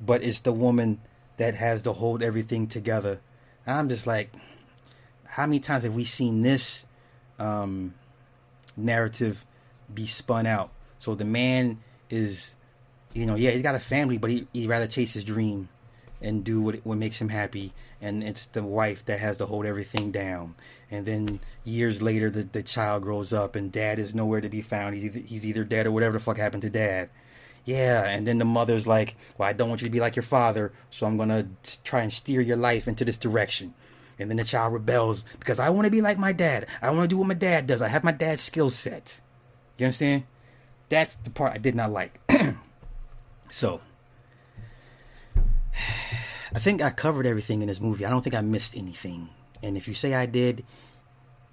but 0.01 0.25
it's 0.25 0.41
the 0.41 0.53
woman 0.53 1.01
that 1.37 1.55
has 1.55 1.83
to 1.83 1.93
hold 1.93 2.23
everything 2.23 2.67
together. 2.67 3.21
And 3.65 3.77
I'm 3.77 3.89
just 3.89 4.07
like, 4.07 4.33
how 5.25 5.47
many 5.47 5.61
times 5.61 5.85
have 5.85 5.95
we 5.95 6.05
seen 6.05 6.43
this 6.43 6.87
um, 7.39 7.95
narrative 8.77 9.45
be 9.93 10.07
spun 10.07 10.47
out? 10.47 10.71
So 10.99 11.15
the 11.15 11.25
man 11.25 11.79
is, 12.11 12.55
you 13.15 13.27
know, 13.27 13.35
yeah, 13.35 13.51
he's 13.51 13.63
got 13.63 13.75
a 13.75 13.81
family, 13.81 14.19
but 14.19 14.31
he 14.31 14.47
he 14.53 14.67
rather 14.67 14.87
chase 14.87 15.15
his 15.15 15.25
dream 15.25 15.69
and 16.21 16.45
do 16.45 16.61
what 16.61 16.77
what 16.85 16.99
makes 16.99 17.21
him 17.21 17.29
happy. 17.29 17.73
And 18.01 18.23
it's 18.23 18.47
the 18.47 18.63
wife 18.63 19.05
that 19.07 19.19
has 19.19 19.39
to 19.39 19.47
hold 19.47 19.67
everything 19.67 20.13
down. 20.13 20.55
And 20.91 21.05
then 21.05 21.41
years 21.65 22.01
later, 22.01 22.31
the, 22.31 22.45
the 22.45 22.63
child 22.63 23.03
grows 23.03 23.33
up, 23.33 23.57
and 23.57 23.73
dad 23.73 23.99
is 23.99 24.15
nowhere 24.15 24.41
to 24.41 24.49
be 24.49 24.63
found. 24.63 24.95
He's 24.95 25.05
either, 25.05 25.19
he's 25.19 25.47
either 25.47 25.65
dead 25.65 25.87
or 25.87 25.91
whatever 25.91 26.19
the 26.19 26.25
fuck 26.25 26.39
happened 26.39 26.63
to 26.63 26.71
dad. 26.71 27.11
Yeah, 27.65 28.05
and 28.05 28.27
then 28.27 28.39
the 28.39 28.47
mother's 28.47 28.87
like, 28.87 29.17
"Well, 29.37 29.49
I 29.49 29.53
don't 29.53 29.69
want 29.69 29.83
you 29.83 29.89
to 29.89 29.93
be 29.93 30.01
like 30.01 30.17
your 30.17 30.23
father, 30.23 30.73
so 30.91 31.07
I'm 31.07 31.19
gonna 31.19 31.49
try 31.85 32.01
and 32.01 32.13
steer 32.13 32.41
your 32.41 32.57
life 32.57 32.89
into 32.89 33.05
this 33.05 33.19
direction." 33.19 33.75
And 34.19 34.31
then 34.31 34.39
the 34.39 34.45
child 34.45 34.73
rebels 34.73 35.25
because 35.39 35.61
I 35.61 35.69
want 35.71 35.85
to 35.85 35.91
be 35.91 36.01
like 36.01 36.19
my 36.19 36.33
dad. 36.33 36.67
I 36.81 36.91
want 36.91 37.03
to 37.03 37.09
do 37.09 37.19
what 37.19 37.29
my 37.29 37.35
dad 37.35 37.67
does. 37.67 37.83
I 37.83 37.89
have 37.89 38.05
my 38.05 38.13
dad's 38.13 38.43
skill 38.43 38.71
set. 38.71 39.21
You 39.79 39.87
understand? 39.87 40.25
That's 40.89 41.17
the 41.25 41.31
part 41.31 41.53
I 41.55 41.59
did 41.59 41.75
not 41.75 41.93
like. 41.93 42.21
so, 43.51 43.81
I 46.55 46.59
think 46.59 46.83
I 46.83 46.91
covered 46.91 47.27
everything 47.27 47.63
in 47.63 47.69
this 47.69 47.81
movie. 47.81 48.05
I 48.05 48.11
don't 48.11 48.23
think 48.23 48.35
I 48.35 48.41
missed 48.41 48.77
anything. 48.77 49.29
And 49.63 49.77
if 49.77 49.87
you 49.87 49.95
say 49.95 50.15
I 50.15 50.27
did, 50.27 50.65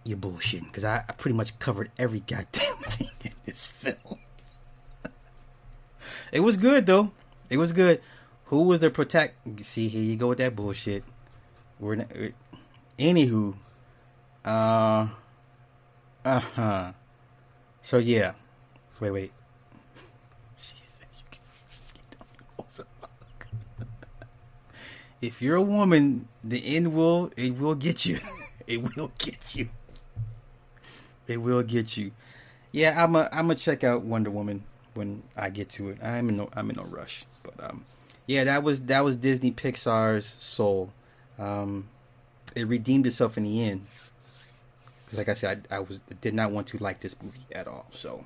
you're 0.04 0.18
bullshitting 0.18 0.66
because 0.66 0.86
I, 0.86 1.04
I 1.08 1.12
pretty 1.14 1.36
much 1.36 1.58
covered 1.60 1.92
every 1.98 2.22
goddamn 2.22 2.76
thing 2.82 3.10
in 3.24 3.32
this 3.46 3.66
film. 3.66 4.18
it 6.32 6.40
was 6.40 6.58
good 6.58 6.86
though. 6.86 7.12
It 7.50 7.58
was 7.58 7.72
good. 7.72 8.02
Who 8.46 8.64
was 8.64 8.80
the 8.80 8.90
protect? 8.90 9.66
See, 9.66 9.88
here 9.88 10.04
you 10.04 10.16
go 10.16 10.28
with 10.28 10.38
that 10.38 10.56
bullshit. 10.56 11.04
We're 11.80 11.96
not, 11.96 12.12
anywho. 12.98 13.56
Uh. 14.44 15.08
Uh 16.24 16.40
huh. 16.40 16.92
So 17.86 18.00
yeah. 18.00 18.32
Wait, 19.00 19.12
wait. 19.12 19.32
if 25.22 25.40
you're 25.40 25.56
a 25.56 25.62
woman, 25.62 26.28
the 26.44 26.76
end 26.76 26.96
will 26.96 27.30
it 27.38 27.56
will 27.60 27.76
get 27.76 28.04
you. 28.08 28.18
it 28.68 28.82
will 28.82 29.12
get 29.20 29.54
you. 29.54 29.70
It 31.28 31.38
will 31.38 31.62
get 31.62 31.96
you. 31.96 32.10
Yeah, 32.72 33.04
I'm 33.04 33.16
a 33.16 33.30
I'm 33.32 33.46
gonna 33.46 33.54
check 33.54 33.84
out 33.84 34.02
Wonder 34.02 34.32
Woman 34.32 34.64
when 34.96 35.22
I 35.38 35.52
get 35.52 35.70
to 35.78 35.90
it. 35.90 36.00
I'm 36.02 36.30
in 36.30 36.38
no 36.38 36.50
I'm 36.56 36.72
in 36.72 36.78
no 36.78 36.86
rush. 36.86 37.28
But 37.44 37.70
um 37.70 37.86
yeah, 38.26 38.46
that 38.46 38.64
was 38.64 38.86
that 38.86 39.06
was 39.06 39.16
Disney 39.16 39.52
Pixar's 39.52 40.26
Soul. 40.40 40.92
Um 41.38 41.90
it 42.56 42.68
redeemed 42.68 43.06
itself 43.06 43.38
in 43.38 43.44
the 43.44 43.64
end. 43.64 43.86
Like 45.18 45.30
I 45.30 45.34
said 45.34 45.68
I, 45.72 45.78
I 45.78 45.80
was 45.80 46.00
did 46.22 46.34
not 46.34 46.52
want 46.52 46.68
to 46.68 46.78
like 46.78 47.00
this 47.00 47.16
movie 47.22 47.46
at 47.54 47.68
all. 47.68 47.88
So 47.92 48.26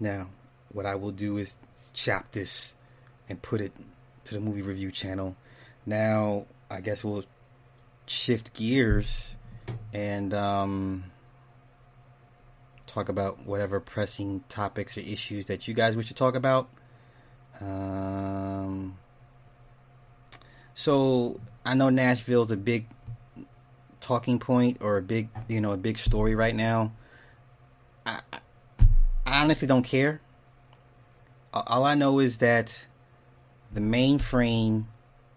now, 0.00 0.28
what 0.72 0.84
I 0.84 0.96
will 0.96 1.12
do 1.12 1.36
is 1.36 1.56
chop 1.92 2.32
this 2.32 2.74
and 3.28 3.40
put 3.40 3.60
it 3.60 3.72
to 4.24 4.34
the 4.34 4.40
movie 4.40 4.62
review 4.62 4.90
channel. 4.90 5.36
Now, 5.86 6.46
I 6.68 6.80
guess 6.80 7.04
we'll 7.04 7.24
shift 8.06 8.52
gears 8.52 9.36
and 9.92 10.34
um, 10.34 11.04
talk 12.86 13.08
about 13.08 13.46
whatever 13.46 13.78
pressing 13.78 14.42
topics 14.48 14.96
or 14.98 15.00
issues 15.02 15.46
that 15.46 15.68
you 15.68 15.74
guys 15.74 15.96
wish 15.96 16.08
to 16.08 16.14
talk 16.14 16.34
about. 16.34 16.68
Um, 17.60 18.98
so 20.74 21.40
I 21.64 21.74
know 21.74 21.90
Nashville's 21.90 22.50
a 22.50 22.56
big 22.56 22.86
talking 24.12 24.38
point 24.38 24.76
or 24.82 24.98
a 24.98 25.02
big, 25.02 25.30
you 25.48 25.58
know, 25.58 25.72
a 25.72 25.76
big 25.78 25.98
story 25.98 26.34
right 26.34 26.54
now. 26.54 26.92
I, 28.04 28.20
I 29.24 29.42
honestly 29.42 29.66
don't 29.66 29.84
care. 29.84 30.20
All 31.54 31.84
I 31.84 31.94
know 31.94 32.18
is 32.18 32.38
that 32.38 32.86
the 33.72 33.80
mainframe 33.80 34.84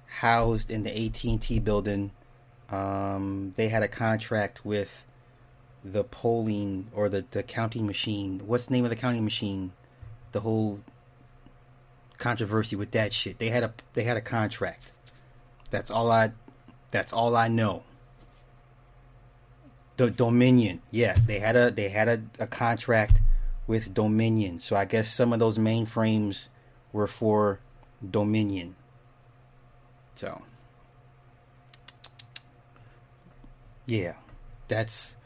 housed 0.08 0.70
in 0.70 0.84
the 0.84 1.06
AT&T 1.06 1.60
building, 1.60 2.12
um, 2.70 3.54
they 3.56 3.70
had 3.70 3.82
a 3.82 3.88
contract 3.88 4.66
with 4.66 5.06
the 5.82 6.04
polling 6.04 6.88
or 6.94 7.08
the, 7.08 7.24
the 7.32 7.44
counting 7.44 7.88
machine. 7.88 8.42
What's 8.46 8.66
the 8.66 8.74
name 8.74 8.84
of 8.84 8.90
the 8.90 8.98
counting 8.98 9.24
machine? 9.24 9.72
The 10.34 10.42
whole 10.42 10.82
controversy 12.18 12.76
with 12.76 12.92
that 12.92 13.14
shit. 13.14 13.40
They 13.40 13.50
had 13.50 13.64
a 13.64 13.74
they 13.94 14.04
had 14.04 14.18
a 14.18 14.22
contract. 14.22 14.92
That's 15.70 15.90
all 15.90 16.12
I 16.12 16.32
that's 16.92 17.14
all 17.14 17.38
I 17.38 17.48
know. 17.48 17.84
The 19.98 20.12
Dominion. 20.12 20.82
Yeah, 20.92 21.16
they 21.26 21.40
had 21.40 21.56
a 21.56 21.72
they 21.72 21.90
had 21.90 22.10
a, 22.10 22.22
a 22.40 22.48
contract 22.48 23.22
with 23.68 23.94
Dominion. 23.94 24.60
So 24.60 24.76
I 24.76 24.86
guess 24.86 25.12
some 25.12 25.34
of 25.34 25.40
those 25.40 25.58
mainframes 25.58 26.50
were 26.92 27.08
for 27.08 27.60
Dominion. 28.10 28.76
So, 30.16 30.42
yeah, 33.86 34.14
that's 34.68 35.18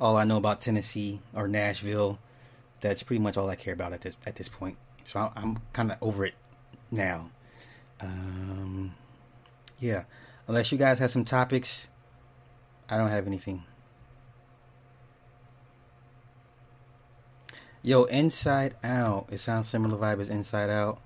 all 0.00 0.16
I 0.16 0.24
know 0.24 0.38
about 0.38 0.60
Tennessee 0.60 1.20
or 1.34 1.46
Nashville. 1.46 2.18
That's 2.80 3.02
pretty 3.02 3.20
much 3.20 3.36
all 3.36 3.50
I 3.50 3.56
care 3.56 3.74
about 3.74 3.92
at 3.92 4.00
this 4.00 4.16
at 4.26 4.36
this 4.36 4.48
point. 4.48 4.78
So 5.04 5.32
I'm 5.36 5.58
kind 5.72 5.92
of 5.92 5.98
over 6.00 6.24
it 6.24 6.34
now. 6.90 7.30
Um, 8.00 8.94
yeah, 9.78 10.04
unless 10.48 10.72
you 10.72 10.78
guys 10.78 10.98
have 10.98 11.10
some 11.10 11.24
topics, 11.24 11.88
I 12.88 12.96
don't 12.96 13.08
have 13.08 13.26
anything. 13.26 13.64
Yo, 17.82 18.04
Inside 18.04 18.76
Out. 18.84 19.28
It 19.30 19.38
sounds 19.38 19.68
similar 19.68 19.96
vibe 19.96 20.20
as 20.20 20.28
Inside 20.28 20.68
Out. 20.68 21.00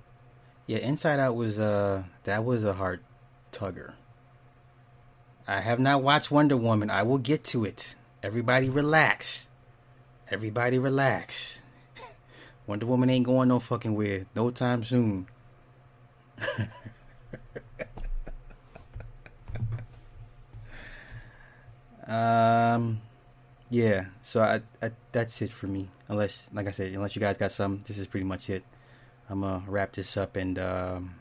Yeah, 0.67 0.79
Inside 0.79 1.21
Out 1.21 1.37
was 1.37 1.61
uh 1.61 2.03
that 2.25 2.45
was 2.45 2.65
a 2.65 2.73
hard 2.73 3.01
tugger. 3.53 3.93
I 5.47 5.61
have 5.61 5.79
not 5.79 6.03
watched 6.03 6.33
Wonder 6.33 6.57
Woman. 6.57 6.91
I 6.91 7.05
will 7.05 7.19
get 7.19 7.45
to 7.45 7.65
it. 7.65 7.95
Everybody 8.23 8.71
relax. 8.71 9.49
Everybody 10.31 10.79
relax. 10.81 11.61
Wonder 12.67 12.87
Woman 12.87 13.09
ain't 13.11 13.27
going 13.27 13.49
no 13.49 13.61
fucking 13.61 13.95
where. 13.95 14.27
No 14.35 14.51
time 14.51 14.83
soon. 14.83 15.29
um 22.09 23.01
yeah, 23.75 24.05
so 24.23 24.41
I, 24.41 24.63
I, 24.81 24.93
that's 25.11 25.43
it 25.43 25.53
for 25.53 25.67
me. 25.67 25.89
Unless, 26.07 26.49
like 26.53 26.69
I 26.69 26.71
said, 26.71 26.93
unless 26.93 27.17
you 27.17 27.21
guys 27.21 27.37
got 27.37 27.51
some, 27.51 27.83
this 27.85 27.99
is 27.99 28.07
pretty 28.07 28.25
much 28.25 28.49
it. 28.49 28.63
I'm 29.29 29.41
gonna 29.41 29.65
wrap 29.67 29.93
this 29.93 30.17
up 30.17 30.37
and 30.37 30.57
um, 30.61 31.17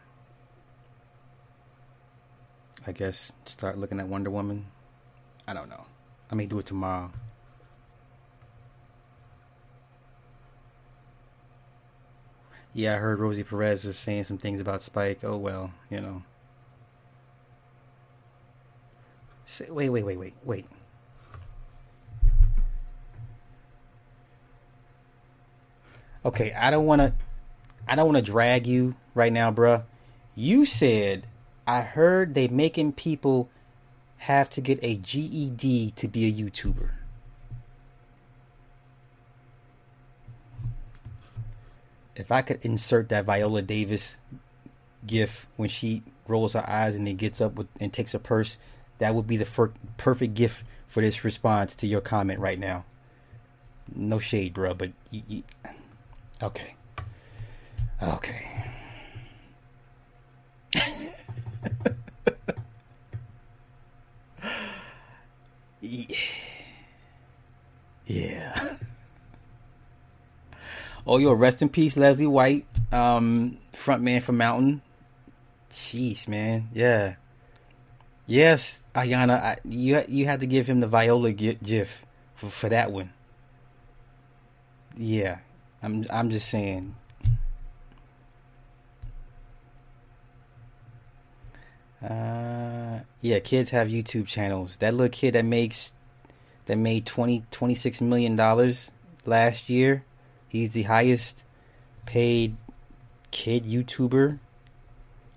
I 2.86 2.92
guess 2.92 3.32
start 3.46 3.80
looking 3.80 4.00
at 4.00 4.08
Wonder 4.08 4.30
Woman. 4.30 4.68
I 5.48 5.56
don't 5.56 5.68
know. 5.68 5.86
I 6.30 6.36
may 6.36 6.46
do 6.46 6.60
it 6.60 6.68
tomorrow. 6.68 7.12
Yeah, 12.76 12.94
I 12.94 12.98
heard 12.98 13.20
Rosie 13.20 13.44
Perez 13.44 13.84
was 13.84 13.98
saying 13.98 14.26
some 14.26 14.38
things 14.38 14.62
about 14.62 14.84
Spike. 14.84 15.22
Oh 15.24 15.38
well, 15.38 15.74
you 15.90 16.02
know. 16.02 16.22
Wait, 19.72 19.90
wait, 19.90 20.04
wait, 20.04 20.18
wait, 20.18 20.34
wait. 20.44 20.66
Okay, 26.26 26.54
I 26.54 26.72
don't 26.72 26.86
want 26.86 27.02
to, 27.02 27.14
I 27.88 27.96
don't 27.96 28.06
want 28.12 28.24
to 28.24 28.32
drag 28.32 28.68
you 28.68 28.96
right 29.14 29.32
now, 29.32 29.52
bruh. 29.52 29.84
You 30.36 30.66
said 30.66 31.28
I 31.68 31.82
heard 31.82 32.34
they 32.34 32.48
making 32.48 32.94
people 32.94 33.50
have 34.18 34.50
to 34.52 34.62
get 34.62 34.80
a 34.82 34.96
GED 34.96 35.92
to 35.92 36.08
be 36.08 36.26
a 36.28 36.32
YouTuber. 36.32 36.90
If 42.16 42.32
I 42.32 42.42
could 42.42 42.60
insert 42.64 43.10
that 43.10 43.26
Viola 43.26 43.62
Davis 43.62 44.18
gif 45.06 45.48
when 45.58 45.68
she 45.68 46.04
rolls 46.28 46.54
her 46.54 46.64
eyes 46.70 46.96
and 46.96 47.08
then 47.08 47.16
gets 47.16 47.42
up 47.42 47.56
with, 47.56 47.68
and 47.80 47.92
takes 47.92 48.14
a 48.14 48.20
purse, 48.20 48.58
that 49.00 49.16
would 49.16 49.28
be 49.28 49.38
the 49.38 49.46
fir- 49.46 49.74
perfect 49.98 50.36
gift 50.36 50.64
for 50.88 51.02
this 51.02 51.24
response 51.24 51.76
to 51.78 51.88
your 51.88 52.02
comment 52.02 52.40
right 52.40 52.60
now. 52.60 52.86
No 53.94 54.20
shade, 54.20 54.54
bro, 54.54 54.74
but 54.74 54.92
you, 55.10 55.24
you 55.28 55.44
Okay. 56.44 56.76
Okay. 58.02 58.46
yeah. 65.80 66.18
yeah. 68.06 68.60
oh, 71.08 71.18
yo, 71.18 71.32
rest 71.32 71.62
in 71.62 71.70
peace, 71.70 71.96
Leslie 71.96 72.28
White, 72.28 72.66
um, 72.92 73.58
frontman 73.72 74.22
for 74.22 74.34
Mountain. 74.34 74.82
Jeez, 75.72 76.28
man. 76.28 76.68
Yeah. 76.74 77.16
Yes, 78.28 78.84
Ayana, 78.94 79.42
I, 79.42 79.58
you 79.64 80.04
you 80.10 80.26
had 80.26 80.42
to 80.42 80.46
give 80.46 80.68
him 80.68 80.82
the 80.82 80.88
Viola 80.88 81.32
gif 81.32 82.06
for, 82.36 82.50
for 82.50 82.68
that 82.70 82.92
one. 82.92 83.14
Yeah, 84.98 85.40
I'm 85.84 86.06
I'm 86.10 86.30
just 86.30 86.48
saying. 86.50 86.96
Uh, 92.02 93.00
yeah, 93.22 93.40
kids 93.40 93.70
have 93.70 93.88
YouTube 93.90 94.28
channels. 94.28 94.78
That 94.78 94.94
little 94.94 95.10
kid 95.10 95.36
that 95.36 95.46
makes 95.46 95.94
that 96.66 96.78
made 96.78 97.06
20 97.06 97.44
26 97.52 98.02
million 98.02 98.36
dollars 98.38 98.92
last 99.26 99.70
year. 99.70 100.06
He's 100.48 100.72
the 100.72 100.84
highest 100.84 101.44
paid 102.06 102.56
kid 103.32 103.66
YouTuber. 103.66 104.40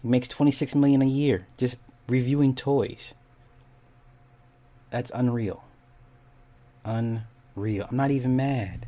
He 0.03 0.09
makes 0.09 0.29
26 0.29 0.75
million 0.77 1.03
a 1.03 1.07
year 1.07 1.47
just 1.57 1.77
reviewing 2.09 2.55
toys. 2.55 3.15
That's 4.91 5.11
unreal. 5.13 5.65
Unreal. 6.85 7.87
I'm 7.91 7.97
not 7.97 8.13
even 8.13 8.37
mad. 8.37 8.87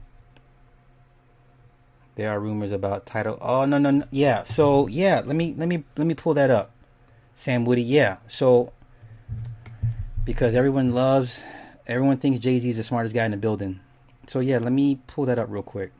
There 2.18 2.32
are 2.32 2.40
rumors 2.40 2.72
about 2.72 3.06
Tidal. 3.06 3.38
Oh 3.40 3.64
no 3.64 3.78
no 3.78 3.90
no. 3.90 4.04
Yeah. 4.10 4.42
So 4.42 4.88
yeah. 4.88 5.22
Let 5.24 5.36
me 5.36 5.54
let 5.56 5.68
me 5.68 5.84
let 5.96 6.04
me 6.04 6.14
pull 6.14 6.34
that 6.34 6.50
up. 6.50 6.72
Sam 7.36 7.64
Woody. 7.64 7.80
Yeah. 7.80 8.16
So 8.26 8.72
because 10.24 10.56
everyone 10.56 10.92
loves, 10.92 11.40
everyone 11.86 12.16
thinks 12.16 12.40
Jay 12.40 12.58
Z 12.58 12.70
is 12.70 12.76
the 12.76 12.82
smartest 12.82 13.14
guy 13.14 13.24
in 13.24 13.30
the 13.30 13.36
building. 13.36 13.78
So 14.26 14.40
yeah. 14.40 14.58
Let 14.58 14.72
me 14.72 14.98
pull 15.06 15.26
that 15.26 15.38
up 15.38 15.46
real 15.48 15.62
quick. 15.62 15.92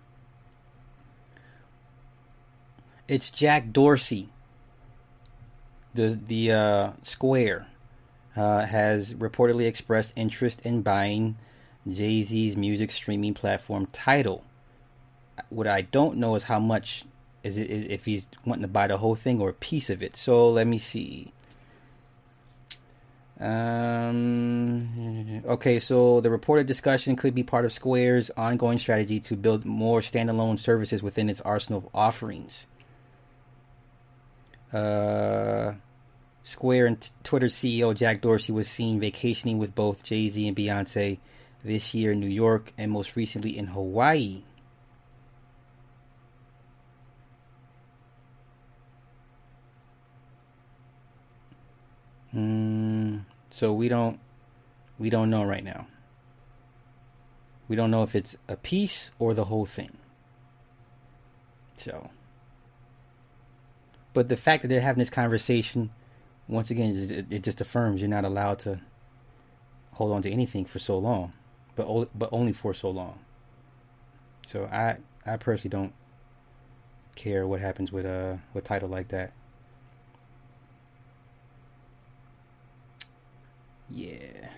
It's 3.07 3.31
Jack 3.31 3.71
Dorsey. 3.71 4.29
The 5.95 6.19
the 6.27 6.51
uh, 6.51 6.93
Square 7.05 7.69
uh, 8.35 8.67
has 8.67 9.15
reportedly 9.15 9.69
expressed 9.69 10.15
interest 10.17 10.63
in 10.63 10.83
buying 10.83 11.37
Jay 11.89 12.25
Z's 12.25 12.57
music 12.57 12.91
streaming 12.91 13.35
platform 13.35 13.87
Tidal 13.93 14.45
what 15.51 15.67
I 15.67 15.83
don't 15.83 16.19
know 16.19 16.35
is 16.35 16.45
how 16.45 16.59
much 16.59 17.05
is 17.43 17.57
it 17.57 17.71
is 17.71 17.85
if 17.87 18.05
he's 18.05 18.29
wanting 18.45 18.63
to 18.63 18.69
buy 18.69 18.87
the 18.87 18.99
whole 18.99 19.15
thing 19.15 19.41
or 19.41 19.51
a 19.51 19.55
piece 19.55 19.91
of 19.91 20.03
it. 20.03 20.17
So 20.17 20.51
let 20.51 20.67
me 20.67 20.79
see. 20.79 21.33
Um, 23.41 24.89
okay, 25.47 25.79
so 25.79 26.21
the 26.21 26.31
reported 26.31 26.67
discussion 26.67 27.15
could 27.15 27.35
be 27.35 27.45
part 27.45 27.65
of 27.65 27.73
Square's 27.73 28.31
ongoing 28.31 28.79
strategy 28.79 29.21
to 29.21 29.37
build 29.37 29.65
more 29.65 30.01
standalone 30.01 30.59
services 30.59 31.05
within 31.05 31.31
its 31.31 31.41
arsenal 31.43 31.79
of 31.79 31.89
offerings. 31.95 32.67
Uh, 34.73 35.75
Square 36.43 36.87
and 36.87 37.11
Twitter 37.23 37.47
CEO 37.47 37.95
Jack 37.95 38.23
Dorsey 38.23 38.53
was 38.53 38.69
seen 38.69 38.99
vacationing 38.99 39.59
with 39.59 39.75
both 39.75 40.03
Jay 40.03 40.29
Z 40.29 40.49
and 40.49 40.57
Beyonce 40.57 41.19
this 41.63 41.95
year 41.95 42.13
in 42.13 42.21
New 42.21 42.27
York 42.27 42.73
and 42.77 42.91
most 42.91 43.15
recently 43.15 43.57
in 43.57 43.69
Hawaii. 43.69 44.43
Mm, 52.35 53.25
so 53.51 53.73
we 53.73 53.89
don't 53.89 54.21
we 54.99 55.11
don't 55.11 55.31
know 55.31 55.45
right 55.45 55.65
now. 55.65 55.87
We 57.69 57.77
don't 57.77 57.91
know 57.91 58.03
if 58.03 58.15
it's 58.15 58.37
a 58.49 58.57
piece 58.57 59.11
or 59.19 59.35
the 59.35 59.45
whole 59.45 59.67
thing. 59.67 59.97
So, 61.77 62.11
but 64.15 64.29
the 64.29 64.37
fact 64.37 64.63
that 64.63 64.69
they're 64.69 64.81
having 64.81 64.99
this 64.99 65.11
conversation, 65.11 65.91
once 66.49 66.71
again, 66.71 67.27
it, 67.31 67.43
just 67.43 67.61
affirms 67.61 68.01
you're 68.01 68.09
not 68.09 68.25
allowed 68.25 68.59
to 68.61 68.81
hold 69.93 70.13
on 70.13 70.23
to 70.23 70.31
anything 70.31 70.65
for 70.65 70.79
so 70.79 70.99
long, 70.99 71.33
but 71.77 72.09
but 72.19 72.29
only 72.33 72.53
for 72.53 72.75
so 72.75 72.91
long. 72.91 73.21
So 74.47 74.65
I 74.65 74.97
I 75.25 75.37
personally 75.37 75.71
don't 75.71 75.93
care 77.15 77.47
what 77.47 77.61
happens 77.61 77.93
with 77.93 78.07
a 78.07 78.39
with 78.55 78.65
Tidal 78.65 78.89
like 78.89 79.09
that. 79.09 79.33
Yeah. 83.91 84.51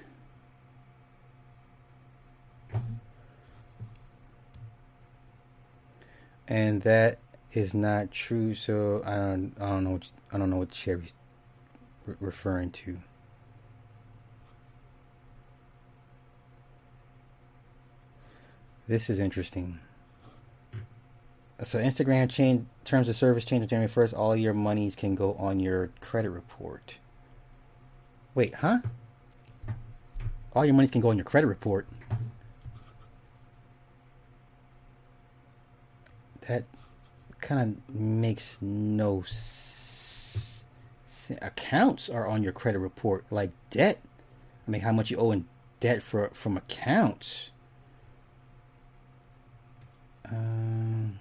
And 6.49 6.83
that 6.83 7.19
is 7.53 7.75
not 7.75 8.11
true. 8.11 8.55
So 8.55 9.03
I 9.07 9.15
don't, 9.15 9.55
I 9.61 9.67
don't 9.67 9.85
know. 9.85 9.91
What, 9.91 10.11
I 10.33 10.39
don't 10.39 10.51
know 10.51 10.57
what 10.57 10.75
Sherry's 10.75 11.15
re- 12.07 12.17
referring 12.21 12.71
to. 12.73 12.99
This 18.89 19.09
is 19.09 19.21
interesting. 19.21 19.79
So 21.63 21.79
Instagram 21.79 22.29
change 22.29 22.67
terms 22.85 23.09
of 23.09 23.15
service 23.15 23.45
change 23.45 23.63
on 23.63 23.69
January 23.69 23.89
first. 23.89 24.15
All 24.15 24.35
your 24.35 24.55
monies 24.55 24.97
can 24.97 25.15
go 25.15 25.35
on 25.35 25.61
your 25.61 25.91
credit 26.01 26.31
report. 26.31 26.97
Wait, 28.35 28.57
huh? 28.57 28.81
All 30.55 30.65
your 30.65 30.75
money 30.75 30.89
can 30.89 31.01
go 31.01 31.11
on 31.11 31.17
your 31.17 31.25
credit 31.25 31.47
report. 31.47 31.87
That 36.49 36.65
kind 37.41 37.79
of 37.89 37.95
makes 37.95 38.57
no 38.61 39.23
sense. 39.23 40.65
Accounts 41.41 42.11
are 42.11 42.27
on 42.27 42.43
your 42.43 42.53
credit 42.53 42.81
report, 42.81 43.25
like 43.31 43.53
debt. 43.71 44.01
I 44.67 44.71
mean, 44.71 44.81
how 44.81 44.91
much 44.91 45.13
you 45.13 45.17
owe 45.17 45.31
in 45.31 45.47
debt 45.79 46.03
for 46.03 46.29
from 46.33 46.57
accounts. 46.57 47.51
Um, 50.31 51.19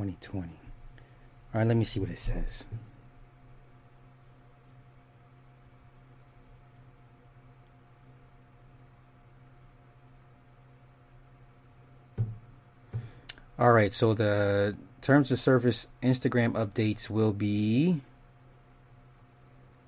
2020. 0.00 0.48
All 1.52 1.60
right, 1.60 1.66
let 1.66 1.76
me 1.76 1.84
see 1.84 2.00
what 2.00 2.08
it 2.08 2.18
says. 2.18 2.64
All 13.58 13.72
right, 13.72 13.92
so 13.92 14.14
the 14.14 14.74
terms 15.02 15.30
of 15.30 15.38
service 15.38 15.86
Instagram 16.02 16.52
updates 16.52 17.10
will 17.10 17.34
be 17.34 18.00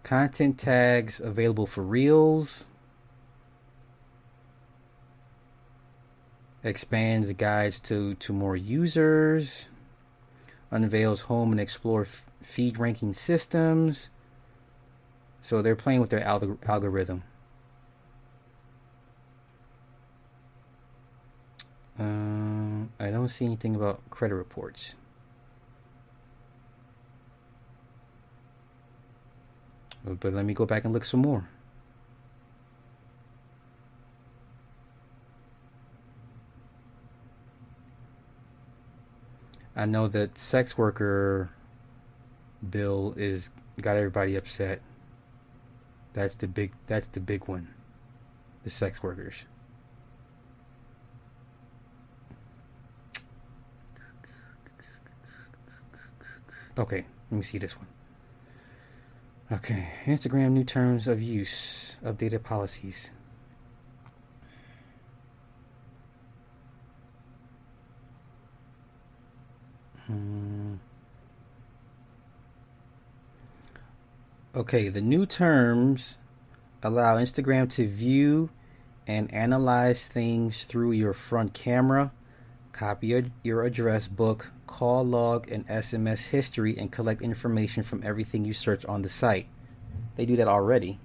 content 0.03 0.59
tags 0.59 1.21
available 1.21 1.67
for 1.67 1.83
reels, 1.83 2.67
expands 6.63 7.33
guides 7.33 7.81
to, 7.81 8.13
to 8.17 8.35
more 8.35 8.57
users, 8.57 9.69
unveils 10.73 11.21
home 11.21 11.53
and 11.53 11.61
explore 11.61 12.03
f- 12.03 12.25
feed 12.43 12.79
ranking 12.79 13.15
systems. 13.15 14.09
So 15.43 15.63
they're 15.63 15.77
playing 15.77 16.01
with 16.01 16.11
their 16.11 16.21
alg- 16.21 16.59
algorithm. 16.67 17.23
Um, 21.99 22.91
I 22.99 23.11
don't 23.11 23.29
see 23.29 23.45
anything 23.45 23.77
about 23.77 24.01
credit 24.11 24.35
reports. 24.35 24.95
But 30.05 30.33
let 30.33 30.45
me 30.45 30.55
go 30.55 30.67
back 30.67 30.85
and 30.85 30.93
look 30.93 31.05
some 31.05 31.21
more. 31.21 31.49
I 39.75 39.87
know 39.87 40.07
that 40.09 40.37
sex 40.37 40.77
worker 40.77 41.51
bill 42.69 43.15
is 43.17 43.51
got 43.81 43.97
everybody 43.97 44.37
upset. 44.37 44.81
That's 46.13 46.35
the 46.35 46.47
big 46.47 46.73
that's 46.87 47.09
the 47.09 47.21
big 47.21 47.49
one. 47.49 47.69
The 48.65 48.71
sex 48.71 49.03
workers. 49.03 49.35
Okay, 56.79 57.05
let 57.31 57.37
me 57.37 57.43
see 57.43 57.59
this 57.59 57.77
one. 57.77 57.89
Okay, 59.51 59.91
Instagram 60.07 60.53
new 60.53 60.65
terms 60.65 61.07
of 61.07 61.21
use, 61.21 61.99
updated 62.03 62.43
policies. 62.43 63.11
Hmm. 70.07 70.75
Okay, 74.55 74.89
the 74.89 75.01
new 75.01 75.25
terms 75.25 76.19
allow 76.83 77.17
Instagram 77.17 77.71
to 77.71 77.87
view 77.87 78.51
and 79.07 79.33
analyze 79.33 80.07
things 80.07 80.65
through 80.65 80.93
your 80.93 81.13
front 81.13 81.55
camera, 81.55 82.13
copy 82.73 83.09
your, 83.09 83.23
your 83.43 83.63
address 83.63 84.09
book, 84.09 84.51
call 84.67 85.05
log, 85.05 85.51
and 85.51 85.67
SMS 85.69 86.27
history, 86.27 86.77
and 86.77 86.91
collect 86.91 87.23
information 87.23 87.83
from 87.83 88.03
everything 88.05 88.45
you 88.45 88.53
search 88.53 88.85
on 88.87 89.03
the 89.03 89.09
site. 89.09 89.47
They 90.17 90.27
do 90.27 90.37
that 90.37 90.49
already. 90.49 90.99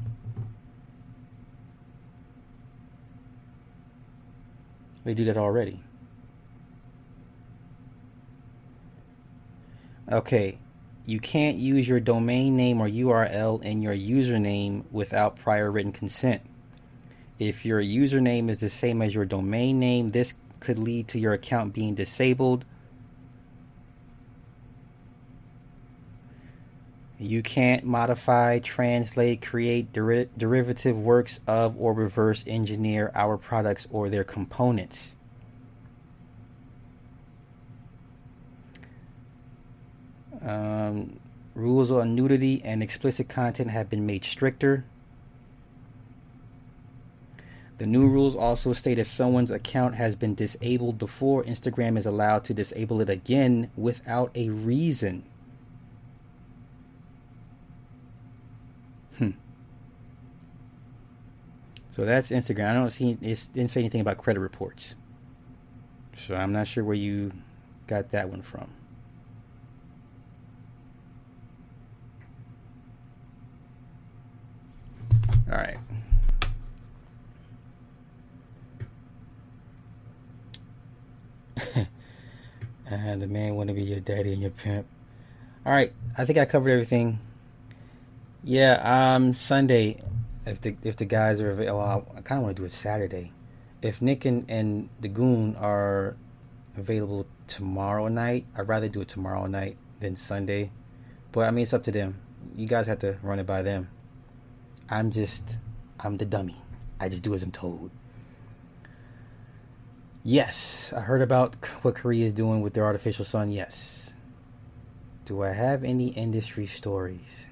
They 5.05 5.13
do 5.13 5.23
that 5.25 5.37
already. 5.37 5.81
Okay, 10.09 10.57
you 11.05 11.19
can't 11.19 11.57
use 11.57 11.85
your 11.85 11.99
domain 11.99 12.55
name 12.55 12.79
or 12.79 12.87
URL 12.87 13.61
in 13.61 13.81
your 13.81 13.95
username 13.95 14.85
without 14.89 15.35
prior 15.35 15.69
written 15.69 15.91
consent. 15.91 16.41
If 17.39 17.65
your 17.65 17.81
username 17.81 18.49
is 18.49 18.61
the 18.61 18.69
same 18.69 19.01
as 19.01 19.13
your 19.13 19.25
domain 19.25 19.79
name, 19.79 20.09
this 20.09 20.33
could 20.61 20.79
lead 20.79 21.09
to 21.09 21.19
your 21.19 21.33
account 21.33 21.73
being 21.73 21.93
disabled. 21.93 22.63
You 27.19 27.43
can't 27.43 27.83
modify, 27.83 28.59
translate, 28.59 29.41
create 29.41 29.91
deri- 29.91 30.29
derivative 30.37 30.97
works 30.97 31.41
of, 31.47 31.75
or 31.77 31.91
reverse 31.91 32.45
engineer 32.47 33.11
our 33.13 33.37
products 33.37 33.87
or 33.91 34.07
their 34.07 34.23
components. 34.23 35.16
Um, 40.41 41.19
rules 41.55 41.91
on 41.91 42.15
nudity 42.15 42.61
and 42.63 42.83
explicit 42.83 43.27
content 43.27 43.71
have 43.71 43.89
been 43.89 44.05
made 44.05 44.23
stricter. 44.23 44.85
The 47.77 47.85
new 47.85 48.07
rules 48.07 48.35
also 48.35 48.73
state 48.73 48.97
if 48.97 49.07
someone's 49.07 49.51
account 49.51 49.95
has 49.95 50.15
been 50.15 50.33
disabled 50.33 50.97
before, 50.97 51.43
Instagram 51.43 51.97
is 51.97 52.05
allowed 52.07 52.43
to 52.45 52.53
disable 52.53 53.01
it 53.01 53.09
again 53.09 53.69
without 53.75 54.31
a 54.33 54.49
reason. 54.49 55.23
Hmm. 59.17 59.31
So 61.91 62.03
that's 62.05 62.31
Instagram. 62.31 62.71
I 62.71 62.73
don't 62.73 62.91
see 62.91 63.17
it 63.21 63.47
didn't 63.53 63.71
say 63.71 63.81
anything 63.81 64.01
about 64.01 64.17
credit 64.17 64.39
reports. 64.39 64.95
So 66.15 66.35
I'm 66.35 66.51
not 66.51 66.67
sure 66.67 66.83
where 66.83 66.95
you 66.95 67.31
got 67.85 68.09
that 68.11 68.29
one 68.29 68.41
from. 68.41 68.71
All 75.49 75.57
right. 75.57 75.77
and 82.89 83.21
the 83.21 83.27
man 83.27 83.55
want 83.55 83.69
to 83.69 83.73
be 83.73 83.83
your 83.83 84.01
daddy 84.01 84.33
and 84.33 84.41
your 84.41 84.51
pimp. 84.51 84.87
All 85.65 85.71
right, 85.71 85.93
I 86.17 86.25
think 86.25 86.37
I 86.37 86.45
covered 86.45 86.69
everything. 86.69 87.19
Yeah, 88.43 89.15
um, 89.15 89.35
Sunday, 89.35 90.01
if 90.45 90.61
the 90.61 90.75
if 90.83 90.97
the 90.97 91.05
guys 91.05 91.39
are 91.39 91.51
available, 91.51 92.11
I 92.15 92.21
kind 92.21 92.39
of 92.39 92.43
want 92.43 92.57
to 92.57 92.61
do 92.61 92.65
it 92.65 92.71
Saturday. 92.71 93.31
If 93.81 94.01
Nick 94.01 94.25
and, 94.25 94.49
and 94.49 94.89
the 94.99 95.07
Goon 95.07 95.55
are 95.55 96.15
available 96.75 97.25
tomorrow 97.47 98.07
night, 98.07 98.45
I'd 98.55 98.67
rather 98.67 98.89
do 98.89 99.01
it 99.01 99.07
tomorrow 99.07 99.45
night 99.45 99.77
than 99.99 100.15
Sunday. 100.15 100.71
But 101.31 101.47
I 101.47 101.51
mean, 101.51 101.63
it's 101.63 101.73
up 101.73 101.83
to 101.83 101.91
them. 101.91 102.19
You 102.55 102.67
guys 102.67 102.87
have 102.87 102.99
to 102.99 103.17
run 103.21 103.39
it 103.39 103.45
by 103.45 103.61
them. 103.61 103.89
I'm 104.89 105.11
just, 105.11 105.43
I'm 105.99 106.17
the 106.17 106.25
dummy. 106.25 106.57
I 106.99 107.09
just 107.09 107.23
do 107.23 107.33
as 107.33 107.43
I'm 107.43 107.51
told. 107.51 107.91
Yes, 110.23 110.91
I 110.95 111.01
heard 111.01 111.21
about 111.21 111.55
what 111.81 111.95
Korea 111.95 112.25
is 112.25 112.33
doing 112.33 112.61
with 112.61 112.73
their 112.73 112.85
artificial 112.85 113.25
sun. 113.25 113.51
Yes. 113.51 114.11
Do 115.25 115.43
I 115.43 115.51
have 115.51 115.83
any 115.83 116.07
industry 116.09 116.67
stories? 116.67 117.45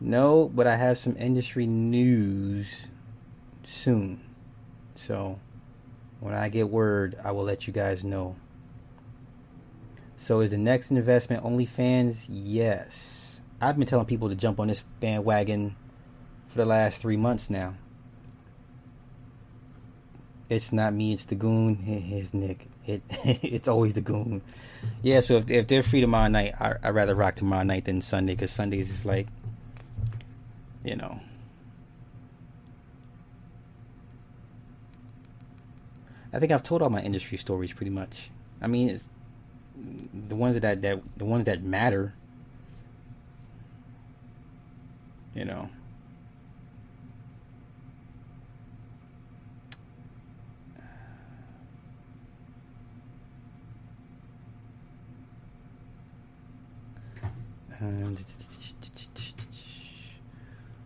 No, 0.00 0.50
but 0.52 0.66
I 0.66 0.76
have 0.76 0.98
some 0.98 1.16
industry 1.16 1.64
news 1.64 2.86
soon. 3.64 4.20
So 4.96 5.38
when 6.18 6.34
I 6.34 6.48
get 6.48 6.68
word, 6.68 7.16
I 7.22 7.30
will 7.30 7.44
let 7.44 7.68
you 7.68 7.72
guys 7.72 8.02
know. 8.02 8.34
So 10.16 10.40
is 10.40 10.50
the 10.50 10.58
next 10.58 10.90
investment 10.90 11.44
OnlyFans? 11.44 12.26
Yes. 12.28 13.21
I've 13.62 13.78
been 13.78 13.86
telling 13.86 14.06
people 14.06 14.28
to 14.28 14.34
jump 14.34 14.58
on 14.58 14.66
this 14.66 14.82
bandwagon 14.98 15.76
for 16.48 16.58
the 16.58 16.64
last 16.64 17.00
three 17.00 17.16
months 17.16 17.48
now. 17.48 17.74
It's 20.50 20.72
not 20.72 20.92
me, 20.92 21.12
it's 21.12 21.26
the 21.26 21.36
goon. 21.36 21.76
Here's 21.76 22.34
Nick. 22.34 22.66
It 22.84 23.02
it's 23.24 23.68
always 23.68 23.94
the 23.94 24.00
goon. 24.00 24.42
Yeah, 25.00 25.20
so 25.20 25.36
if, 25.36 25.48
if 25.48 25.68
they're 25.68 25.84
free 25.84 26.00
tomorrow 26.00 26.26
night, 26.26 26.54
I, 26.60 26.74
I'd 26.82 26.90
rather 26.90 27.14
rock 27.14 27.36
tomorrow 27.36 27.62
night 27.62 27.84
than 27.84 28.02
Sunday 28.02 28.34
because 28.34 28.50
Sundays 28.50 28.90
is 28.90 29.04
like, 29.04 29.28
you 30.84 30.96
know. 30.96 31.20
I 36.32 36.40
think 36.40 36.50
I've 36.50 36.64
told 36.64 36.82
all 36.82 36.90
my 36.90 37.02
industry 37.02 37.38
stories 37.38 37.72
pretty 37.72 37.90
much. 37.90 38.28
I 38.60 38.66
mean, 38.66 38.88
it's 38.88 39.04
the 40.28 40.34
ones 40.34 40.58
that 40.58 40.82
that 40.82 41.00
the 41.16 41.24
ones 41.24 41.44
that 41.44 41.62
matter 41.62 42.14
you 45.34 45.44
know. 45.44 45.68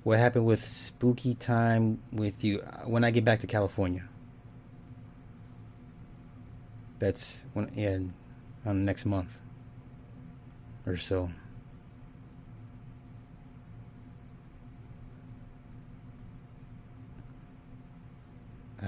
what 0.06 0.18
happened 0.18 0.46
with 0.46 0.64
spooky 0.64 1.34
time 1.34 2.00
with 2.12 2.42
you 2.44 2.60
uh, 2.60 2.84
when 2.86 3.04
I 3.04 3.10
get 3.10 3.24
back 3.24 3.40
to 3.40 3.46
California? 3.46 4.04
That's 7.00 7.44
when 7.52 7.70
yeah, 7.74 7.98
on 8.64 8.84
next 8.84 9.04
month 9.04 9.36
or 10.86 10.96
so. 10.96 11.28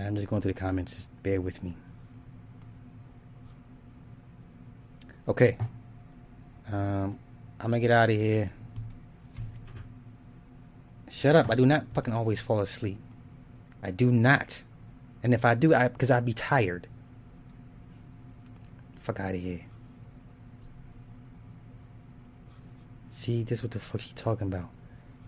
I'm 0.06 0.14
just 0.14 0.28
going 0.28 0.42
through 0.42 0.52
the 0.52 0.60
comments. 0.60 0.94
Just 0.94 1.22
bear 1.22 1.40
with 1.40 1.62
me. 1.62 1.74
Okay. 5.26 5.56
Um, 6.72 7.18
I'm 7.60 7.70
gonna 7.70 7.80
get 7.80 7.90
out 7.90 8.10
of 8.10 8.16
here. 8.16 8.50
Shut 11.10 11.34
up. 11.36 11.50
I 11.50 11.54
do 11.54 11.66
not 11.66 11.86
fucking 11.94 12.14
always 12.14 12.40
fall 12.40 12.60
asleep. 12.60 12.98
I 13.82 13.90
do 13.90 14.10
not. 14.10 14.62
And 15.22 15.34
if 15.34 15.44
I 15.44 15.54
do, 15.54 15.74
I 15.74 15.88
because 15.88 16.10
I'd 16.10 16.24
be 16.24 16.32
tired. 16.32 16.86
Fuck 19.00 19.20
out 19.20 19.34
of 19.34 19.40
here. 19.40 19.64
See, 23.10 23.42
this 23.42 23.62
what 23.62 23.72
the 23.72 23.80
fuck 23.80 24.00
he 24.00 24.12
talking 24.14 24.46
about. 24.46 24.68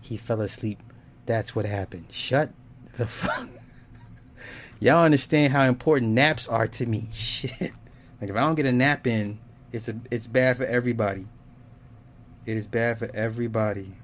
He 0.01 0.17
fell 0.17 0.41
asleep. 0.41 0.81
That's 1.25 1.55
what 1.55 1.65
happened. 1.65 2.05
Shut 2.09 2.51
the 2.97 3.05
fuck 3.07 3.49
y'all 4.81 5.05
understand 5.05 5.53
how 5.53 5.63
important 5.63 6.11
naps 6.11 6.49
are 6.49 6.67
to 6.67 6.85
me. 6.85 7.07
Shit. 7.13 7.71
Like 8.19 8.29
if 8.29 8.35
I 8.35 8.41
don't 8.41 8.55
get 8.55 8.65
a 8.65 8.71
nap 8.73 9.07
in, 9.07 9.39
it's 9.71 9.87
a 9.87 9.95
it's 10.11 10.27
bad 10.27 10.57
for 10.57 10.65
everybody. 10.65 11.27
It 12.45 12.57
is 12.57 12.67
bad 12.67 12.99
for 12.99 13.09
everybody. 13.13 13.95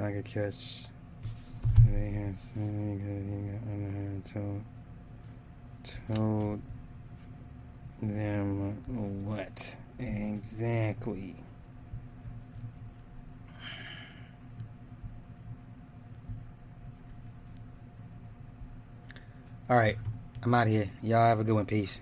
I 0.00 0.10
could 0.10 0.24
catch. 0.24 0.86
They 1.86 2.10
had 2.10 2.34
told 4.24 4.62
told 5.82 6.60
them 8.00 9.24
what 9.24 9.76
exactly? 9.98 11.36
All 19.70 19.76
right, 19.76 19.96
I'm 20.42 20.54
out 20.54 20.66
of 20.66 20.72
here. 20.72 20.90
Y'all 21.02 21.26
have 21.26 21.40
a 21.40 21.44
good 21.44 21.54
one. 21.54 21.64
Peace. 21.64 22.00